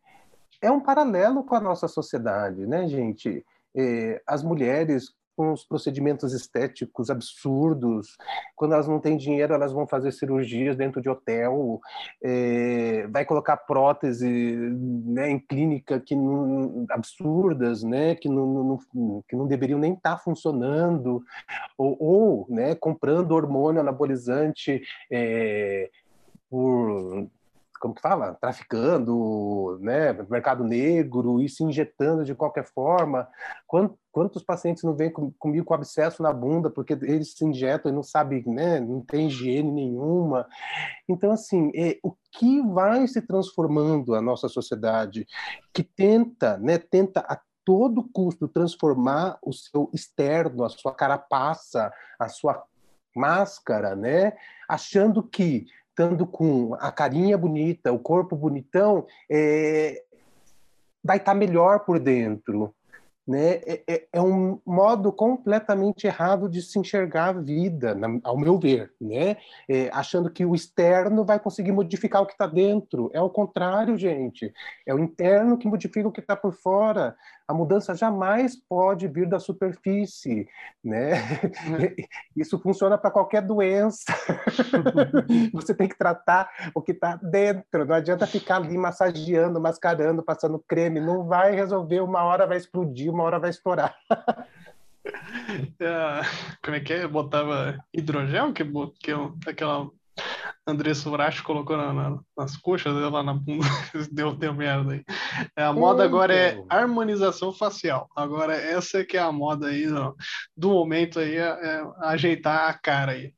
é 0.62 0.70
um 0.70 0.80
paralelo 0.80 1.42
com 1.42 1.56
a 1.56 1.60
nossa 1.60 1.88
sociedade, 1.88 2.68
né, 2.68 2.86
gente? 2.86 3.44
É, 3.76 4.22
as 4.24 4.44
mulheres 4.44 5.12
os 5.36 5.64
procedimentos 5.64 6.32
estéticos 6.32 7.10
absurdos. 7.10 8.16
Quando 8.54 8.72
elas 8.72 8.88
não 8.88 8.98
têm 8.98 9.16
dinheiro, 9.16 9.54
elas 9.54 9.72
vão 9.72 9.86
fazer 9.86 10.12
cirurgias 10.12 10.76
dentro 10.76 11.00
de 11.00 11.08
hotel, 11.08 11.80
é, 12.22 13.06
vai 13.08 13.24
colocar 13.24 13.56
prótese 13.56 14.28
né, 14.28 15.30
em 15.30 15.38
clínica 15.38 16.00
que 16.00 16.14
não, 16.14 16.86
absurdas, 16.90 17.82
né, 17.82 18.14
que, 18.14 18.28
não, 18.28 18.78
não, 18.94 19.22
que 19.28 19.36
não 19.36 19.46
deveriam 19.46 19.78
nem 19.78 19.94
estar 19.94 20.16
tá 20.16 20.18
funcionando, 20.18 21.22
ou, 21.76 21.96
ou 22.00 22.46
né, 22.48 22.74
comprando 22.74 23.32
hormônio 23.32 23.80
anabolizante 23.80 24.82
é, 25.10 25.90
por 26.48 27.28
como 27.78 27.94
que 27.94 28.00
fala, 28.00 28.34
traficando, 28.40 29.78
né, 29.80 30.12
mercado 30.28 30.64
negro 30.64 31.40
e 31.40 31.48
se 31.48 31.62
injetando 31.62 32.24
de 32.24 32.34
qualquer 32.34 32.64
forma. 32.64 33.28
Quantos, 33.66 34.42
pacientes 34.42 34.82
não 34.82 34.94
vêm 34.94 35.10
comigo 35.10 35.64
com 35.64 35.74
abscesso 35.74 36.22
na 36.22 36.32
bunda 36.32 36.70
porque 36.70 36.94
eles 36.94 37.34
se 37.34 37.44
injetam 37.44 37.90
e 37.90 37.94
não 37.94 38.02
sabem, 38.02 38.42
né, 38.46 38.80
não 38.80 39.00
tem 39.00 39.28
higiene 39.28 39.70
nenhuma. 39.70 40.46
Então, 41.08 41.30
assim, 41.32 41.70
é, 41.74 41.98
o 42.02 42.14
que 42.32 42.62
vai 42.62 43.06
se 43.06 43.20
transformando 43.22 44.14
a 44.14 44.22
nossa 44.22 44.48
sociedade, 44.48 45.26
que 45.72 45.82
tenta, 45.82 46.56
né, 46.58 46.78
tenta 46.78 47.20
a 47.20 47.40
todo 47.64 48.08
custo 48.12 48.46
transformar 48.46 49.38
o 49.42 49.52
seu 49.52 49.90
externo, 49.92 50.64
a 50.64 50.68
sua 50.68 50.94
carapaça, 50.94 51.92
a 52.16 52.28
sua 52.28 52.64
máscara, 53.16 53.96
né? 53.96 54.34
Achando 54.68 55.22
que 55.22 55.66
estando 55.96 56.26
com 56.26 56.74
a 56.74 56.92
carinha 56.92 57.38
bonita, 57.38 57.90
o 57.90 57.98
corpo 57.98 58.36
bonitão, 58.36 59.06
é, 59.30 60.04
vai 61.02 61.16
estar 61.16 61.32
tá 61.32 61.38
melhor 61.38 61.80
por 61.86 61.98
dentro. 61.98 62.74
Né? 63.26 63.54
É, 63.66 63.82
é, 63.88 64.06
é, 64.12 64.22
um 64.22 64.60
modo 64.64 65.12
completamente 65.12 66.06
errado 66.06 66.48
de 66.48 66.62
se 66.62 66.78
enxergar 66.78 67.30
a 67.30 67.32
vida, 67.32 67.92
na, 67.92 68.20
ao 68.22 68.38
meu 68.38 68.56
ver, 68.56 68.92
né? 69.00 69.36
É, 69.68 69.90
achando 69.92 70.30
que 70.30 70.44
o 70.44 70.54
externo 70.54 71.24
vai 71.24 71.40
conseguir 71.40 71.72
modificar 71.72 72.22
o 72.22 72.26
que 72.26 72.34
está 72.34 72.46
dentro. 72.46 73.10
É 73.12 73.20
o 73.20 73.28
contrário, 73.28 73.98
gente. 73.98 74.52
É 74.86 74.94
o 74.94 74.98
interno 75.00 75.58
que 75.58 75.66
modifica 75.66 76.06
o 76.08 76.12
que 76.12 76.20
está 76.20 76.36
por 76.36 76.52
fora. 76.52 77.16
A 77.48 77.54
mudança 77.54 77.94
jamais 77.94 78.56
pode 78.56 79.06
vir 79.06 79.28
da 79.28 79.38
superfície, 79.38 80.48
né? 80.82 81.12
É. 81.14 81.96
Isso 82.36 82.58
funciona 82.58 82.98
para 82.98 83.10
qualquer 83.10 83.40
doença. 83.40 84.04
Você 85.54 85.72
tem 85.72 85.88
que 85.88 85.96
tratar 85.96 86.50
o 86.74 86.82
que 86.82 86.90
está 86.90 87.14
dentro. 87.16 87.84
Não 87.84 87.94
adianta 87.94 88.26
ficar 88.26 88.56
ali 88.56 88.76
massageando, 88.76 89.60
mascarando, 89.60 90.24
passando 90.24 90.62
creme. 90.66 91.00
Não 91.00 91.24
vai 91.24 91.54
resolver. 91.54 92.00
Uma 92.00 92.24
hora 92.24 92.48
vai 92.48 92.56
explodir, 92.56 93.12
uma 93.16 93.24
hora 93.24 93.38
vai 93.38 93.50
estourar. 93.50 93.96
É, 95.78 96.20
como 96.64 96.76
é 96.76 96.80
que 96.80 96.92
é? 96.92 97.06
Botava 97.06 97.78
hidrogel, 97.94 98.52
que, 98.52 98.64
que 99.00 99.12
é 99.12 99.16
aquela 99.46 99.88
Andressa 100.66 101.08
Uracho 101.08 101.44
colocou 101.44 101.76
na, 101.76 101.92
na, 101.92 102.18
nas 102.36 102.56
coxas 102.56 102.92
lá 102.92 103.22
na 103.22 103.34
bunda, 103.34 103.66
deu, 104.10 104.34
deu 104.34 104.52
merda 104.52 104.94
aí. 104.94 105.04
É, 105.56 105.62
a 105.62 105.72
moda 105.72 106.04
agora 106.04 106.34
é 106.34 106.60
harmonização 106.68 107.52
facial. 107.52 108.08
Agora 108.16 108.54
essa 108.56 109.04
que 109.04 109.16
é 109.16 109.20
a 109.20 109.30
moda 109.30 109.68
aí 109.68 109.86
do, 109.86 110.16
do 110.56 110.70
momento 110.70 111.20
aí, 111.20 111.36
é, 111.36 111.46
é 111.46 111.82
ajeitar 112.00 112.68
a 112.68 112.74
cara 112.74 113.12
aí. 113.12 113.32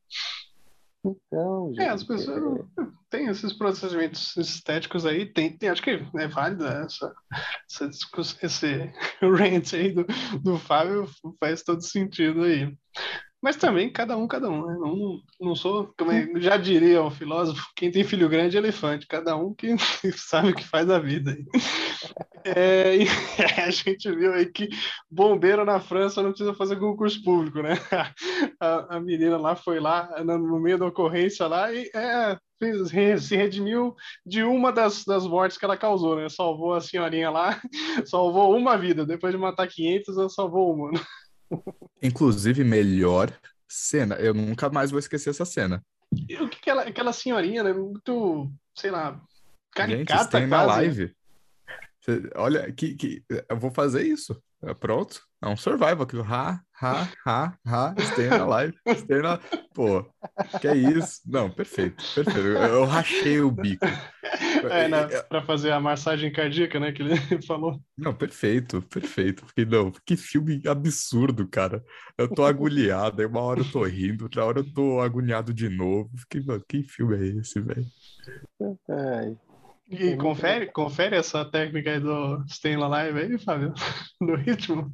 Então, 1.26 1.68
gente, 1.74 1.82
é, 1.82 1.88
as 1.88 2.02
pessoas 2.02 2.60
é... 2.78 2.82
têm 3.10 3.26
esses 3.28 3.52
procedimentos 3.52 4.36
estéticos 4.36 5.06
aí, 5.06 5.26
tem, 5.26 5.56
tem 5.56 5.68
acho 5.68 5.82
que 5.82 6.02
é 6.16 6.28
válida 6.28 6.84
essa, 6.84 7.14
essa 7.70 7.88
discussão, 7.88 8.38
esse 8.42 8.92
rant 9.22 9.74
aí 9.74 9.92
do, 9.92 10.06
do 10.42 10.58
Fábio 10.58 11.08
faz 11.40 11.62
todo 11.62 11.82
sentido 11.82 12.42
aí. 12.42 12.76
Mas 13.40 13.56
também 13.56 13.90
cada 13.90 14.16
um, 14.16 14.26
cada 14.26 14.50
um, 14.50 14.66
né? 14.66 14.76
Não, 14.78 15.20
não 15.40 15.54
sou, 15.54 15.92
como 15.96 16.10
é, 16.10 16.28
já 16.40 16.56
diria 16.56 17.02
o 17.02 17.10
filósofo, 17.10 17.64
quem 17.76 17.90
tem 17.90 18.02
filho 18.02 18.28
grande 18.28 18.56
é 18.56 18.60
elefante, 18.60 19.06
cada 19.06 19.36
um 19.36 19.54
que 19.54 19.76
sabe 20.16 20.50
o 20.50 20.54
que 20.54 20.64
faz 20.64 20.90
a 20.90 20.98
vida. 20.98 21.36
É, 22.44 22.96
e 22.96 23.06
a 23.64 23.70
gente 23.70 24.10
viu 24.10 24.32
aí 24.32 24.46
que 24.46 24.68
bombeiro 25.10 25.64
na 25.64 25.80
França 25.80 26.22
não 26.22 26.30
precisa 26.30 26.54
fazer 26.54 26.78
concurso 26.78 27.22
público, 27.22 27.62
né? 27.62 27.74
A, 28.60 28.96
a 28.96 29.00
menina 29.00 29.36
lá 29.36 29.54
foi 29.54 29.78
lá 29.78 30.22
no 30.24 30.60
meio 30.60 30.78
da 30.78 30.86
ocorrência 30.86 31.46
lá 31.46 31.72
e 31.72 31.88
é, 31.94 32.36
fez, 32.58 33.22
se 33.22 33.36
redimiu 33.36 33.94
de 34.26 34.42
uma 34.42 34.72
das, 34.72 35.04
das 35.04 35.26
mortes 35.26 35.56
que 35.56 35.64
ela 35.64 35.76
causou, 35.76 36.16
né? 36.16 36.28
Salvou 36.28 36.74
a 36.74 36.80
senhorinha 36.80 37.30
lá, 37.30 37.60
salvou 38.04 38.56
uma 38.56 38.76
vida. 38.76 39.06
Depois 39.06 39.32
de 39.32 39.38
matar 39.38 39.68
500, 39.68 40.18
ela 40.18 40.28
salvou 40.28 40.74
uma. 40.74 40.90
Inclusive, 42.02 42.64
melhor 42.64 43.32
cena. 43.68 44.14
Eu 44.16 44.34
nunca 44.34 44.68
mais 44.70 44.90
vou 44.90 44.98
esquecer 44.98 45.30
essa 45.30 45.44
cena. 45.44 45.84
E 46.28 46.36
o 46.36 46.48
que 46.48 46.58
aquela, 46.58 46.82
aquela 46.82 47.12
senhorinha, 47.12 47.62
né? 47.62 47.72
Muito, 47.72 48.50
sei 48.74 48.90
lá, 48.90 49.20
caricata 49.72 50.22
Gente, 50.22 50.30
tem 50.30 50.46
na 50.46 50.62
live. 50.64 51.14
olha, 52.36 52.72
que, 52.72 52.94
que, 52.94 53.24
eu 53.48 53.58
vou 53.58 53.70
fazer 53.70 54.06
isso. 54.06 54.40
É 54.62 54.74
pronto. 54.74 55.20
É 55.40 55.46
um 55.46 55.56
survival 55.56 56.02
aqui. 56.02 56.18
Ha, 56.18 56.60
ha, 56.82 57.08
ha, 57.24 57.58
ha. 57.64 57.94
Stay 58.00 58.28
na 58.28 58.44
live. 58.44 58.76
Stay 58.96 59.22
na... 59.22 59.38
Pô, 59.72 60.04
que 60.60 60.66
é 60.66 60.76
isso? 60.76 61.20
Não, 61.24 61.48
perfeito, 61.48 62.02
perfeito. 62.12 62.40
Eu, 62.40 62.56
eu 62.56 62.84
rachei 62.84 63.40
o 63.40 63.50
bico. 63.50 63.86
É, 64.68 64.88
né, 64.88 65.06
pra 65.28 65.42
fazer 65.42 65.70
a 65.70 65.78
massagem 65.78 66.32
cardíaca, 66.32 66.80
né, 66.80 66.90
que 66.90 67.02
ele 67.02 67.14
falou. 67.46 67.80
Não, 67.96 68.12
perfeito, 68.12 68.82
perfeito. 68.82 69.44
Porque, 69.44 69.64
não, 69.64 69.92
que 70.04 70.16
filme 70.16 70.60
absurdo, 70.66 71.46
cara. 71.46 71.84
Eu 72.16 72.28
tô 72.28 72.44
agulhado, 72.44 73.22
aí 73.22 73.28
uma 73.28 73.40
hora 73.40 73.60
eu 73.60 73.70
tô 73.70 73.84
rindo, 73.84 74.24
outra 74.24 74.44
hora 74.44 74.58
eu 74.58 74.74
tô 74.74 75.00
agoniado 75.00 75.54
de 75.54 75.68
novo. 75.68 76.10
Fiquei, 76.18 76.42
mano, 76.42 76.64
que 76.68 76.82
filme 76.82 77.16
é 77.16 77.38
esse, 77.38 77.60
velho? 77.60 77.86
E 79.90 80.16
confere, 80.16 80.66
confere 80.66 81.16
essa 81.16 81.44
técnica 81.44 81.90
aí 81.90 82.00
do 82.00 82.44
Stay 82.48 82.74
Alive 82.74 83.20
aí, 83.20 83.38
Fábio, 83.38 83.72
do 84.20 84.34
ritmo. 84.34 84.92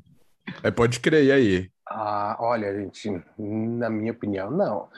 É, 0.62 0.70
pode 0.70 1.00
crer, 1.00 1.24
e 1.24 1.32
aí? 1.32 1.70
Ah, 1.86 2.36
olha, 2.38 2.80
gente, 2.80 3.22
na 3.38 3.90
minha 3.90 4.12
opinião, 4.12 4.50
não. 4.50 4.88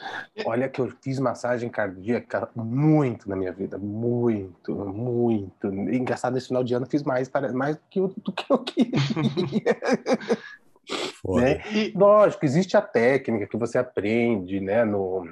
Olha 0.44 0.68
que 0.68 0.80
eu 0.80 0.92
fiz 1.02 1.18
massagem 1.18 1.68
cardíaca 1.68 2.48
muito 2.54 3.28
na 3.28 3.34
minha 3.34 3.52
vida, 3.52 3.76
muito, 3.76 4.74
muito. 4.74 5.66
Engraçado, 5.66 6.34
nesse 6.34 6.48
final 6.48 6.62
de 6.62 6.74
ano 6.74 6.86
fiz 6.86 7.02
mais, 7.02 7.30
mais 7.52 7.76
do 7.76 7.82
que 7.90 7.98
eu, 7.98 8.14
do 8.18 8.32
que 8.32 8.52
eu 8.52 8.58
queria. 8.58 8.92
né? 11.24 11.62
E, 11.72 11.92
lógico, 11.96 12.44
existe 12.44 12.76
a 12.76 12.82
técnica 12.82 13.46
que 13.46 13.56
você 13.56 13.78
aprende, 13.78 14.60
né, 14.60 14.84
no 14.84 15.26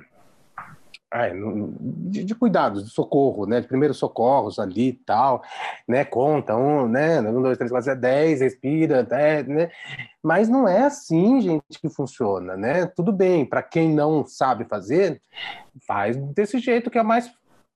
de, 2.10 2.24
de, 2.24 2.34
cuidados, 2.34 2.84
de 2.84 2.90
socorro, 2.90 3.46
né? 3.46 3.60
De 3.60 3.68
primeiros 3.68 3.96
socorros 3.96 4.58
ali 4.58 4.88
e 4.88 4.92
tal, 4.92 5.42
né? 5.86 6.04
Conta 6.04 6.56
um, 6.56 6.88
né? 6.88 7.20
Um, 7.20 7.40
dois, 7.40 7.56
três, 7.56 7.70
quatro, 7.70 7.94
dez, 7.94 8.40
respira, 8.40 9.06
né? 9.46 9.70
Mas 10.22 10.48
não 10.48 10.66
é 10.66 10.82
assim, 10.82 11.40
gente, 11.40 11.78
que 11.80 11.88
funciona, 11.88 12.56
né? 12.56 12.86
Tudo 12.86 13.12
bem, 13.12 13.44
para 13.44 13.62
quem 13.62 13.94
não 13.94 14.26
sabe 14.26 14.64
fazer, 14.64 15.22
faz 15.86 16.16
desse 16.16 16.58
jeito 16.58 16.90
que 16.90 16.98
é 16.98 17.02
mais 17.02 17.30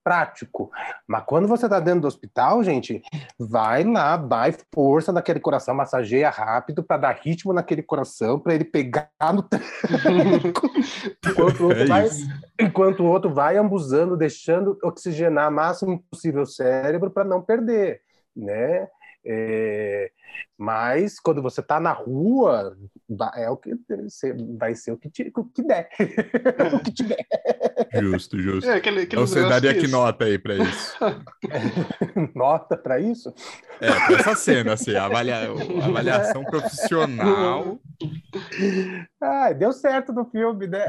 prático. 0.09 0.71
Mas 1.07 1.23
quando 1.27 1.47
você 1.47 1.67
está 1.67 1.79
dentro 1.79 2.01
do 2.01 2.07
hospital, 2.07 2.65
gente, 2.65 3.03
vai 3.39 3.85
lá, 3.85 4.17
vai 4.17 4.55
força 4.75 5.13
naquele 5.13 5.39
coração, 5.39 5.75
massageia 5.75 6.31
rápido 6.31 6.83
para 6.83 6.97
dar 6.97 7.19
ritmo 7.23 7.53
naquele 7.53 7.83
coração, 7.83 8.41
para 8.41 8.55
ele 8.55 8.65
pegar 8.65 9.11
no 9.35 9.47
enquanto, 11.29 11.39
o 11.39 11.45
outro 11.45 11.73
é 11.73 11.85
vai, 11.85 12.09
enquanto 12.59 13.01
o 13.01 13.07
outro 13.07 13.35
vai 13.35 13.59
ambuzando, 13.59 14.17
deixando 14.17 14.79
oxigenar 14.83 15.51
o 15.51 15.55
máximo 15.55 16.03
possível 16.11 16.43
o 16.43 16.47
cérebro 16.47 17.11
para 17.11 17.25
não 17.25 17.43
perder, 17.43 18.01
né? 18.35 18.89
É, 19.25 20.11
Mas 20.57 21.21
quando 21.21 21.43
você 21.43 21.61
está 21.61 21.79
na 21.79 21.93
rua, 21.93 22.77
é 23.37 23.51
o 23.51 23.57
que 23.57 23.71
vai 24.59 24.75
ser 24.75 24.93
o 24.93 24.97
que, 24.97 25.11
te, 25.11 25.33
o 25.37 25.45
que 25.45 25.63
der. 25.63 25.89
o 26.75 26.81
que 26.81 26.93
tiver. 26.93 27.27
Justo, 28.01 28.39
justo. 28.39 28.69
É, 28.69 28.75
aquele, 28.75 29.03
aquele 29.03 29.23
então 29.23 29.27
você 29.27 29.49
daria 29.49 29.75
que 29.75 29.85
isso. 29.85 29.91
nota 29.91 30.25
aí 30.25 30.39
para 30.39 30.57
isso? 30.57 30.97
nota 32.35 32.77
para 32.77 33.01
isso? 33.01 33.33
É, 33.81 33.91
pra 33.93 34.17
essa 34.19 34.35
cena, 34.35 34.73
assim, 34.73 34.95
avalia... 34.97 35.51
avaliação 35.83 36.45
profissional. 36.45 37.79
Ah, 39.21 39.53
deu 39.53 39.73
certo 39.73 40.13
no 40.13 40.25
filme, 40.27 40.67
né? 40.67 40.87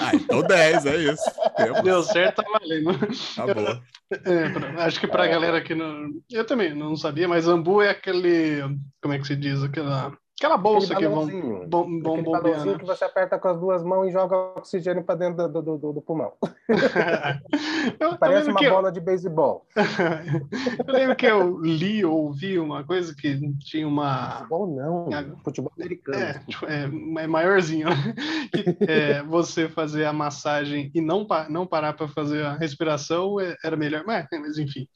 Ah, 0.00 0.14
então 0.14 0.42
10, 0.42 0.86
é 0.86 0.96
isso. 0.96 1.24
Temos. 1.56 1.82
Deu 1.82 2.02
certo, 2.02 2.42
tá 2.42 2.58
valendo. 2.58 2.92
Tá 3.34 3.54
bom. 3.54 3.80
É, 4.24 4.82
acho 4.84 5.00
que 5.00 5.06
pra 5.06 5.26
galera 5.26 5.60
que 5.60 5.74
não. 5.74 6.10
Eu 6.30 6.46
também 6.46 6.74
não 6.74 6.96
sabia, 6.96 7.26
mas 7.26 7.48
Ambu 7.66 7.82
é 7.82 7.90
aquele. 7.90 8.60
Como 9.02 9.14
é 9.14 9.18
que 9.18 9.26
se 9.26 9.34
diz? 9.36 9.62
Aquela, 9.62 10.12
aquela 10.38 10.56
bolsa 10.56 10.94
Aquele 10.94 11.08
que 11.08 11.14
vão, 11.14 11.26
bom, 11.68 11.84
bom 12.00 12.22
bombeando. 12.22 12.30
balãozinho 12.30 12.78
que 12.78 12.84
você 12.84 13.04
aperta 13.04 13.38
com 13.38 13.48
as 13.48 13.58
duas 13.58 13.82
mãos 13.82 14.06
e 14.08 14.12
joga 14.12 14.36
oxigênio 14.56 15.02
para 15.04 15.14
dentro 15.16 15.48
do, 15.48 15.62
do, 15.62 15.78
do, 15.78 15.92
do 15.94 16.00
pulmão. 16.02 16.32
eu, 17.98 18.16
Parece 18.18 18.50
uma 18.50 18.62
eu, 18.62 18.70
bola 18.70 18.92
de 18.92 19.00
beisebol. 19.00 19.66
eu 20.86 20.94
lembro 20.94 21.16
que 21.16 21.26
eu 21.26 21.58
li 21.60 22.04
ou 22.04 22.26
ouvi 22.26 22.58
uma 22.58 22.84
coisa 22.84 23.14
que 23.14 23.38
tinha 23.58 23.86
uma. 23.86 24.46
Ou 24.50 24.66
não, 24.66 25.08
Ah, 25.12 25.24
futebol 25.44 25.72
americano. 25.76 26.18
É, 26.18 26.32
tipo, 26.46 26.66
é, 26.66 26.84
é 27.24 27.26
maiorzinho, 27.26 27.88
né? 27.88 28.14
Que, 28.52 28.90
é, 28.90 29.22
você 29.22 29.68
fazer 29.68 30.04
a 30.04 30.12
massagem 30.12 30.90
e 30.94 31.00
não, 31.00 31.26
pa- 31.26 31.48
não 31.48 31.66
parar 31.66 31.92
para 31.94 32.08
fazer 32.08 32.44
a 32.44 32.54
respiração 32.54 33.40
é- 33.40 33.56
era 33.64 33.76
melhor. 33.76 34.04
Mas, 34.06 34.26
mas 34.32 34.58
enfim, 34.58 34.86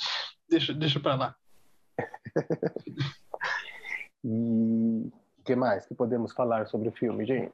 deixa, 0.49 0.73
deixa 0.73 1.01
para 1.01 1.15
lá. 1.15 1.35
E 4.23 4.29
o 4.29 5.45
que 5.45 5.57
mais 5.57 5.87
que 5.87 5.95
podemos 5.95 6.33
falar 6.33 6.67
sobre 6.67 6.89
o 6.89 6.93
filme, 6.93 7.25
gente? 7.25 7.53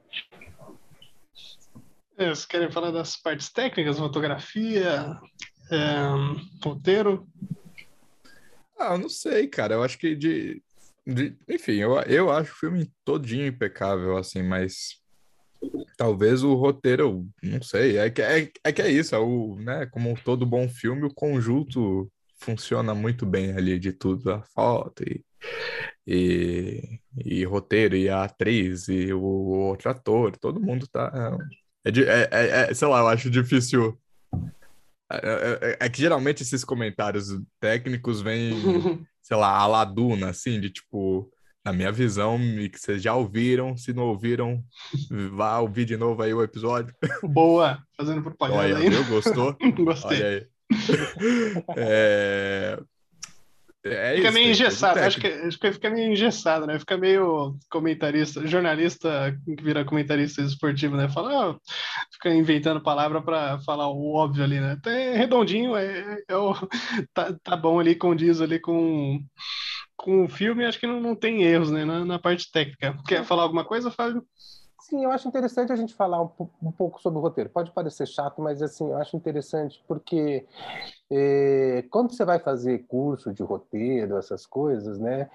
Vocês 2.17 2.45
querem 2.45 2.71
falar 2.71 2.91
das 2.91 3.15
partes 3.15 3.49
técnicas, 3.49 3.97
fotografia, 3.99 5.17
é, 5.71 6.65
roteiro? 6.65 7.27
Ah, 8.77 8.93
eu 8.93 8.97
não 8.97 9.09
sei, 9.09 9.47
cara. 9.47 9.75
Eu 9.75 9.83
acho 9.83 9.97
que 9.97 10.15
de. 10.15 10.61
de- 11.05 11.37
enfim, 11.47 11.73
eu, 11.73 11.99
eu 12.01 12.29
acho 12.31 12.51
o 12.51 12.55
filme 12.55 12.91
todinho 13.05 13.47
impecável, 13.47 14.17
assim, 14.17 14.43
mas. 14.43 15.01
Talvez 15.97 16.43
o 16.43 16.53
roteiro, 16.53 17.27
não 17.41 17.61
sei. 17.63 17.97
É 17.97 18.09
que 18.11 18.21
é, 18.21 18.51
é, 18.63 18.71
que 18.71 18.81
é 18.81 18.91
isso, 18.91 19.15
é 19.15 19.19
o, 19.19 19.55
né? 19.55 19.87
Como 19.87 20.15
todo 20.21 20.45
bom 20.45 20.69
filme, 20.69 21.05
o 21.05 21.13
conjunto 21.13 22.11
funciona 22.39 22.93
muito 22.95 23.25
bem 23.25 23.51
ali 23.55 23.79
de 23.79 23.91
tudo, 23.91 24.31
a 24.31 24.41
foto 24.41 25.03
e, 25.03 25.23
e, 26.05 26.99
e 27.25 27.43
roteiro, 27.45 27.95
e 27.95 28.09
a 28.09 28.23
atriz, 28.23 28.87
e 28.87 29.11
o, 29.13 29.21
outro 29.21 29.89
ator, 29.89 30.35
todo 30.37 30.59
mundo 30.61 30.87
tá. 30.87 31.37
É, 31.85 31.91
de- 31.91 32.05
é, 32.05 32.29
é- 32.31 32.49
é- 32.69 32.73
sei 32.73 32.87
lá, 32.87 32.99
eu 32.99 33.07
acho 33.07 33.29
difícil. 33.29 33.97
É, 35.11 35.17
é- 35.61 35.77
é 35.85 35.89
que 35.89 35.99
geralmente 36.01 36.43
esses 36.43 36.63
comentários 36.63 37.27
técnicos 37.59 38.21
vêm, 38.21 38.51
sei 39.21 39.37
lá, 39.37 39.57
a 39.57 39.67
la 39.67 39.85
Duna, 39.85 40.29
assim, 40.29 40.59
de 40.59 40.69
tipo, 40.69 41.31
na 41.63 41.71
minha 41.73 41.91
visão, 41.91 42.37
e 42.39 42.69
que 42.69 42.79
vocês 42.79 43.01
já 43.01 43.13
ouviram, 43.15 43.75
se 43.77 43.93
não 43.93 44.03
ouviram, 44.07 44.63
vá 45.33 45.59
ouvir 45.59 45.85
de 45.85 45.97
novo 45.97 46.21
aí 46.21 46.33
o 46.33 46.43
episódio. 46.43 46.93
Boa, 47.23 47.81
fazendo 47.95 48.21
propaganda 48.21 48.59
Olha, 48.59 48.77
aí. 48.77 48.89
viu? 48.89 49.03
Gostou? 49.05 49.55
Gostei. 49.77 50.17
Olha 50.17 50.27
aí. 50.27 50.47
É, 51.77 52.77
é 53.85 54.15
Fica 54.15 54.27
isso, 54.27 54.33
meio 54.33 54.49
engessado, 54.51 54.99
acho 54.99 55.19
que, 55.19 55.27
acho 55.27 55.59
que 55.59 55.71
fica 55.71 55.89
meio 55.89 56.11
engessado, 56.11 56.65
né? 56.67 56.77
Fica 56.79 56.97
meio 56.97 57.55
comentarista, 57.69 58.45
jornalista 58.45 59.37
que 59.45 59.63
vira 59.63 59.85
comentarista 59.85 60.41
esportivo, 60.41 60.97
né? 60.97 61.07
Fala, 61.09 61.51
ah, 61.51 61.55
fica 62.11 62.33
inventando 62.33 62.81
palavra 62.81 63.21
para 63.21 63.59
falar 63.59 63.87
o 63.89 64.13
óbvio 64.13 64.43
ali, 64.43 64.59
né? 64.59 64.75
Então, 64.77 64.91
É 64.91 65.15
redondinho, 65.15 65.75
é, 65.75 66.21
é 66.27 66.35
o- 66.35 66.53
tá, 67.13 67.33
tá 67.41 67.55
bom 67.55 67.79
ali, 67.79 67.95
condiz 67.95 68.41
ali 68.41 68.59
com, 68.59 69.21
com 69.95 70.25
o 70.25 70.29
filme, 70.29 70.65
acho 70.65 70.79
que 70.79 70.87
não, 70.87 70.99
não 70.99 71.15
tem 71.15 71.43
erros, 71.43 71.71
né? 71.71 71.85
Na, 71.85 72.03
na 72.03 72.19
parte 72.19 72.51
técnica. 72.51 72.97
Quer 73.07 73.23
falar 73.23 73.43
alguma 73.43 73.63
coisa, 73.63 73.89
Fábio? 73.91 74.21
Sim, 74.89 75.03
eu 75.03 75.11
acho 75.11 75.27
interessante 75.27 75.69
a 75.73 75.75
gente 75.75 75.93
falar 75.93 76.21
um, 76.21 76.29
um 76.63 76.71
pouco 76.71 77.01
sobre 77.01 77.19
o 77.19 77.21
roteiro. 77.21 77.49
Pode 77.49 77.71
parecer 77.71 78.07
chato, 78.07 78.41
mas 78.41 78.61
assim, 78.61 78.87
eu 78.89 78.95
acho 78.95 79.17
interessante 79.17 79.83
porque 79.85 80.45
eh, 81.11 81.83
quando 81.89 82.13
você 82.13 82.23
vai 82.23 82.39
fazer 82.39 82.85
curso 82.87 83.33
de 83.33 83.43
roteiro, 83.43 84.17
essas 84.17 84.45
coisas, 84.45 84.97
né? 84.97 85.29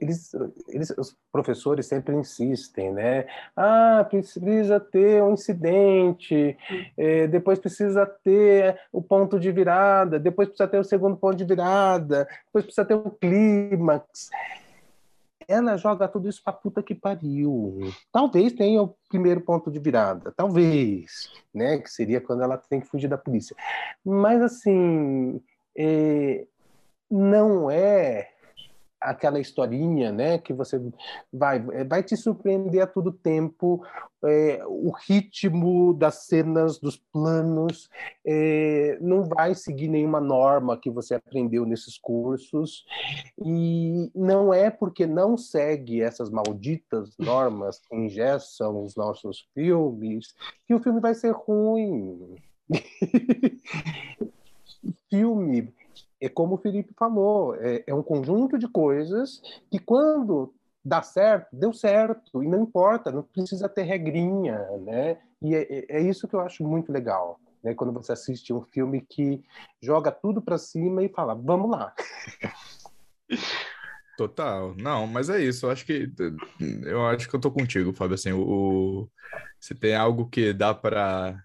Eles, 0.00 0.32
eles, 0.70 0.90
os 0.96 1.14
professores 1.30 1.84
sempre 1.84 2.16
insistem, 2.16 2.90
né? 2.90 3.26
Ah, 3.54 4.06
precisa 4.08 4.80
ter 4.80 5.22
um 5.22 5.34
incidente, 5.34 6.56
eh, 6.96 7.26
depois 7.26 7.58
precisa 7.58 8.06
ter 8.06 8.80
o 8.90 9.02
ponto 9.02 9.38
de 9.38 9.52
virada, 9.52 10.18
depois 10.18 10.48
precisa 10.48 10.66
ter 10.66 10.78
o 10.78 10.84
segundo 10.84 11.14
ponto 11.18 11.36
de 11.36 11.44
virada, 11.44 12.26
depois 12.46 12.64
precisa 12.64 12.86
ter 12.86 12.94
o 12.94 13.10
clímax 13.10 14.30
ela 15.48 15.76
joga 15.78 16.06
tudo 16.06 16.28
isso 16.28 16.42
pra 16.44 16.52
puta 16.52 16.82
que 16.82 16.94
pariu. 16.94 17.78
Talvez 18.12 18.52
tenha 18.52 18.82
o 18.82 18.94
primeiro 19.08 19.40
ponto 19.40 19.70
de 19.70 19.78
virada, 19.78 20.32
talvez, 20.36 21.32
né? 21.54 21.78
Que 21.78 21.90
seria 21.90 22.20
quando 22.20 22.42
ela 22.42 22.58
tem 22.58 22.80
que 22.80 22.86
fugir 22.86 23.08
da 23.08 23.16
polícia. 23.16 23.56
Mas 24.04 24.42
assim, 24.42 25.40
é, 25.76 26.46
não 27.10 27.70
é 27.70 28.30
aquela 29.00 29.38
historinha, 29.38 30.12
né? 30.12 30.38
Que 30.38 30.52
você 30.52 30.80
vai 31.32 31.60
vai 31.84 32.02
te 32.02 32.16
surpreender 32.16 32.82
a 32.82 32.86
todo 32.86 33.12
tempo. 33.12 33.84
é, 34.24 34.60
o 34.66 34.90
ritmo 35.06 35.94
das 35.94 36.26
cenas, 36.26 36.80
dos 36.80 36.96
planos, 36.96 37.88
é, 38.26 38.98
não 39.00 39.24
vai 39.24 39.54
seguir 39.54 39.86
nenhuma 39.86 40.20
norma 40.20 40.76
que 40.76 40.90
você 40.90 41.14
aprendeu 41.14 41.64
nesses 41.64 41.96
cursos. 41.96 42.84
E 43.44 44.10
não 44.14 44.52
é 44.52 44.70
porque 44.70 45.06
não 45.06 45.36
segue 45.36 46.02
essas 46.02 46.30
malditas 46.30 47.16
normas 47.18 47.78
que 47.78 47.94
engessam 47.94 48.84
os 48.84 48.96
nossos 48.96 49.46
filmes 49.54 50.34
que 50.66 50.74
o 50.74 50.80
filme 50.80 51.00
vai 51.00 51.14
ser 51.14 51.32
ruim. 51.32 52.36
filme 55.08 55.72
é 56.20 56.28
como 56.28 56.54
o 56.54 56.58
Felipe 56.58 56.92
falou, 56.96 57.54
é, 57.56 57.84
é 57.86 57.94
um 57.94 58.02
conjunto 58.02 58.58
de 58.58 58.66
coisas 58.68 59.40
que 59.70 59.78
quando 59.78 60.52
dá 60.84 61.02
certo, 61.02 61.48
deu 61.52 61.72
certo, 61.72 62.42
e 62.42 62.48
não 62.48 62.62
importa, 62.62 63.10
não 63.12 63.22
precisa 63.22 63.68
ter 63.68 63.82
regrinha, 63.82 64.58
né? 64.80 65.18
E 65.42 65.54
é, 65.54 65.84
é 65.88 66.00
isso 66.00 66.26
que 66.26 66.34
eu 66.34 66.40
acho 66.40 66.64
muito 66.64 66.90
legal, 66.90 67.38
né? 67.62 67.74
Quando 67.74 67.92
você 67.92 68.12
assiste 68.12 68.52
um 68.52 68.62
filme 68.62 69.00
que 69.00 69.42
joga 69.82 70.10
tudo 70.10 70.40
para 70.40 70.56
cima 70.58 71.02
e 71.02 71.08
fala, 71.08 71.34
vamos 71.34 71.70
lá. 71.70 71.92
Total. 74.16 74.74
Não, 74.76 75.06
mas 75.06 75.28
é 75.28 75.40
isso. 75.40 75.66
Eu 75.66 75.70
acho 75.70 75.86
que 75.86 76.10
eu 76.84 77.06
acho 77.06 77.28
que 77.28 77.36
eu 77.36 77.40
tô 77.40 77.50
contigo, 77.52 77.92
Fábio. 77.92 78.14
Assim, 78.14 78.32
o, 78.32 78.40
o- 78.40 79.10
se 79.60 79.74
tem 79.74 79.94
algo 79.94 80.28
que 80.28 80.52
dá 80.52 80.74
para 80.74 81.40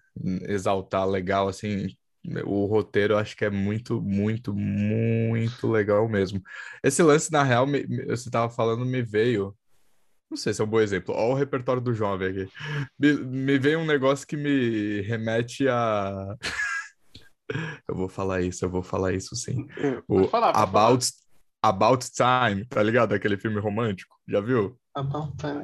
exaltar 0.48 1.06
legal, 1.08 1.46
assim, 1.48 1.96
o 2.44 2.66
roteiro 2.66 3.14
eu 3.14 3.18
acho 3.18 3.36
que 3.36 3.44
é 3.44 3.50
muito, 3.50 4.00
muito, 4.00 4.52
muito 4.54 5.68
legal 5.70 6.08
mesmo. 6.08 6.42
Esse 6.82 7.02
lance, 7.02 7.30
na 7.32 7.42
real, 7.42 7.66
me- 7.66 7.86
me- 7.86 8.06
você 8.06 8.30
tava 8.30 8.52
falando, 8.52 8.84
me 8.84 9.02
veio. 9.02 9.54
Não 10.30 10.36
sei 10.36 10.52
se 10.54 10.60
é 10.60 10.64
um 10.64 10.68
bom 10.68 10.80
exemplo. 10.80 11.14
Olha 11.14 11.32
o 11.32 11.34
repertório 11.34 11.82
do 11.82 11.94
jovem 11.94 12.28
aqui. 12.30 12.52
Me, 12.98 13.12
me 13.12 13.58
veio 13.58 13.78
um 13.80 13.86
negócio 13.86 14.26
que 14.26 14.36
me 14.36 15.00
remete 15.02 15.68
a. 15.68 16.34
Eu 17.86 17.94
vou 17.94 18.08
falar 18.08 18.40
isso, 18.40 18.64
eu 18.64 18.70
vou 18.70 18.82
falar 18.82 19.12
isso 19.12 19.36
sim. 19.36 19.66
O 20.08 20.16
Pode 20.20 20.30
falar. 20.30 20.50
About, 20.56 21.06
About 21.62 22.06
Time, 22.10 22.64
tá 22.66 22.82
ligado? 22.82 23.12
Aquele 23.12 23.36
filme 23.36 23.60
romântico. 23.60 24.16
Já 24.26 24.40
viu? 24.40 24.78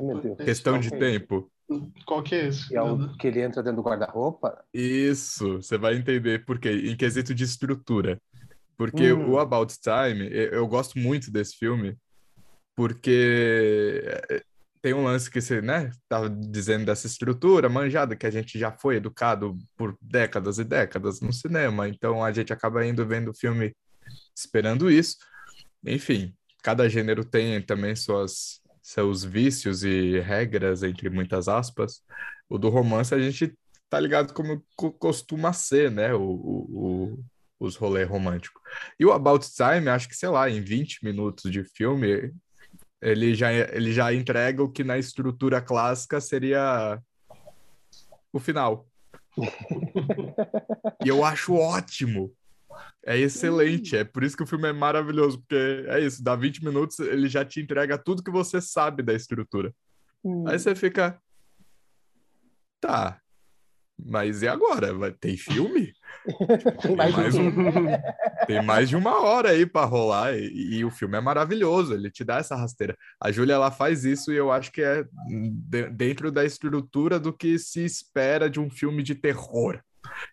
Meu 0.03 0.21
Deus. 0.21 0.37
Questão 0.39 0.79
de 0.79 0.89
ok. 0.89 0.99
tempo. 0.99 1.51
Qual 2.07 2.23
que 2.23 2.35
é 2.35 2.49
esse? 2.49 2.73
E 2.73 2.77
é 2.77 2.83
o 2.83 3.17
que 3.17 3.27
ele 3.27 3.41
entra 3.41 3.63
dentro 3.63 3.83
do 3.83 3.87
guarda-roupa. 3.87 4.65
Isso, 4.75 5.57
você 5.57 5.79
vai 5.79 5.95
entender 5.95 6.45
por 6.45 6.59
quê, 6.59 6.71
em 6.71 6.97
quesito 6.97 7.35
de 7.35 7.45
estrutura. 7.45 8.21
Porque 8.77 9.13
Hum. 9.13 9.33
o 9.33 9.39
About 9.39 9.75
Time, 9.79 10.29
eu, 10.33 10.67
gosto 10.67 10.99
muito 10.99 11.31
desse 11.31 11.57
filme, 11.57 11.97
porque 12.75 14.03
eh, 14.31 14.43
tem 14.81 14.95
um 14.95 15.05
lance 15.05 15.31
que 15.31 15.41
você, 15.41 15.61
né, 15.61 15.91
tava 16.09 16.31
dizendo 16.31 16.87
dessa 16.87 17.07
estrutura 17.07 17.69
manjada, 17.69 18.17
que 18.17 18.27
a 18.27 18.31
gente 18.31 18.59
já 18.59 18.73
foi 18.73 18.97
educado 18.97 19.57
por 19.77 19.97
décadas 20.01 20.59
e 20.59 20.65
décadas 20.65 21.21
no 21.21 21.33
cinema, 21.33 21.89
então 21.89 22.25
a 22.25 22.33
gente 22.33 22.53
acaba 22.53 22.87
indo 22.87 23.07
vendo 23.07 23.31
o 23.31 23.35
filme 23.35 23.75
esperando 24.35 24.91
isso. 24.91 25.17
Enfim, 25.85 26.35
cada 26.63 26.89
gênero 26.89 27.25
tem 27.25 27.61
também 27.61 27.95
suas, 27.95 28.60
seus 28.83 29.25
vícios 29.25 29.85
e 29.85 30.21
regras, 30.21 30.83
entre 30.83 31.09
muitas 31.11 31.49
aspas. 31.49 32.03
O 32.49 32.59
do 32.59 32.69
romance 32.69 33.15
a 33.15 33.19
gente 33.21 33.55
tá 33.89 33.99
ligado 34.01 34.33
como 34.33 34.63
co- 34.77 34.93
costuma 34.93 35.53
ser, 35.53 35.91
né? 35.91 36.15
O, 36.15 36.23
o, 36.23 37.15
o- 37.15 37.25
os 37.61 37.77
rolês 37.77 38.09
românticos. 38.09 38.61
E 38.99 39.05
o 39.05 39.13
About 39.13 39.47
Time, 39.55 39.89
acho 39.91 40.09
que, 40.09 40.17
sei 40.17 40.31
lá, 40.31 40.49
em 40.49 40.63
20 40.63 41.05
minutos 41.05 41.51
de 41.51 41.63
filme, 41.63 42.33
ele 43.03 43.35
já, 43.35 43.53
ele 43.53 43.93
já 43.93 44.13
entrega 44.15 44.63
o 44.63 44.71
que 44.71 44.83
na 44.83 44.97
estrutura 44.97 45.61
clássica 45.61 46.21
seria 46.21 46.99
o 48.33 48.39
final. 48.39 48.87
e 51.05 51.09
eu 51.09 51.25
acho 51.25 51.55
ótimo. 51.55 52.33
É 53.11 53.19
excelente, 53.19 53.97
é 53.97 54.05
por 54.05 54.23
isso 54.23 54.37
que 54.37 54.45
o 54.45 54.47
filme 54.47 54.69
é 54.69 54.73
maravilhoso, 54.73 55.41
porque 55.41 55.85
é 55.89 55.99
isso, 55.99 56.23
dá 56.23 56.37
20 56.37 56.65
minutos, 56.65 57.01
ele 57.01 57.29
já 57.29 57.45
te 57.45 57.61
entrega 57.61 57.99
tudo 57.99 58.23
que 58.23 58.31
você 58.31 58.61
sabe 58.61 59.03
da 59.03 59.13
estrutura. 59.13 59.75
Hum. 60.25 60.47
Aí 60.47 60.57
você 60.57 60.77
fica. 60.77 61.21
Tá. 62.81 63.21
Mas 63.99 64.43
e 64.43 64.49
agora? 64.49 64.95
Vai, 64.95 65.11
tem 65.11 65.37
filme? 65.37 65.93
tem, 66.81 66.95
mais 66.95 67.17
mais 67.17 67.35
um, 67.35 67.51
tem 68.47 68.63
mais 68.63 68.89
de 68.89 68.95
uma 68.95 69.21
hora 69.21 69.51
aí 69.51 69.67
para 69.67 69.85
rolar 69.87 70.39
e, 70.39 70.77
e, 70.77 70.85
o 70.85 70.91
filme 70.91 71.19
é 71.19 71.21
maravilhoso, 71.21 71.93
ele 71.93 72.13
te 72.13 72.23
dá 72.23 72.37
essa 72.37 72.55
rasteira. 72.55 72.97
A 73.21 73.33
Júlia 73.33 73.55
ela 73.55 73.73
faz 73.73 74.05
isso 74.05 74.33
e 74.33 74.37
eu 74.37 74.53
acho 74.53 74.71
que 74.71 74.83
é 74.83 75.05
de, 75.27 75.91
dentro 75.91 76.31
da 76.31 76.45
estrutura 76.45 77.19
do 77.19 77.33
que 77.33 77.59
se 77.59 77.85
espera 77.85 78.49
de 78.49 78.61
um 78.61 78.71
filme 78.71 79.03
de 79.03 79.17
terror. 79.17 79.83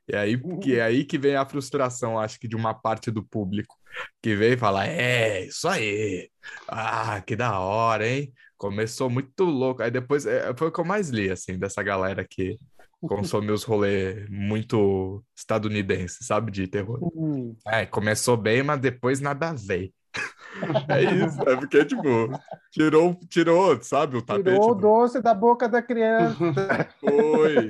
E 0.07 0.15
aí 0.15 0.37
que 0.59 0.75
é 0.75 0.81
aí 0.81 1.03
que 1.03 1.17
vem 1.17 1.35
a 1.35 1.45
frustração, 1.45 2.19
acho 2.19 2.39
que 2.39 2.47
de 2.47 2.55
uma 2.55 2.73
parte 2.73 3.11
do 3.11 3.23
público 3.23 3.75
que 4.21 4.35
vem 4.35 4.53
e 4.53 4.57
fala: 4.57 4.87
"É, 4.87 5.45
isso 5.45 5.67
aí. 5.67 6.29
Ah, 6.67 7.21
que 7.21 7.35
da 7.35 7.59
hora, 7.59 8.07
hein? 8.07 8.31
Começou 8.57 9.09
muito 9.09 9.43
louco". 9.43 9.81
Aí 9.83 9.91
depois 9.91 10.25
é, 10.25 10.53
foi 10.55 10.67
o 10.69 10.71
que 10.71 10.79
eu 10.79 10.85
mais 10.85 11.09
li 11.09 11.29
assim 11.29 11.57
dessa 11.57 11.83
galera 11.83 12.25
que 12.27 12.57
consome 13.01 13.51
os 13.51 13.63
rolês 13.63 14.27
muito 14.29 15.23
estadunidenses, 15.35 16.25
sabe, 16.25 16.51
de 16.51 16.67
terror. 16.67 16.99
Uhum. 17.01 17.55
É, 17.67 17.85
começou 17.85 18.35
bem, 18.35 18.63
mas 18.63 18.79
depois 18.79 19.19
nada 19.19 19.53
veio. 19.53 19.91
É 20.89 21.03
isso, 21.03 21.39
é 21.47 21.55
porque, 21.55 21.85
tipo, 21.85 22.31
tirou, 22.71 23.15
tirou, 23.29 23.81
sabe, 23.83 24.17
o 24.17 24.21
tapete. 24.21 24.43
Tirou 24.45 24.71
o 24.71 24.75
doce 24.75 25.21
da 25.21 25.33
boca 25.33 25.69
da 25.69 25.81
criança. 25.81 26.35
Foi. 26.99 27.67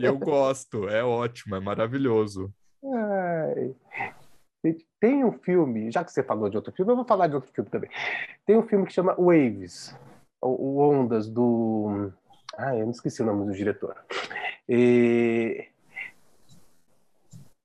Eu 0.00 0.18
gosto, 0.18 0.88
é 0.88 1.02
ótimo, 1.04 1.56
é 1.56 1.60
maravilhoso. 1.60 2.52
Ai. 2.84 3.74
Tem 4.98 5.24
um 5.24 5.32
filme, 5.32 5.90
já 5.90 6.02
que 6.02 6.10
você 6.10 6.22
falou 6.22 6.48
de 6.48 6.56
outro 6.56 6.72
filme, 6.72 6.90
eu 6.90 6.96
vou 6.96 7.04
falar 7.04 7.26
de 7.26 7.34
outro 7.34 7.52
filme 7.52 7.68
também. 7.68 7.90
Tem 8.46 8.56
um 8.56 8.66
filme 8.66 8.86
que 8.86 8.92
chama 8.92 9.14
Waves, 9.18 9.94
o 10.40 10.78
Ondas, 10.80 11.28
do 11.28 12.10
ah, 12.56 12.76
eu 12.76 12.84
não 12.84 12.90
esqueci 12.90 13.22
o 13.22 13.26
nome 13.26 13.46
do 13.46 13.52
diretor. 13.52 13.96
E... 14.68 15.68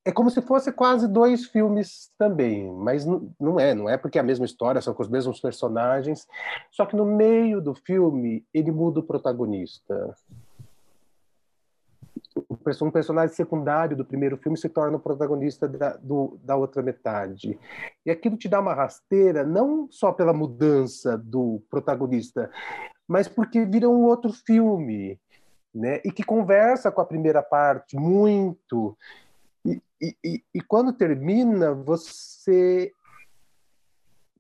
É 0.06 0.12
como 0.12 0.30
se 0.32 0.42
fosse 0.42 0.72
quase 0.72 1.08
dois 1.08 1.46
filmes 1.46 2.12
também, 2.18 2.72
mas 2.72 3.06
não 3.06 3.60
é, 3.60 3.76
não 3.76 3.88
é 3.88 3.98
porque 3.98 4.18
é 4.18 4.22
a 4.22 4.24
mesma 4.24 4.46
história, 4.46 4.82
são 4.82 4.94
com 4.94 5.04
os 5.04 5.10
mesmos 5.10 5.40
personagens, 5.40 6.28
só 6.72 6.86
que 6.86 6.96
no 6.96 7.06
meio 7.06 7.62
do 7.62 7.76
filme 7.76 8.44
ele 8.52 8.72
muda 8.72 9.02
o 9.02 9.04
protagonista. 9.04 10.16
Um 12.50 12.92
personagem 12.92 13.36
secundário 13.36 13.98
do 13.98 14.06
primeiro 14.06 14.38
filme 14.38 14.58
se 14.58 14.70
torna 14.70 14.98
o 14.98 15.00
protagonista 15.00 15.68
da, 15.68 15.98
do, 15.98 16.40
da 16.44 16.56
outra 16.56 16.82
metade. 16.82 17.60
E 18.06 18.12
aquilo 18.12 18.38
te 18.38 18.48
dá 18.48 18.60
uma 18.60 18.74
rasteira, 18.74 19.44
não 19.44 19.88
só 19.90 20.12
pela 20.12 20.32
mudança 20.32 21.18
do 21.18 21.62
protagonista, 21.70 22.52
mas 23.08 23.28
porque 23.28 23.66
vira 23.66 23.90
um 23.90 24.04
outro 24.04 24.32
filme, 24.32 25.20
né? 25.74 26.00
E 26.06 26.12
que 26.12 26.24
conversa 26.24 26.92
com 26.92 27.02
a 27.02 27.06
primeira 27.06 27.42
parte 27.42 27.98
muito. 27.98 28.96
E, 29.66 29.82
e, 30.24 30.44
e 30.54 30.62
quando 30.62 30.94
termina, 30.94 31.74
você 31.74 32.94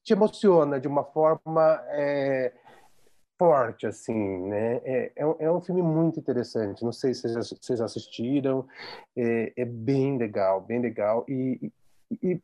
te 0.03 0.13
emociona 0.13 0.79
de 0.79 0.87
uma 0.87 1.03
forma 1.03 1.83
é, 1.89 2.53
forte, 3.39 3.87
assim, 3.87 4.37
né? 4.49 4.81
É, 4.83 5.11
é, 5.15 5.25
um, 5.25 5.35
é, 5.39 5.49
um 5.49 5.61
filme 5.61 5.81
muito 5.81 6.19
interessante. 6.19 6.83
Não 6.83 6.91
sei 6.91 7.13
se 7.13 7.33
vocês 7.33 7.79
assistiram. 7.79 8.67
É, 9.15 9.53
é 9.55 9.65
bem 9.65 10.17
legal, 10.17 10.59
bem 10.59 10.81
legal. 10.81 11.25
E, 11.27 11.71
e, 12.21 12.41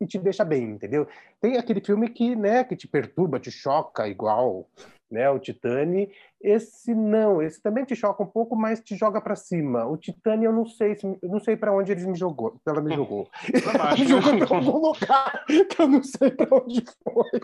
e, 0.00 0.06
te 0.06 0.16
deixa 0.18 0.44
bem, 0.44 0.70
entendeu? 0.70 1.08
Tem 1.40 1.56
aquele 1.56 1.80
filme 1.80 2.08
que, 2.08 2.36
né, 2.36 2.62
que 2.62 2.76
te 2.76 2.86
perturba, 2.86 3.40
te 3.40 3.50
choca, 3.50 4.06
igual 4.06 4.68
né? 5.10 5.28
O 5.30 5.38
Titane, 5.38 6.10
esse 6.40 6.94
não, 6.94 7.42
esse 7.42 7.60
também 7.60 7.84
te 7.84 7.96
choca 7.96 8.22
um 8.22 8.26
pouco, 8.26 8.54
mas 8.54 8.80
te 8.80 8.96
joga 8.96 9.20
para 9.20 9.36
cima. 9.36 9.86
O 9.86 9.96
Titane 9.96 10.44
eu 10.44 10.52
não 10.52 10.66
sei, 10.66 10.94
se, 10.96 11.06
eu 11.06 11.28
não 11.28 11.40
sei 11.40 11.56
para 11.56 11.74
onde 11.74 11.92
ele 11.92 12.06
me 12.06 12.16
jogou, 12.16 12.60
ela 12.66 12.80
me 12.80 12.94
jogou. 12.94 13.28
Ela 13.52 13.96
me 13.96 14.06
jogou 14.06 14.38
para 14.38 14.56
algum 14.56 14.78
lugar 14.78 15.44
que 15.46 15.80
eu 15.80 15.88
não 15.88 16.02
sei 16.02 16.30
para 16.30 16.56
onde 16.56 16.84
foi. 17.02 17.40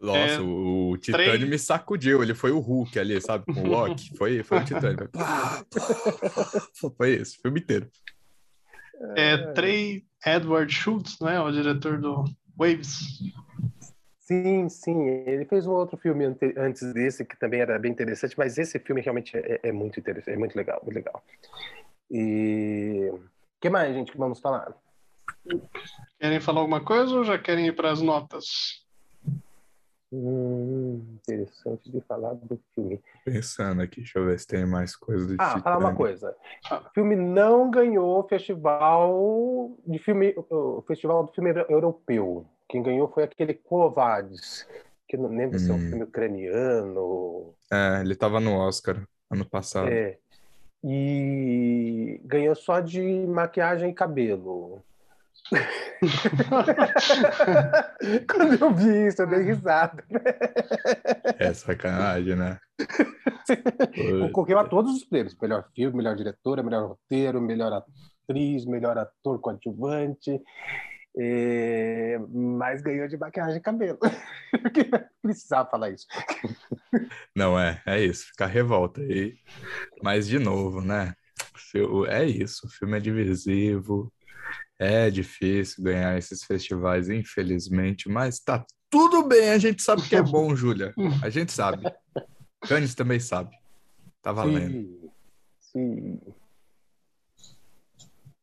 Nossa, 0.00 0.18
é, 0.18 0.40
o, 0.40 0.90
o 0.90 0.98
Titânio 0.98 1.32
três... 1.32 1.48
me 1.48 1.58
sacudiu. 1.58 2.22
Ele 2.22 2.34
foi 2.34 2.50
o 2.50 2.58
Hulk 2.58 2.98
ali, 2.98 3.20
sabe? 3.20 3.44
Com 3.46 3.62
o 3.62 3.66
Loki. 3.68 4.16
Foi, 4.16 4.42
foi 4.42 4.58
o 4.58 4.64
Titânio. 4.64 5.10
foi 6.96 7.14
isso, 7.14 7.38
filme 7.40 7.60
inteiro. 7.60 7.88
É, 9.16 9.36
Trey 9.52 10.04
Edward 10.24 10.72
Schultz, 10.72 11.18
né? 11.20 11.40
O 11.40 11.50
diretor 11.50 11.98
do 12.00 12.24
Waves. 12.56 13.18
Sim, 14.24 14.70
sim. 14.70 15.06
Ele 15.06 15.44
fez 15.44 15.66
um 15.66 15.72
outro 15.72 15.98
filme 15.98 16.24
antes 16.56 16.92
desse 16.94 17.26
que 17.26 17.36
também 17.38 17.60
era 17.60 17.78
bem 17.78 17.92
interessante, 17.92 18.36
mas 18.38 18.56
esse 18.56 18.78
filme 18.78 19.02
realmente 19.02 19.36
é, 19.36 19.60
é 19.62 19.70
muito 19.72 20.00
interessante, 20.00 20.34
é 20.34 20.38
muito 20.38 20.56
legal, 20.56 20.80
muito 20.82 20.96
legal. 20.96 21.22
E 22.10 23.10
o 23.12 23.20
que 23.60 23.68
mais, 23.68 23.94
gente, 23.94 24.12
que 24.12 24.18
vamos 24.18 24.40
falar? 24.40 24.74
Querem 26.18 26.40
falar 26.40 26.60
alguma 26.60 26.82
coisa 26.82 27.14
ou 27.14 27.24
já 27.24 27.38
querem 27.38 27.66
ir 27.66 27.76
para 27.76 27.92
as 27.92 28.00
notas? 28.00 28.82
Hum, 30.10 31.18
interessante 31.18 31.90
de 31.90 32.00
falar 32.00 32.32
do 32.34 32.58
filme. 32.74 33.02
Pensando 33.26 33.82
aqui, 33.82 33.96
deixa 33.96 34.18
eu 34.18 34.24
ver 34.24 34.38
se 34.38 34.46
tem 34.46 34.64
mais 34.64 34.96
coisa 34.96 35.26
do 35.26 35.34
Ah, 35.38 35.60
falar 35.60 35.78
uma 35.78 35.94
coisa. 35.94 36.34
O 36.70 36.94
filme 36.94 37.14
não 37.14 37.70
ganhou 37.70 38.20
o 38.20 38.28
festival 38.28 39.76
de 39.86 39.98
filme, 39.98 40.34
o 40.48 40.82
festival 40.86 41.26
do 41.26 41.32
filme 41.32 41.50
europeu. 41.68 42.48
Quem 42.74 42.82
ganhou 42.82 43.06
foi 43.06 43.22
aquele 43.22 43.54
Covades, 43.54 44.66
que 45.06 45.16
não 45.16 45.28
lembro 45.28 45.54
hum. 45.54 45.58
se 45.60 45.70
é 45.70 45.72
um 45.72 45.76
hum. 45.76 45.90
filme 45.90 46.02
ucraniano. 46.02 47.54
É, 47.72 48.00
ele 48.00 48.14
estava 48.14 48.40
no 48.40 48.56
Oscar 48.56 49.00
ano 49.30 49.48
passado. 49.48 49.86
É. 49.86 50.18
E 50.82 52.20
ganhou 52.24 52.56
só 52.56 52.80
de 52.80 53.00
maquiagem 53.28 53.90
e 53.90 53.94
cabelo. 53.94 54.82
Quando 58.28 58.60
eu 58.60 58.74
vi 58.74 59.06
isso, 59.06 59.22
eu 59.22 59.28
dei 59.28 59.44
risada. 59.44 60.04
É 61.38 61.54
sacanagem, 61.54 62.34
né? 62.34 62.58
Concorreu 64.20 64.58
a 64.58 64.64
todos 64.64 64.96
os 64.96 65.04
prêmios: 65.04 65.36
melhor 65.40 65.68
filme, 65.76 65.98
melhor 65.98 66.16
diretora, 66.16 66.60
melhor 66.60 66.88
roteiro, 66.88 67.40
melhor 67.40 67.72
atriz, 67.72 68.64
melhor 68.64 68.98
ator 68.98 69.38
coadjuvante. 69.38 70.42
É, 71.16 72.18
mas 72.28 72.82
ganhou 72.82 73.06
de 73.06 73.16
maquiagem 73.16 73.58
e 73.58 73.60
cabelo. 73.60 73.98
Precisava 75.22 75.70
falar 75.70 75.90
isso. 75.90 76.06
Não, 77.34 77.58
é, 77.58 77.80
é 77.86 78.02
isso, 78.02 78.26
fica 78.26 78.46
revolta. 78.46 79.00
E, 79.00 79.38
mas, 80.02 80.26
de 80.26 80.38
novo, 80.38 80.80
né? 80.80 81.14
É 82.08 82.24
isso, 82.24 82.66
o 82.66 82.70
filme 82.70 82.96
é 82.96 83.00
divisivo, 83.00 84.12
é 84.78 85.10
difícil 85.10 85.82
ganhar 85.82 86.16
esses 86.16 86.44
festivais, 86.44 87.08
infelizmente, 87.08 88.08
mas 88.08 88.38
tá 88.38 88.64
tudo 88.90 89.26
bem, 89.26 89.50
a 89.50 89.58
gente 89.58 89.82
sabe 89.82 90.02
que 90.08 90.14
é 90.14 90.22
bom, 90.22 90.54
Júlia. 90.56 90.94
A 91.20 91.28
gente 91.28 91.52
sabe. 91.52 91.84
Cannes 92.60 92.94
também 92.94 93.18
sabe. 93.18 93.56
Tá 94.22 94.30
valendo. 94.30 95.10
Sim. 95.58 96.20
sim. 96.20 96.20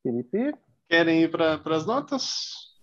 Felipe? 0.03 0.53
Querem 0.91 1.21
ir 1.21 1.31
para 1.31 1.61
as 1.73 1.85
notas? 1.85 2.75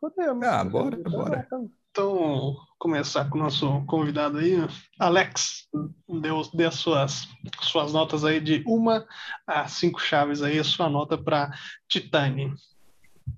Podemos. 0.00 0.42
Ah, 0.42 0.64
bora, 0.64 0.96
bora. 0.96 1.46
Então, 1.90 2.56
começar 2.78 3.28
com 3.28 3.36
o 3.36 3.42
nosso 3.42 3.84
convidado 3.84 4.38
aí, 4.38 4.56
Alex, 4.98 5.68
deu, 6.08 6.40
dê 6.54 6.64
as 6.64 6.76
suas, 6.76 7.28
suas 7.60 7.92
notas 7.92 8.24
aí 8.24 8.40
de 8.40 8.64
uma 8.66 9.06
a 9.46 9.68
cinco 9.68 10.00
chaves 10.00 10.42
aí, 10.42 10.58
a 10.58 10.64
sua 10.64 10.88
nota 10.88 11.18
para 11.18 11.50
Titane. 11.86 12.54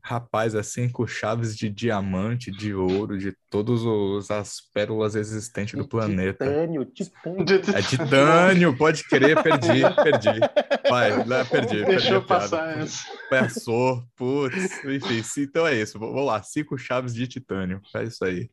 Rapaz, 0.01 0.55
é 0.55 0.63
cinco 0.63 1.07
chaves 1.07 1.57
de 1.57 1.69
diamante, 1.69 2.51
de 2.51 2.75
ouro, 2.75 3.19
de 3.19 3.37
todas 3.51 4.31
as 4.31 4.61
pérolas 4.73 5.15
existentes 5.15 5.79
do 5.79 5.87
planeta. 5.87 6.45
Titânio, 6.45 6.85
titânio. 6.85 7.77
É 7.77 7.83
titânio, 7.83 8.77
pode 8.77 9.05
crer, 9.05 9.43
perdi, 9.43 9.83
perdi. 10.03 10.41
Vai, 10.89 11.25
né, 11.25 11.45
perdi. 11.45 11.85
Deixa 11.85 12.15
eu 12.15 12.23
passar 12.25 12.79
essa. 12.79 13.07
Passou, 13.29 14.03
putz, 14.17 14.85
enfim, 14.85 15.23
então 15.43 15.67
é 15.67 15.75
isso. 15.75 15.99
Vamos 15.99 16.25
lá, 16.25 16.43
cinco 16.43 16.79
chaves 16.79 17.15
de 17.15 17.27
titânio. 17.27 17.81
É 17.95 18.05
isso 18.05 18.25
aí. 18.25 18.51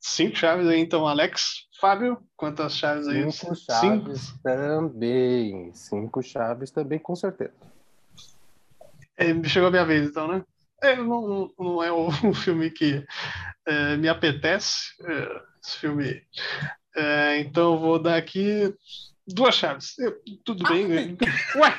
Cinco 0.00 0.36
chaves 0.36 0.66
aí, 0.66 0.80
então, 0.80 1.06
Alex. 1.06 1.68
Fábio, 1.80 2.18
quantas 2.36 2.74
chaves 2.74 3.06
aí? 3.06 3.30
Cinco 3.30 3.54
chaves 3.54 4.20
Cinco? 4.20 4.42
também. 4.42 5.72
Cinco 5.74 6.22
chaves 6.22 6.70
também, 6.70 6.98
com 6.98 7.14
certeza. 7.14 7.52
É, 9.18 9.48
chegou 9.48 9.68
a 9.68 9.70
minha 9.70 9.84
vez, 9.84 10.08
então, 10.08 10.28
né? 10.28 10.42
É, 10.82 10.94
não, 10.96 11.50
não, 11.58 11.82
é 11.82 11.92
um 12.24 12.32
filme 12.32 12.70
que 12.70 13.04
é, 13.66 13.96
me 13.96 14.08
apetece 14.08 14.92
é, 15.04 15.40
esse 15.62 15.78
filme. 15.78 16.22
É, 16.96 17.38
então 17.40 17.78
vou 17.78 17.98
dar 17.98 18.16
aqui 18.16 18.72
duas 19.26 19.54
chaves. 19.54 19.98
Eu, 19.98 20.16
tudo 20.44 20.64
bem. 20.68 21.16
Ué, 21.56 21.78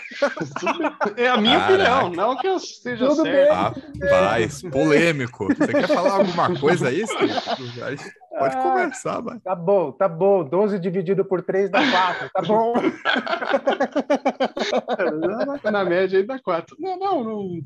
tudo 0.60 0.78
bem. 0.80 0.92
É 1.18 1.30
a 1.30 1.38
minha 1.38 1.60
Caraca. 1.60 1.74
opinião, 1.74 2.10
não 2.12 2.38
que 2.38 2.48
eu 2.48 2.58
esteja 2.58 3.08
tudo 3.08 3.24
certo. 3.24 3.82
Bem, 3.98 4.10
Rapaz, 4.10 4.62
polêmico. 4.62 5.48
Você 5.48 5.74
quer 5.74 5.88
falar 5.88 6.14
alguma 6.16 6.60
coisa 6.60 6.90
aí, 6.90 7.04
Pode 8.40 8.56
ah, 8.56 8.62
conversar, 8.62 9.22
vai. 9.22 9.40
Tá 9.40 9.54
bom, 9.54 9.92
tá 9.92 10.08
bom. 10.08 10.44
12 10.44 10.80
dividido 10.80 11.26
por 11.26 11.42
3 11.42 11.70
dá 11.70 11.80
4, 11.92 12.30
tá 12.34 12.42
bom. 12.42 12.74
Na 15.72 15.84
média 15.84 16.18
aí 16.18 16.26
dá 16.26 16.40
4. 16.40 16.78
Não, 16.80 16.98
não, 16.98 17.24
não 17.24 17.62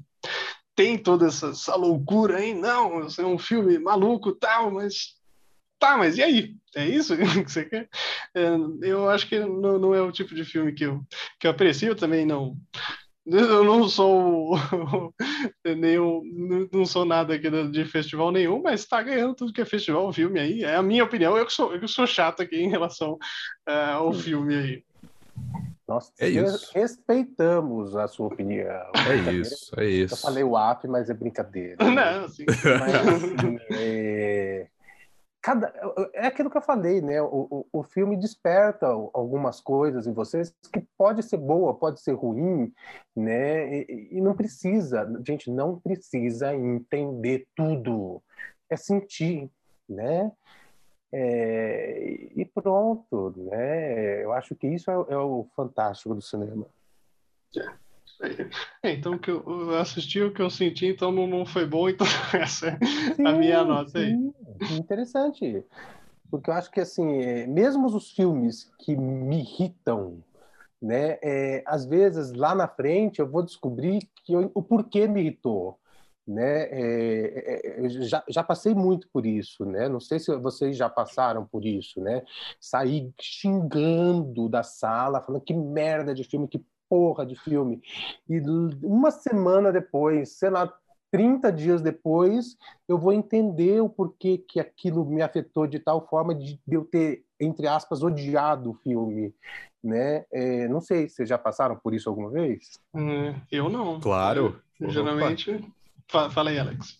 tem 0.75 0.97
toda 0.97 1.27
essa, 1.27 1.49
essa 1.49 1.75
loucura 1.75 2.37
aí, 2.37 2.53
não. 2.53 3.07
É 3.17 3.23
um 3.23 3.37
filme 3.37 3.77
maluco 3.77 4.33
tal, 4.33 4.71
mas 4.71 5.15
tá, 5.79 5.97
mas 5.97 6.17
e 6.17 6.23
aí? 6.23 6.55
É 6.75 6.85
isso 6.85 7.15
que 7.17 7.23
você 7.23 7.65
quer? 7.65 7.87
É, 8.33 8.47
eu 8.81 9.09
acho 9.09 9.27
que 9.27 9.39
não, 9.39 9.77
não, 9.77 9.93
é 9.93 10.01
o 10.01 10.11
tipo 10.11 10.33
de 10.33 10.43
filme 10.43 10.73
que 10.73 10.85
eu, 10.85 11.01
que 11.39 11.45
eu 11.45 11.51
aprecio 11.51 11.95
também, 11.95 12.25
não. 12.25 12.57
Eu 13.25 13.63
não 13.63 13.87
sou 13.87 14.57
nenhum, 15.65 16.69
não 16.71 16.85
sou 16.85 17.05
nada 17.05 17.35
aqui 17.35 17.49
de 17.71 17.85
festival 17.85 18.31
nenhum, 18.31 18.61
mas 18.61 18.81
está 18.81 19.01
ganhando 19.01 19.33
tudo 19.33 19.53
que 19.53 19.61
é 19.61 19.65
festival, 19.65 20.11
filme 20.11 20.39
aí. 20.39 20.63
É 20.63 20.75
a 20.75 20.83
minha 20.83 21.05
opinião, 21.05 21.37
eu 21.37 21.45
que 21.45 21.53
sou, 21.53 21.73
eu 21.73 21.79
que 21.79 21.87
sou 21.87 22.05
chato 22.05 22.41
aqui 22.41 22.57
em 22.57 22.69
relação 22.69 23.13
uh, 23.67 23.93
ao 23.95 24.13
filme 24.13 24.55
aí. 24.55 24.83
Nós 25.87 26.11
é 26.19 26.29
respeitamos 26.73 27.95
a 27.95 28.07
sua 28.07 28.27
opinião. 28.27 28.91
É 29.07 29.31
isso, 29.33 29.79
é 29.79 29.85
isso. 29.85 30.13
Eu 30.13 30.17
falei 30.17 30.43
o 30.43 30.57
app, 30.57 30.87
mas 30.87 31.09
é 31.09 31.13
brincadeira. 31.13 31.77
Não, 31.83 32.27
sim. 32.27 32.45
Mas, 32.47 32.95
assim, 32.95 33.57
é 33.71 34.67
cada 35.43 35.73
é 36.13 36.25
aquilo 36.25 36.49
que 36.49 36.57
eu 36.57 36.61
falei, 36.61 37.01
né? 37.01 37.21
O, 37.21 37.47
o, 37.51 37.79
o, 37.79 37.83
filme 37.83 38.15
desperta 38.15 38.87
algumas 38.87 39.59
coisas 39.59 40.07
em 40.07 40.13
vocês 40.13 40.55
que 40.71 40.79
pode 40.97 41.21
ser 41.21 41.35
boa, 41.35 41.75
pode 41.75 41.99
ser 41.99 42.13
ruim, 42.13 42.73
né? 43.13 43.81
E, 43.81 44.07
e 44.13 44.21
não 44.21 44.33
precisa, 44.33 45.05
gente, 45.27 45.51
não 45.51 45.77
precisa 45.77 46.55
entender 46.55 47.45
tudo, 47.53 48.23
é 48.69 48.77
sentir, 48.77 49.51
né? 49.87 50.31
É, 51.11 52.29
e 52.35 52.45
pronto, 52.45 53.33
né? 53.35 54.23
Eu 54.23 54.31
acho 54.31 54.55
que 54.55 54.67
isso 54.67 54.89
é, 54.89 54.93
é 54.93 55.17
o 55.17 55.45
fantástico 55.55 56.15
do 56.15 56.21
cinema. 56.21 56.65
É. 57.57 57.82
É, 58.81 58.91
então, 58.93 59.17
que 59.17 59.29
eu 59.29 59.75
assisti 59.77 60.21
o 60.21 60.33
que 60.33 60.41
eu 60.41 60.49
senti, 60.49 60.87
então 60.87 61.11
não, 61.11 61.27
não 61.27 61.45
foi 61.45 61.65
bom, 61.65 61.89
então 61.89 62.07
essa 62.33 62.67
é 62.67 62.85
sim, 63.15 63.25
a 63.25 63.33
minha 63.33 63.63
nota 63.63 63.99
aí. 63.99 64.11
Sim. 64.11 64.33
Interessante. 64.77 65.63
Porque 66.31 66.49
eu 66.49 66.53
acho 66.53 66.71
que, 66.71 66.79
assim, 66.79 67.21
é, 67.21 67.45
mesmo 67.45 67.85
os 67.87 68.11
filmes 68.11 68.71
que 68.79 68.95
me 68.95 69.39
irritam, 69.39 70.23
né, 70.81 71.17
é, 71.21 71.63
às 71.65 71.85
vezes 71.85 72.33
lá 72.33 72.55
na 72.55 72.67
frente 72.67 73.19
eu 73.19 73.29
vou 73.29 73.43
descobrir 73.43 74.09
que 74.25 74.33
eu, 74.33 74.51
o 74.53 74.61
porquê 74.61 75.07
me 75.07 75.21
irritou. 75.21 75.79
Né? 76.25 76.69
É, 76.71 77.83
é, 77.85 77.89
já, 77.89 78.23
já 78.29 78.41
passei 78.41 78.73
muito 78.73 79.09
por 79.11 79.25
isso, 79.25 79.65
né? 79.65 79.89
Não 79.89 79.99
sei 79.99 80.19
se 80.19 80.33
vocês 80.37 80.77
já 80.77 80.89
passaram 80.89 81.45
por 81.45 81.65
isso, 81.65 81.99
né? 81.99 82.23
Sair 82.61 83.13
xingando 83.19 84.47
da 84.47 84.63
sala, 84.63 85.21
falando 85.21 85.43
que 85.43 85.53
merda 85.53 86.15
de 86.15 86.23
filme, 86.23 86.47
que 86.47 86.63
porra 86.93 87.25
de 87.25 87.35
filme. 87.35 87.81
E 88.29 88.39
uma 88.83 89.09
semana 89.09 89.71
depois, 89.71 90.37
sei 90.37 90.51
lá, 90.51 90.71
30 91.11 91.51
dias 91.51 91.81
depois, 91.81 92.55
eu 92.87 92.99
vou 92.99 93.11
entender 93.11 93.81
o 93.81 93.89
porquê 93.89 94.37
que 94.37 94.59
aquilo 94.59 95.03
me 95.03 95.23
afetou 95.23 95.65
de 95.65 95.79
tal 95.79 96.07
forma 96.07 96.35
de 96.35 96.59
eu 96.69 96.85
ter, 96.85 97.23
entre 97.39 97.67
aspas, 97.67 98.03
odiado 98.03 98.69
o 98.69 98.75
filme. 98.75 99.33
Né? 99.83 100.23
É, 100.31 100.67
não 100.67 100.79
sei, 100.79 101.09
vocês 101.09 101.27
já 101.27 101.37
passaram 101.37 101.75
por 101.75 101.95
isso 101.95 102.07
alguma 102.07 102.29
vez? 102.29 102.79
Hum, 102.93 103.33
eu 103.51 103.69
não. 103.69 103.99
Claro. 103.99 104.61
Eu, 104.79 104.91
geralmente. 104.91 105.67
Fala 106.07 106.51
aí, 106.51 106.59
Alex. 106.59 106.99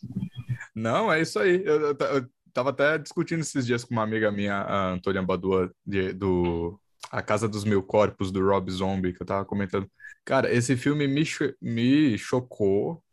Não, 0.74 1.14
é 1.14 1.22
isso 1.22 1.38
aí. 1.38 1.64
Eu, 1.64 1.82
eu, 1.82 1.98
eu 2.00 2.30
tava 2.52 2.72
até 2.72 2.98
discutindo 2.98 3.42
esses 3.42 3.64
dias 3.64 3.84
com 3.84 3.94
uma 3.94 4.04
amiga 4.04 4.32
minha, 4.32 4.56
a 4.56 4.92
Antônia 4.92 5.22
Badua, 5.22 5.72
de, 5.86 6.14
do 6.14 6.80
a 7.14 7.22
Casa 7.22 7.48
dos 7.48 7.64
Mil 7.64 7.84
Corpos, 7.84 8.32
do 8.32 8.44
Rob 8.44 8.72
Zombie, 8.72 9.14
que 9.14 9.22
eu 9.22 9.26
tava 9.28 9.46
comentando. 9.46 9.88
Cara, 10.26 10.52
esse 10.52 10.76
filme 10.76 11.08
me, 11.08 11.24
cho 11.24 11.54
me 11.62 12.18
chocou. 12.18 13.04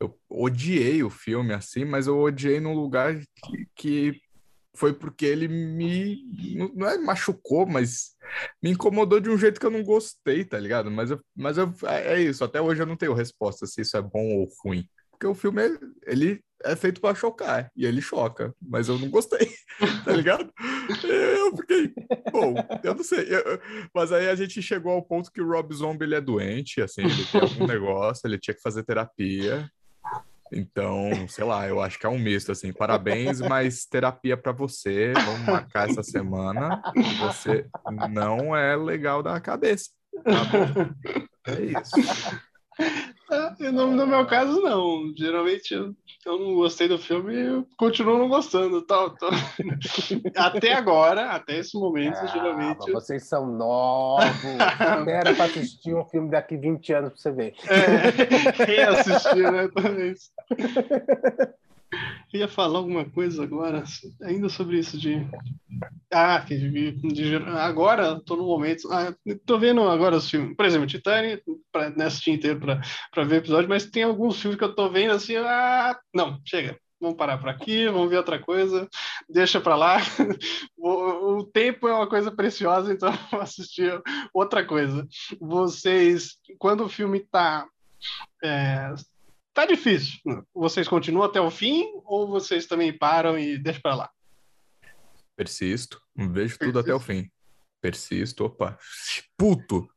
Eu 0.00 0.16
odiei 0.28 1.02
o 1.02 1.10
filme, 1.10 1.52
assim, 1.52 1.84
mas 1.84 2.06
eu 2.06 2.16
odiei 2.20 2.60
num 2.60 2.74
lugar 2.74 3.18
que, 3.18 3.66
que 3.74 4.20
foi 4.76 4.92
porque 4.92 5.26
ele 5.26 5.48
me. 5.48 6.22
Não 6.72 6.86
é 6.86 6.98
machucou, 6.98 7.66
mas 7.66 8.14
me 8.62 8.70
incomodou 8.70 9.18
de 9.18 9.28
um 9.28 9.36
jeito 9.36 9.58
que 9.58 9.66
eu 9.66 9.70
não 9.72 9.82
gostei, 9.82 10.44
tá 10.44 10.58
ligado? 10.60 10.88
Mas, 10.88 11.10
eu, 11.10 11.20
mas 11.34 11.58
eu, 11.58 11.74
é, 11.86 12.14
é 12.14 12.20
isso, 12.20 12.44
até 12.44 12.60
hoje 12.60 12.80
eu 12.80 12.86
não 12.86 12.96
tenho 12.96 13.12
resposta 13.12 13.66
se 13.66 13.80
isso 13.80 13.96
é 13.96 14.02
bom 14.02 14.36
ou 14.36 14.48
ruim. 14.64 14.88
Porque 15.16 15.26
o 15.26 15.34
filme, 15.34 15.62
ele 16.06 16.44
é 16.62 16.76
feito 16.76 17.00
para 17.00 17.14
chocar, 17.14 17.70
e 17.74 17.86
ele 17.86 18.02
choca, 18.02 18.54
mas 18.60 18.88
eu 18.88 18.98
não 18.98 19.08
gostei, 19.08 19.50
tá 20.04 20.12
ligado? 20.12 20.52
Eu 21.02 21.56
fiquei, 21.56 21.92
bom, 22.30 22.54
eu 22.82 22.94
não 22.94 23.04
sei, 23.04 23.26
eu, 23.34 23.60
mas 23.94 24.12
aí 24.12 24.28
a 24.28 24.34
gente 24.34 24.60
chegou 24.60 24.92
ao 24.92 25.02
ponto 25.02 25.32
que 25.32 25.40
o 25.40 25.48
Rob 25.48 25.74
Zombie 25.74 26.04
ele 26.04 26.14
é 26.14 26.20
doente, 26.20 26.82
assim, 26.82 27.02
ele 27.02 27.24
tem 27.24 27.40
algum 27.40 27.66
negócio, 27.66 28.26
ele 28.26 28.38
tinha 28.38 28.54
que 28.54 28.60
fazer 28.60 28.82
terapia, 28.82 29.70
então, 30.52 31.10
sei 31.28 31.44
lá, 31.44 31.66
eu 31.66 31.80
acho 31.80 31.98
que 31.98 32.06
é 32.06 32.08
um 32.08 32.18
misto, 32.18 32.52
assim, 32.52 32.72
parabéns, 32.72 33.40
mas 33.40 33.86
terapia 33.86 34.36
para 34.36 34.52
você, 34.52 35.12
vamos 35.14 35.46
marcar 35.46 35.88
essa 35.88 36.02
semana, 36.02 36.82
você 37.18 37.66
não 38.10 38.54
é 38.54 38.76
legal 38.76 39.22
da 39.22 39.40
cabeça, 39.40 39.90
tá 40.24 40.44
bom? 40.44 41.22
É 41.46 41.62
isso. 41.62 42.36
É, 43.30 43.70
no, 43.70 43.90
no, 43.90 44.06
meu 44.06 44.24
caso, 44.26 44.60
não. 44.60 45.12
Geralmente 45.16 45.74
eu, 45.74 45.94
eu 46.24 46.38
não 46.38 46.54
gostei 46.54 46.86
do 46.86 46.98
filme 46.98 47.34
e 47.34 47.64
continuo 47.76 48.18
não 48.18 48.28
gostando. 48.28 48.82
Tal. 48.82 49.14
Até 50.36 50.72
agora, 50.74 51.30
até 51.30 51.58
esse 51.58 51.76
momento, 51.76 52.18
ah, 52.18 52.26
geralmente. 52.26 52.92
Vocês 52.92 53.28
são 53.28 53.46
novos. 53.46 54.24
Espera 55.00 55.34
para 55.34 55.44
assistir 55.44 55.94
um 55.94 56.04
filme 56.04 56.30
daqui 56.30 56.56
20 56.56 56.92
anos 56.92 57.12
para 57.12 57.18
você 57.18 57.32
ver. 57.32 57.54
É, 57.66 58.64
reassistir, 58.64 59.50
né? 59.50 59.68
Talvez. 59.74 60.30
Eu 62.32 62.40
ia 62.40 62.48
falar 62.48 62.78
alguma 62.78 63.04
coisa 63.04 63.42
agora, 63.42 63.84
ainda 64.22 64.48
sobre 64.48 64.78
isso 64.78 64.98
de. 64.98 65.26
Ah, 66.12 66.38
de, 66.38 66.92
de, 66.92 67.36
agora 67.36 68.16
estou 68.18 68.36
no 68.36 68.44
momento. 68.44 68.88
Ah, 68.92 69.14
tô 69.44 69.58
vendo 69.58 69.82
agora 69.82 70.16
os 70.16 70.28
filmes. 70.28 70.56
Por 70.56 70.66
exemplo, 70.66 70.86
Titanic, 70.86 71.42
para 71.72 71.90
né, 71.90 72.06
assistir 72.06 72.32
inteiro 72.32 72.60
para 72.60 73.24
ver 73.24 73.36
episódio, 73.36 73.68
mas 73.68 73.86
tem 73.86 74.02
alguns 74.02 74.40
filmes 74.40 74.58
que 74.58 74.64
eu 74.64 74.70
estou 74.70 74.90
vendo 74.90 75.12
assim. 75.12 75.36
Ah, 75.36 75.98
não, 76.14 76.40
chega. 76.44 76.78
Vamos 76.98 77.18
parar 77.18 77.36
por 77.36 77.50
aqui, 77.50 77.86
vamos 77.88 78.08
ver 78.08 78.16
outra 78.16 78.38
coisa, 78.38 78.88
deixa 79.28 79.60
para 79.60 79.76
lá. 79.76 79.98
O, 80.78 81.38
o, 81.38 81.44
tempo 81.44 81.88
é 81.88 81.92
uma 81.92 82.08
coisa 82.08 82.30
preciosa, 82.30 82.92
então 82.92 83.10
vou 83.32 83.40
assistir 83.40 84.00
outra 84.32 84.64
coisa. 84.64 85.04
Vocês, 85.40 86.36
quando 86.58 86.84
o 86.84 86.88
filme 86.88 87.18
está 87.18 87.66
é, 88.44 88.94
Tá 89.56 89.64
difícil. 89.64 90.20
Vocês 90.54 90.86
continuam 90.86 91.24
até 91.24 91.40
o 91.40 91.50
fim 91.50 91.90
ou 92.04 92.28
vocês 92.28 92.66
também 92.66 92.92
param 92.92 93.38
e 93.38 93.56
deixam 93.56 93.80
para 93.80 93.94
lá? 93.94 94.10
Persisto. 95.34 95.98
Vejo 96.14 96.58
tudo 96.58 96.78
até 96.78 96.92
o 96.92 97.00
fim. 97.00 97.30
Persisto. 97.80 98.44
Opa. 98.44 98.78
Puto. 99.34 99.88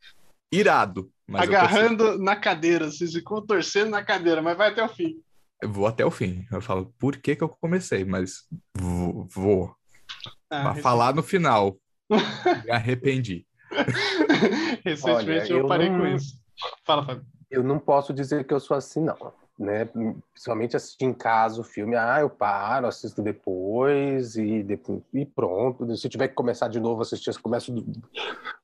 Irado. 0.50 1.12
Agarrando 1.34 2.18
na 2.18 2.38
cadeira. 2.38 2.90
Vocês 2.90 3.12
ficam 3.12 3.46
torcendo 3.46 3.90
na 3.90 4.02
cadeira, 4.02 4.42
mas 4.42 4.58
vai 4.58 4.70
até 4.70 4.82
o 4.82 4.88
fim. 4.88 5.22
Eu 5.62 5.70
vou 5.70 5.88
até 5.88 6.06
o 6.06 6.12
fim. 6.12 6.48
Eu 6.50 6.62
falo, 6.62 6.94
por 6.98 7.18
que 7.18 7.36
que 7.36 7.44
eu 7.44 7.50
comecei? 7.50 8.06
Mas 8.06 8.48
vou. 8.78 9.28
vou. 9.30 9.76
Ah, 10.50 10.72
pra 10.72 10.76
falar 10.76 11.14
no 11.14 11.22
final. 11.22 11.78
Me 12.64 12.72
arrependi. 12.72 13.46
Recentemente 14.86 15.52
Olha, 15.52 15.52
eu, 15.52 15.58
eu 15.58 15.68
parei 15.68 15.90
não... 15.90 16.00
com 16.00 16.08
isso. 16.08 16.40
Fala, 16.86 17.06
Fábio. 17.06 17.26
Eu 17.52 17.62
não 17.62 17.78
posso 17.78 18.14
dizer 18.14 18.48
que 18.48 18.54
eu 18.54 18.60
sou 18.62 18.78
assim, 18.78 19.02
não 19.02 19.18
né? 19.60 19.86
Principalmente 20.32 20.78
assistir 20.78 21.04
em 21.04 21.14
casa 21.14 21.60
o 21.60 21.64
filme, 21.64 21.96
ah, 21.96 22.22
eu 22.22 22.30
paro, 22.30 22.88
assisto 22.88 23.22
depois 23.22 24.38
e, 24.38 24.64
depois, 24.64 25.02
e 25.14 25.26
pronto. 25.26 25.96
Se 25.98 26.08
tiver 26.08 26.30
que 26.30 26.34
começar 26.34 26.70
de 26.70 26.80
novo, 26.80 27.02
assistir, 27.02 27.38
começo 27.42 27.72
do, 27.74 27.86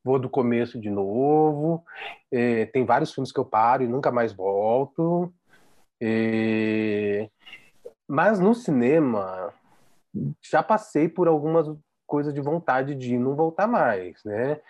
vou 0.02 0.18
do 0.18 0.30
começo 0.30 0.80
de 0.80 0.90
novo. 0.90 1.84
É, 2.32 2.66
tem 2.68 2.86
vários 2.86 3.14
filmes 3.14 3.32
que 3.32 3.40
eu 3.40 3.46
paro 3.46 3.84
e 3.84 3.88
nunca 3.88 4.10
mais 4.10 4.32
volto. 4.32 5.34
É, 6.02 7.30
mas 8.08 8.40
no 8.40 8.56
cinema 8.56 9.54
já 10.42 10.64
passei 10.64 11.10
por 11.10 11.28
algumas 11.28 11.68
coisa 12.16 12.32
de 12.32 12.40
vontade 12.40 12.96
de 12.96 13.18
não 13.18 13.36
voltar 13.36 13.68
mais, 13.68 14.24
né? 14.24 14.62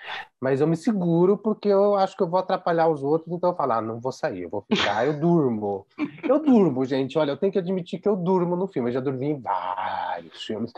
Mas 0.42 0.62
eu 0.62 0.66
me 0.66 0.76
seguro 0.76 1.38
porque 1.38 1.68
eu 1.70 1.94
acho 1.94 2.18
que 2.18 2.24
eu 2.24 2.28
vou 2.28 2.40
atrapalhar 2.40 2.88
os 2.88 3.04
outros, 3.04 3.32
então 3.32 3.52
eu 3.52 3.56
falo, 3.56 3.74
ah, 3.74 3.82
não 3.84 4.00
vou 4.00 4.12
sair, 4.12 4.42
eu 4.42 4.50
vou 4.50 4.66
ficar, 4.68 5.06
eu 5.06 5.20
durmo. 5.20 5.86
Eu 6.28 6.42
durmo, 6.42 6.84
gente, 6.86 7.20
olha, 7.20 7.32
eu 7.32 7.38
tenho 7.38 7.52
que 7.52 7.60
admitir 7.60 8.00
que 8.00 8.10
eu 8.10 8.16
durmo 8.16 8.56
no 8.56 8.68
filme, 8.68 8.90
eu 8.90 8.94
já 8.94 9.00
dormi 9.00 9.28
em 9.28 9.40
vários 9.40 10.44
filmes. 10.44 10.74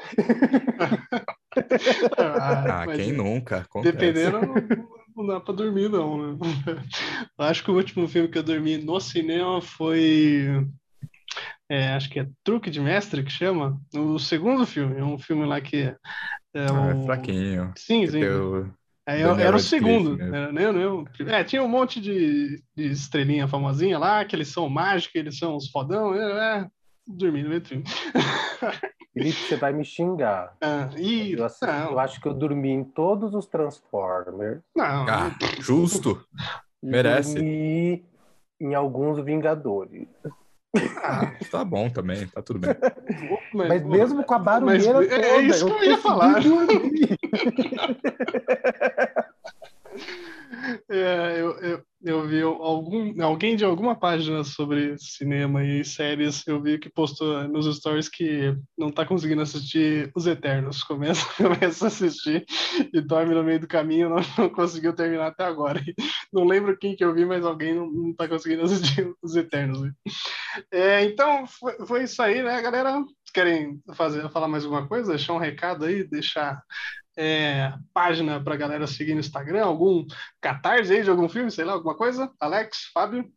ah, 2.17 2.83
ah 2.83 2.87
quem 2.93 3.13
nunca? 3.13 3.59
Acontece. 3.59 3.93
Dependendo, 3.93 4.39
não 5.15 5.25
dá 5.25 5.39
pra 5.39 5.53
dormir, 5.53 5.89
não, 5.89 6.33
né? 6.33 6.37
Acho 7.37 7.63
que 7.63 7.71
o 7.71 7.75
último 7.75 8.09
filme 8.09 8.27
que 8.27 8.37
eu 8.37 8.43
dormi 8.43 8.77
no 8.77 8.99
cinema 8.99 9.61
foi. 9.61 10.67
É, 11.69 11.89
acho 11.89 12.09
que 12.09 12.19
é 12.19 12.27
Truque 12.43 12.69
de 12.69 12.79
Mestre 12.79 13.23
que 13.23 13.31
chama. 13.31 13.79
O 13.93 14.17
segundo 14.17 14.65
filme, 14.65 14.99
é 14.99 15.03
um 15.03 15.17
filme 15.17 15.45
lá 15.45 15.59
que. 15.59 15.83
É, 15.83 15.95
ah, 16.55 16.95
é 16.95 17.05
fraquinho. 17.05 17.73
Sim, 17.75 18.07
sim. 18.07 18.19
Teu... 18.19 18.71
É, 19.05 19.21
era 19.21 19.55
o 19.55 19.59
segundo. 19.59 20.21
Era, 20.21 20.51
nem, 20.51 20.73
nem, 20.73 21.33
é, 21.33 21.43
tinha 21.43 21.63
um 21.63 21.69
monte 21.69 22.01
de, 22.01 22.61
de, 22.75 22.91
estrelinha 22.91 23.47
famosinha 23.47 23.97
lá, 23.97 24.25
que 24.25 24.35
eles 24.35 24.49
são 24.49 24.67
mágicos, 24.67 25.15
eles 25.15 25.37
são 25.37 25.55
os 25.55 25.69
fodão. 25.69 26.13
É, 26.13 26.59
é 26.59 26.67
dormi 27.07 27.41
no 27.41 27.49
meio 27.49 27.61
do 27.61 27.67
filme. 27.67 27.83
Felipe, 29.13 29.39
você 29.39 29.55
vai 29.55 29.73
me 29.73 29.83
xingar. 29.83 30.55
Ah, 30.61 30.89
e... 30.97 31.33
eu, 31.33 31.45
assim, 31.45 31.65
eu, 31.65 31.97
acho 31.99 32.21
que 32.21 32.27
eu 32.27 32.33
dormi 32.33 32.69
em 32.69 32.83
todos 32.83 33.33
os 33.33 33.47
Transformers. 33.47 34.61
Não. 34.75 35.07
Ah, 35.07 35.31
justo. 35.59 36.21
Merece. 36.83 37.35
Dormi 37.35 38.05
em 38.59 38.75
alguns 38.75 39.23
Vingadores. 39.23 40.07
Ah, 41.01 41.31
tá 41.49 41.63
bom 41.63 41.89
também, 41.89 42.27
tá 42.27 42.41
tudo 42.41 42.59
bem. 42.59 42.75
Mas, 43.53 43.67
mas 43.69 43.85
mesmo 43.85 44.23
com 44.23 44.33
a 44.33 44.39
barulheira 44.39 44.93
mas, 44.93 45.09
toda, 45.09 45.25
é 45.25 45.41
isso 45.41 45.65
que 45.65 45.71
eu, 45.71 45.77
eu 45.77 45.83
ia 45.91 45.97
falar. 45.97 46.35
É, 50.89 51.39
eu, 51.39 51.57
eu, 51.59 51.83
eu 52.03 52.16
vi 52.27 52.41
algum, 52.41 53.23
alguém 53.23 53.55
de 53.55 53.65
alguma 53.65 53.95
página 53.95 54.43
sobre 54.43 54.97
cinema 54.97 55.63
e 55.63 55.83
séries, 55.83 56.45
eu 56.45 56.61
vi 56.61 56.77
que 56.77 56.89
postou 56.89 57.47
nos 57.47 57.65
stories 57.77 58.09
que 58.09 58.55
não 58.77 58.91
tá 58.91 59.05
conseguindo 59.05 59.41
assistir 59.41 60.11
Os 60.15 60.27
Eternos. 60.27 60.83
Começa, 60.83 61.25
começa 61.41 61.85
a 61.85 61.87
assistir 61.87 62.45
e 62.93 63.01
dorme 63.01 63.33
no 63.33 63.43
meio 63.43 63.59
do 63.59 63.67
caminho, 63.67 64.09
não, 64.09 64.17
não 64.37 64.49
conseguiu 64.49 64.93
terminar 64.93 65.27
até 65.27 65.43
agora. 65.43 65.81
Não 66.31 66.43
lembro 66.43 66.77
quem 66.77 66.93
que 66.93 67.03
eu 67.03 67.13
vi, 67.13 67.25
mas 67.25 67.45
alguém 67.45 67.73
não, 67.73 67.89
não 67.89 68.13
tá 68.13 68.27
conseguindo 68.27 68.63
assistir 68.63 69.09
Os 69.23 69.33
Eternos. 69.35 69.79
É, 70.69 71.05
então, 71.05 71.47
foi, 71.47 71.85
foi 71.85 72.03
isso 72.03 72.21
aí, 72.21 72.43
né, 72.43 72.61
galera? 72.61 73.01
Querem 73.33 73.81
fazer, 73.93 74.29
falar 74.29 74.49
mais 74.49 74.65
alguma 74.65 74.85
coisa? 74.87 75.13
Deixar 75.13 75.33
um 75.33 75.37
recado 75.37 75.85
aí, 75.85 76.03
deixar 76.03 76.61
é, 77.17 77.73
página 77.93 78.41
para 78.41 78.55
galera 78.55 78.85
seguir 78.85 79.15
no 79.15 79.19
Instagram? 79.19 79.65
Algum 79.65 80.05
catarse 80.39 80.93
aí 80.93 81.03
de 81.03 81.09
algum 81.09 81.27
filme, 81.27 81.49
sei 81.49 81.65
lá, 81.65 81.73
alguma 81.73 81.95
coisa? 81.95 82.31
Alex, 82.39 82.91
Fábio? 82.93 83.29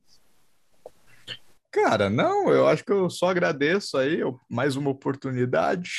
Cara, 1.72 2.10
não, 2.10 2.52
eu 2.52 2.68
acho 2.68 2.84
que 2.84 2.92
eu 2.92 3.08
só 3.08 3.30
agradeço 3.30 3.96
aí, 3.96 4.20
mais 4.48 4.76
uma 4.76 4.90
oportunidade. 4.90 5.90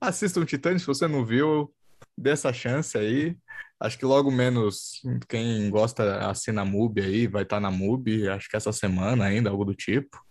Assista 0.00 0.38
um 0.38 0.44
Titã, 0.44 0.78
se 0.78 0.86
você 0.86 1.08
não 1.08 1.24
viu, 1.24 1.74
dê 2.16 2.30
essa 2.30 2.52
chance 2.52 2.96
aí. 2.96 3.36
Acho 3.80 3.98
que 3.98 4.04
logo 4.04 4.30
menos 4.30 5.00
quem 5.26 5.70
gosta 5.70 6.28
assina 6.28 6.60
a 6.60 6.64
MUBI 6.66 7.00
aí, 7.00 7.26
vai 7.26 7.44
estar 7.44 7.56
tá 7.56 7.60
na 7.60 7.70
MUBI, 7.70 8.28
acho 8.28 8.48
que 8.48 8.56
essa 8.56 8.72
semana 8.72 9.24
ainda, 9.24 9.48
algo 9.48 9.64
do 9.64 9.74
tipo. 9.74 10.22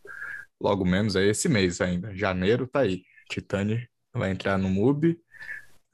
Logo 0.62 0.86
menos 0.86 1.16
aí 1.16 1.30
esse 1.30 1.50
mês 1.50 1.82
ainda. 1.82 2.16
Janeiro 2.16 2.68
tá 2.68 2.82
aí. 2.82 3.02
Titane 3.28 3.88
vai 4.14 4.30
entrar 4.30 4.58
no 4.58 4.70
MUBI. 4.70 5.20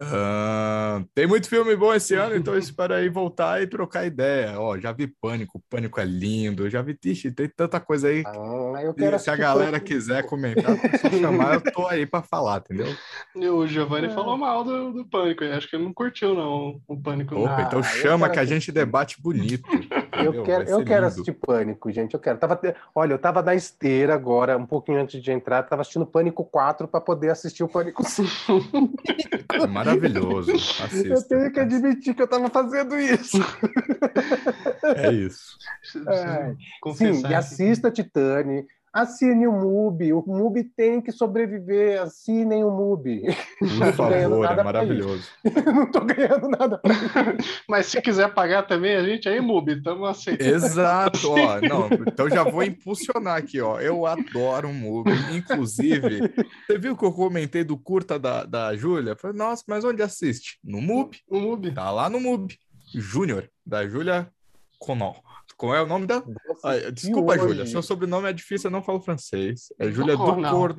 Uh, 0.02 1.08
tem 1.14 1.26
muito 1.26 1.48
filme 1.48 1.74
bom 1.74 1.94
esse 1.94 2.16
ano, 2.16 2.36
então 2.36 2.54
eu 2.54 2.60
espero 2.60 2.94
aí 2.94 3.08
voltar 3.08 3.62
e 3.62 3.68
trocar 3.68 4.06
ideia. 4.06 4.60
Ó, 4.60 4.78
já 4.78 4.92
vi 4.92 5.08
Pânico, 5.08 5.64
Pânico 5.70 6.02
é 6.02 6.06
lindo, 6.06 6.70
já 6.70 6.82
vi 6.82 6.94
Tixe, 6.94 7.32
tem 7.32 7.48
tanta 7.48 7.80
coisa 7.80 8.10
aí. 8.10 8.24
Ah, 8.26 9.18
se 9.18 9.30
a 9.30 9.36
galera 9.38 9.80
quiser 9.80 10.26
comentar, 10.26 10.76
só 11.00 11.10
chamar, 11.10 11.56
eu 11.56 11.62
tô 11.72 11.88
aí 11.88 12.06
para 12.06 12.22
falar, 12.22 12.58
entendeu? 12.58 12.94
E 13.36 13.48
o 13.48 13.66
Giovanni 13.66 14.08
é. 14.08 14.10
falou 14.10 14.38
mal 14.38 14.66
do, 14.66 14.92
do 14.92 15.06
Pânico, 15.06 15.46
acho 15.46 15.70
que 15.70 15.78
ele 15.78 15.86
não 15.86 15.94
curtiu 15.94 16.36
não 16.36 16.82
o 16.88 17.02
Pânico. 17.02 17.36
Opa, 17.36 17.54
então 17.54 17.60
ah, 17.60 17.68
então 17.68 17.84
chama 17.84 18.30
que 18.30 18.40
a 18.40 18.46
gente 18.46 18.74
debate 18.74 19.22
bonito. 19.22 19.64
Eu 20.24 20.44
quero, 20.44 20.70
eu 20.70 20.84
quero 20.84 21.06
assistir 21.06 21.34
Pânico, 21.34 21.92
gente, 21.92 22.14
eu 22.14 22.20
quero. 22.20 22.38
Tava, 22.38 22.60
olha, 22.94 23.14
eu 23.14 23.20
tava 23.20 23.42
na 23.42 23.56
esteira 23.56 24.14
agora, 24.14 24.58
um 24.58 24.66
pouquinho 24.66 25.02
antes 25.02 25.22
de 25.22 25.32
entrar, 25.32 25.64
tava 25.64 25.82
assistindo 25.82 26.06
Pânico 26.06 26.44
4 26.44 26.88
para 26.88 27.02
poder 27.02 27.30
assistir 27.30 27.64
o 27.64 27.68
Pânico 27.68 28.04
5. 28.08 28.30
Maravilhoso. 29.70 30.54
Assista. 30.54 31.08
Eu 31.08 31.24
tenho 31.24 31.52
que 31.52 31.60
admitir 31.60 32.14
que 32.14 32.22
eu 32.22 32.26
estava 32.26 32.50
fazendo 32.50 32.98
isso. 32.98 33.38
É 34.96 35.12
isso. 35.12 35.58
É. 36.08 36.56
Sim, 36.94 37.28
e 37.28 37.34
assista 37.34 37.92
Titane, 37.92 38.66
assine 38.96 39.46
o 39.46 39.52
MUBI. 39.52 40.14
O 40.14 40.24
MUBI 40.26 40.64
tem 40.64 41.02
que 41.02 41.12
sobreviver. 41.12 42.02
Assinem 42.02 42.64
o 42.64 42.72
MUBI. 42.72 43.24
Por 43.60 43.68
favor, 43.94 44.46
é 44.46 44.64
maravilhoso. 44.64 45.28
não 45.66 45.84
estou 45.84 46.06
ganhando 46.06 46.48
nada 46.48 46.78
para 46.78 46.96
Mas 47.68 47.88
se 47.88 48.02
quiser 48.02 48.34
pagar 48.34 48.64
também, 48.64 48.96
a 48.96 49.04
gente 49.04 49.28
aí, 49.28 49.42
MUBI, 49.42 49.74
estamos 49.74 50.10
aceitando. 50.10 50.50
Exato. 50.50 51.30
Ó, 51.30 51.60
não, 51.62 51.90
então 52.08 52.30
já 52.30 52.44
vou 52.44 52.64
impulsionar 52.64 53.36
aqui. 53.36 53.60
Ó. 53.60 53.82
Eu 53.82 54.06
adoro 54.06 54.70
o 54.70 54.74
MUBI. 54.74 55.12
Inclusive, 55.36 56.34
você 56.66 56.78
viu 56.78 56.96
que 56.96 57.04
eu 57.04 57.12
comentei 57.12 57.66
do 57.66 57.78
curta 57.78 58.18
da, 58.18 58.46
da 58.46 58.74
Júlia? 58.78 59.18
Falei, 59.18 59.38
nossa, 59.38 59.64
mas 59.68 59.84
onde 59.84 60.02
assiste? 60.02 60.58
No 60.64 60.82
MUBI. 60.82 61.20
No 61.30 61.42
MUBI. 61.42 61.74
Tá 61.74 61.92
lá 61.92 62.10
no 62.10 62.22
MUBI. 62.22 62.58
Júnior, 62.94 63.50
da 63.66 63.86
Júlia 63.86 64.32
Conol. 64.80 65.25
Qual 65.58 65.74
é 65.74 65.82
o 65.82 65.88
nome 65.88 66.06
da. 66.06 66.22
Desculpa, 66.94 67.38
Júlia. 67.38 67.66
Seu 67.66 67.82
sobrenome 67.82 68.30
é 68.30 68.34
difícil, 68.34 68.68
eu 68.68 68.72
não 68.72 68.84
falo 68.84 69.02
francês. 69.02 69.68
É 69.80 69.90
Júlia 69.90 70.18
do 70.18 70.24
Cor. 70.24 70.76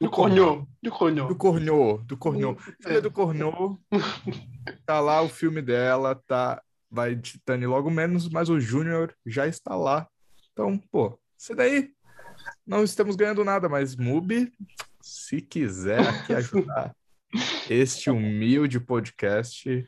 Do 0.00 0.10
Cornô. 0.10 0.66
Do 0.82 0.90
Cornô. 0.90 1.26
Do 1.26 1.36
Cornô. 1.36 1.98
Do 1.98 2.16
Cornô. 2.16 2.56
Júlia 2.80 3.02
do 3.02 3.10
Cornô. 3.10 3.78
Tá 4.86 5.00
lá 5.00 5.20
o 5.22 5.28
filme 5.28 5.60
dela, 5.60 6.14
tá. 6.26 6.62
Vai 6.90 7.16
Titane 7.16 7.66
logo 7.66 7.90
menos, 7.90 8.28
mas 8.28 8.48
o 8.48 8.58
Júnior 8.58 9.14
já 9.26 9.46
está 9.46 9.74
lá. 9.74 10.08
Então, 10.52 10.78
pô, 10.90 11.18
isso 11.36 11.54
daí. 11.54 11.90
Não 12.66 12.82
estamos 12.82 13.16
ganhando 13.16 13.44
nada, 13.44 13.68
mas 13.68 13.96
Mubi, 13.96 14.52
se 15.02 15.40
quiser 15.40 16.00
aqui 16.00 16.32
ajudar 16.34 16.94
este 17.68 18.08
humilde 18.08 18.80
podcast, 18.80 19.86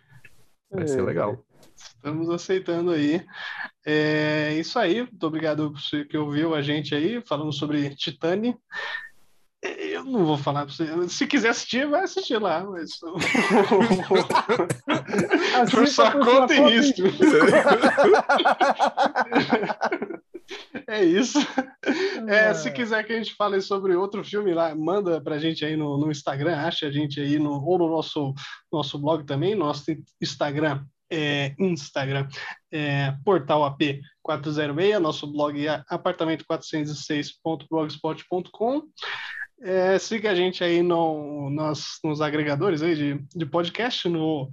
vai 0.70 0.86
ser 0.86 1.00
é. 1.00 1.02
legal. 1.02 1.44
Estamos 1.76 2.30
aceitando 2.30 2.92
aí. 2.92 3.22
É 3.84 4.54
isso 4.54 4.78
aí. 4.78 5.02
Muito 5.02 5.26
obrigado 5.26 5.70
por 5.70 5.80
você 5.80 6.04
que 6.04 6.16
ouviu 6.16 6.54
a 6.54 6.62
gente 6.62 6.94
aí, 6.94 7.20
falando 7.26 7.52
sobre 7.52 7.94
Titane. 7.94 8.56
Eu 9.60 10.04
não 10.04 10.24
vou 10.24 10.38
falar 10.38 10.64
para 10.64 10.72
você. 10.72 10.86
Se 11.08 11.26
quiser 11.26 11.48
assistir, 11.48 11.88
vai 11.88 12.04
assistir 12.04 12.40
lá. 12.40 12.64
Mas... 12.64 13.00
por 15.70 15.88
sua 15.88 16.12
conta 16.12 16.54
e 16.54 16.60
risco. 16.60 17.02
É 20.86 21.04
isso. 21.04 21.38
É, 22.26 22.54
se 22.54 22.70
quiser 22.70 23.04
que 23.04 23.12
a 23.12 23.16
gente 23.16 23.34
fale 23.34 23.60
sobre 23.60 23.94
outro 23.94 24.24
filme 24.24 24.54
lá, 24.54 24.74
manda 24.74 25.20
pra 25.20 25.38
gente 25.38 25.62
aí 25.62 25.76
no, 25.76 25.98
no 25.98 26.10
Instagram, 26.10 26.56
acha 26.56 26.86
a 26.86 26.90
gente 26.90 27.20
aí 27.20 27.38
no, 27.38 27.62
ou 27.62 27.78
no 27.78 27.90
nosso, 27.90 28.32
nosso 28.72 28.98
blog 28.98 29.26
também, 29.26 29.54
nosso 29.54 29.84
Instagram 30.22 30.82
é, 31.10 31.54
Instagram, 31.58 32.28
é, 32.70 33.14
portal 33.24 33.64
AP 33.64 33.80
406, 34.22 35.00
nosso 35.00 35.26
blog 35.26 35.66
é 35.66 35.82
apartamento406.blogspot.com. 35.90 38.82
É, 39.60 39.98
siga 39.98 40.30
a 40.30 40.34
gente 40.34 40.62
aí 40.62 40.82
no, 40.82 41.50
nos, 41.50 41.98
nos 42.04 42.20
agregadores 42.20 42.82
aí 42.82 42.94
de, 42.94 43.18
de 43.34 43.46
podcast, 43.46 44.08
no 44.08 44.48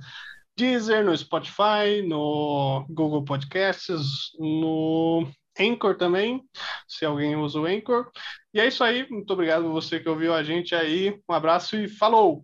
Deezer, 0.58 1.03
no 1.03 1.16
Spotify, 1.16 2.01
no 2.08 2.86
Google 2.89 3.24
Podcasts, 3.24 4.32
no 4.39 5.28
Anchor 5.60 5.95
também, 5.95 6.43
se 6.88 7.06
alguém 7.06 7.36
usa 7.36 7.60
o 7.60 7.66
Anchor. 7.66 8.10
E 8.53 8.60
é 8.60 8.68
isso 8.68 8.84
aí, 8.84 9.08
muito 9.10 9.32
obrigado 9.32 9.72
você 9.72 9.99
que 9.99 10.10
ouviu 10.10 10.34
a 10.34 10.43
gente 10.43 10.74
aí. 10.74 11.20
Um 11.30 11.34
abraço 11.34 11.76
e 11.76 11.88
falou! 11.88 12.43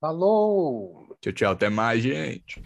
Falou! 0.00 1.16
Tchau, 1.20 1.32
tchau, 1.32 1.52
até 1.52 1.70
mais, 1.70 2.02
gente. 2.02 2.62